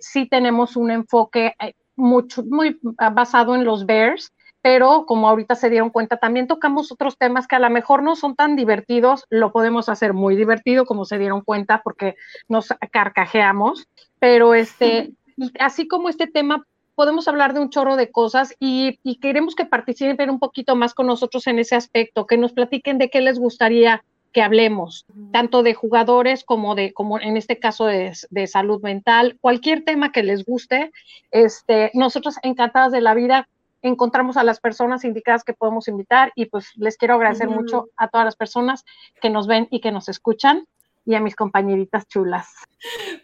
sí 0.00 0.26
tenemos 0.26 0.76
un 0.76 0.90
enfoque 0.90 1.54
eh, 1.60 1.74
mucho, 1.96 2.44
muy 2.44 2.78
basado 2.82 3.54
en 3.54 3.64
los 3.64 3.86
Bears 3.86 4.32
pero 4.64 5.04
como 5.04 5.28
ahorita 5.28 5.56
se 5.56 5.68
dieron 5.68 5.90
cuenta, 5.90 6.16
también 6.16 6.46
tocamos 6.46 6.90
otros 6.90 7.18
temas 7.18 7.46
que 7.46 7.54
a 7.54 7.58
lo 7.58 7.68
mejor 7.68 8.02
no 8.02 8.16
son 8.16 8.34
tan 8.34 8.56
divertidos, 8.56 9.26
lo 9.28 9.52
podemos 9.52 9.90
hacer 9.90 10.14
muy 10.14 10.36
divertido, 10.36 10.86
como 10.86 11.04
se 11.04 11.18
dieron 11.18 11.42
cuenta, 11.42 11.82
porque 11.84 12.14
nos 12.48 12.68
carcajeamos, 12.90 13.86
pero 14.18 14.54
este, 14.54 15.12
así 15.60 15.86
como 15.86 16.08
este 16.08 16.28
tema, 16.28 16.64
podemos 16.94 17.28
hablar 17.28 17.52
de 17.52 17.60
un 17.60 17.68
chorro 17.68 17.96
de 17.96 18.10
cosas 18.10 18.54
y, 18.58 18.98
y 19.02 19.16
queremos 19.16 19.54
que 19.54 19.66
participen 19.66 20.30
un 20.30 20.38
poquito 20.38 20.76
más 20.76 20.94
con 20.94 21.08
nosotros 21.08 21.46
en 21.46 21.58
ese 21.58 21.76
aspecto, 21.76 22.26
que 22.26 22.38
nos 22.38 22.54
platiquen 22.54 22.96
de 22.96 23.10
qué 23.10 23.20
les 23.20 23.38
gustaría 23.38 24.02
que 24.32 24.40
hablemos, 24.40 25.04
tanto 25.30 25.62
de 25.62 25.74
jugadores 25.74 26.42
como 26.42 26.74
de, 26.74 26.94
como 26.94 27.20
en 27.20 27.36
este 27.36 27.58
caso 27.58 27.84
de, 27.84 28.14
de 28.30 28.46
salud 28.46 28.82
mental, 28.82 29.36
cualquier 29.42 29.84
tema 29.84 30.10
que 30.10 30.22
les 30.22 30.46
guste, 30.46 30.90
este, 31.30 31.90
nosotros 31.92 32.36
encantadas 32.42 32.92
de 32.92 33.02
la 33.02 33.12
vida 33.12 33.46
encontramos 33.88 34.36
a 34.36 34.44
las 34.44 34.60
personas 34.60 35.04
indicadas 35.04 35.44
que 35.44 35.52
podemos 35.52 35.88
invitar 35.88 36.32
y 36.34 36.46
pues 36.46 36.70
les 36.76 36.96
quiero 36.96 37.14
agradecer 37.14 37.48
mucho 37.48 37.88
a 37.96 38.08
todas 38.08 38.24
las 38.24 38.36
personas 38.36 38.84
que 39.20 39.30
nos 39.30 39.46
ven 39.46 39.68
y 39.70 39.80
que 39.80 39.92
nos 39.92 40.08
escuchan 40.08 40.66
y 41.04 41.14
a 41.14 41.20
mis 41.20 41.36
compañeritas 41.36 42.08
chulas. 42.08 42.48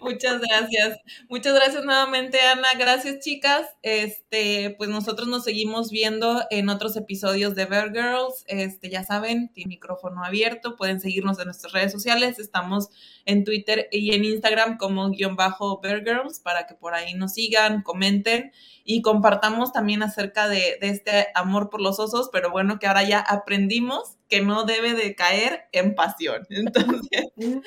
Muchas 0.00 0.40
gracias. 0.40 0.98
Muchas 1.28 1.54
gracias 1.54 1.84
nuevamente, 1.84 2.40
Ana. 2.40 2.68
Gracias, 2.78 3.20
chicas. 3.20 3.66
Este, 3.82 4.74
pues 4.78 4.88
nosotros 4.90 5.28
nos 5.28 5.44
seguimos 5.44 5.90
viendo 5.90 6.42
en 6.50 6.68
otros 6.68 6.96
episodios 6.96 7.54
de 7.54 7.66
Bear 7.66 7.92
Girls. 7.92 8.44
Este, 8.46 8.90
ya 8.90 9.04
saben, 9.04 9.52
tiene 9.52 9.68
micrófono 9.70 10.24
abierto. 10.24 10.76
Pueden 10.76 11.00
seguirnos 11.00 11.38
en 11.38 11.46
nuestras 11.46 11.72
redes 11.72 11.92
sociales. 11.92 12.38
Estamos 12.38 12.88
en 13.24 13.44
Twitter 13.44 13.88
y 13.92 14.14
en 14.14 14.24
Instagram 14.24 14.78
como 14.78 15.11
guion 15.11 15.36
bajo 15.36 15.80
Bear 15.80 16.02
Girls 16.04 16.40
para 16.40 16.66
que 16.66 16.74
por 16.74 16.94
ahí 16.94 17.14
nos 17.14 17.34
sigan, 17.34 17.82
comenten 17.82 18.52
y 18.84 19.02
compartamos 19.02 19.72
también 19.72 20.02
acerca 20.02 20.48
de, 20.48 20.78
de 20.80 20.88
este 20.88 21.28
amor 21.34 21.70
por 21.70 21.80
los 21.80 22.00
osos, 22.00 22.30
pero 22.32 22.50
bueno, 22.50 22.78
que 22.78 22.86
ahora 22.86 23.04
ya 23.04 23.20
aprendimos 23.20 24.16
que 24.30 24.40
no 24.40 24.64
debe 24.64 24.94
de 24.94 25.14
caer 25.14 25.68
en 25.72 25.94
pasión. 25.94 26.46
Entonces, 26.50 27.26
muchas 27.36 27.66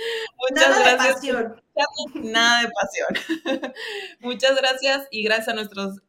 Nada 0.51 0.79
gracias. 0.79 0.97
de 0.97 1.13
pasión. 1.13 1.61
Nada 2.15 2.61
de 2.61 2.69
pasión. 2.69 3.73
muchas 4.19 4.55
gracias 4.55 5.07
y 5.11 5.23
gracias 5.23 5.49
a 5.49 5.53
nuestros 5.53 6.01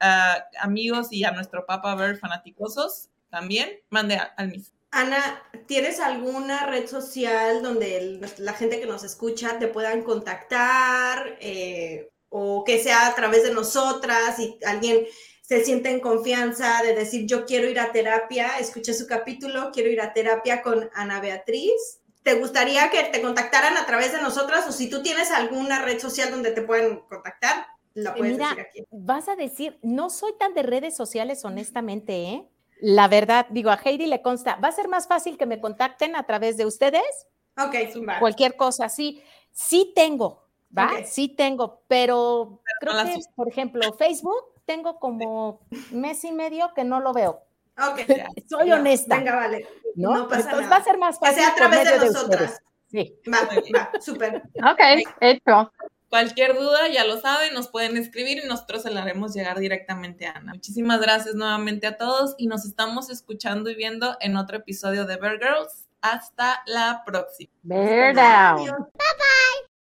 amigos 0.61 1.09
y 1.11 1.25
a 1.25 1.33
nuestro 1.33 1.67
Papa 1.67 1.95
Bear 1.95 2.17
fanaticosos 2.17 3.09
también. 3.31 3.81
Mande 3.91 4.21
al 4.37 4.49
mis. 4.49 4.73
Ana, 4.91 5.43
¿tienes 5.67 5.99
alguna 5.99 6.67
red 6.67 6.87
social 6.87 7.63
donde 7.63 8.21
la 8.39 8.53
gente 8.53 8.79
que 8.79 8.87
nos 8.87 9.03
escucha 9.03 9.59
te 9.59 9.67
puedan 9.67 10.03
contactar 10.03 11.37
eh, 11.41 12.11
o 12.29 12.63
que 12.63 12.81
sea 12.81 13.09
a 13.09 13.15
través 13.17 13.43
de 13.43 13.53
nosotras 13.53 14.39
y 14.39 14.57
alguien 14.65 15.05
se 15.43 15.65
siente 15.65 15.91
en 15.91 15.99
confianza 15.99 16.81
de 16.85 16.95
decir 16.95 17.27
yo 17.27 17.45
quiero 17.45 17.69
ir 17.69 17.81
a 17.81 17.91
terapia, 17.91 18.59
escuché 18.61 18.95
su 18.95 19.09
capítulo, 19.09 19.71
quiero 19.73 19.91
ir 19.91 20.01
a 20.01 20.13
terapia 20.13 20.63
con 20.63 20.89
Ana 20.95 21.21
Beatriz? 21.21 21.99
¿Te 22.25 22.35
gustaría 22.35 22.91
que 22.91 23.05
te 23.05 23.21
contactaran 23.21 23.77
a 23.77 23.85
través 23.85 24.13
de 24.13 24.21
nosotras 24.23 24.67
o 24.67 24.73
si 24.73 24.89
tú 24.89 25.03
tienes 25.03 25.31
alguna 25.31 25.83
red 25.83 26.01
social 26.01 26.31
donde 26.31 26.51
te 26.53 26.63
pueden 26.63 27.01
contactar? 27.01 27.67
La 27.93 28.15
puedes 28.15 28.33
Mira, 28.33 28.49
decir 28.49 28.67
aquí. 28.67 28.85
vas 28.91 29.29
a 29.29 29.37
decir, 29.37 29.79
no 29.83 30.09
soy 30.11 30.33
tan 30.39 30.55
de 30.55 30.63
redes 30.63 30.97
sociales, 30.97 31.45
honestamente, 31.45 32.25
¿eh? 32.25 32.49
La 32.81 33.09
verdad, 33.09 33.47
digo, 33.51 33.71
a 33.71 33.79
Heidi 33.83 34.07
le 34.07 34.23
consta, 34.23 34.57
va 34.57 34.69
a 34.69 34.73
ser 34.73 34.89
más 34.89 35.07
fácil 35.07 35.37
que 35.39 35.47
me 35.47 35.61
contacten 35.61 36.17
a 36.17 36.25
través 36.25 36.57
de 36.57 36.67
ustedes, 36.67 37.29
Ok, 37.57 37.75
va. 38.09 38.19
cualquier 38.19 38.57
cosa, 38.57 38.89
sí, 38.89 39.23
sí 39.53 39.93
tengo, 39.95 40.49
¿va? 40.77 40.91
Sí 41.05 41.29
tengo, 41.29 41.83
pero 41.89 42.63
creo 42.81 42.95
no 42.95 43.05
que, 43.05 43.21
por 43.37 43.49
ejemplo, 43.49 43.93
Facebook, 43.93 44.45
tengo 44.65 44.99
como 44.99 45.61
mes 45.93 46.25
y 46.25 46.33
medio 46.33 46.73
que 46.75 46.85
no 46.85 47.01
lo 47.01 47.13
veo. 47.13 47.43
Ok. 47.79 48.01
Soy 48.49 48.73
honesta, 48.73 49.17
Venga, 49.17 49.35
vale. 49.37 49.67
¿no? 49.97 50.15
no 50.15 50.29
pasa 50.29 50.43
Entonces 50.51 50.69
nada. 50.69 50.71
va 50.71 50.77
a 50.77 50.85
ser 50.85 50.99
más 50.99 51.19
Que 51.19 51.27
fácil 51.27 51.43
sea 51.43 51.53
a 51.53 51.55
través 51.55 51.85
de 52.01 52.07
nosotras. 52.07 52.61
Sí. 52.91 53.19
Va, 53.33 53.39
va, 53.77 54.01
súper. 54.01 54.43
Ok, 54.71 54.81
hecho. 55.21 55.73
Cualquier 56.09 56.55
duda, 56.55 56.87
ya 56.87 57.05
lo 57.05 57.21
saben, 57.21 57.53
nos 57.55 57.67
pueden 57.67 57.97
escribir 57.97 58.39
y 58.45 58.47
nosotros 58.47 58.83
se 58.83 58.91
la 58.91 59.03
haremos 59.03 59.35
llegar 59.35 59.59
directamente 59.59 60.27
a 60.29 60.33
Ana. 60.33 60.53
Muchísimas 60.55 61.01
gracias 61.01 61.35
nuevamente 61.35 61.89
a 61.89 61.97
todos 61.97 62.37
y 62.39 62.47
nos 62.47 62.65
estamos 62.65 63.11
escuchando 63.11 63.69
y 63.69 63.75
viendo 63.75 64.17
en 64.21 64.37
otro 64.37 64.59
episodio 64.59 65.07
de 65.07 65.17
Bear 65.17 65.39
Girls. 65.41 65.89
Hasta 66.01 66.63
la 66.67 67.03
próxima. 67.05 67.51
Bear 67.63 68.15
down. 68.15 68.61
Adiós. 68.61 69.65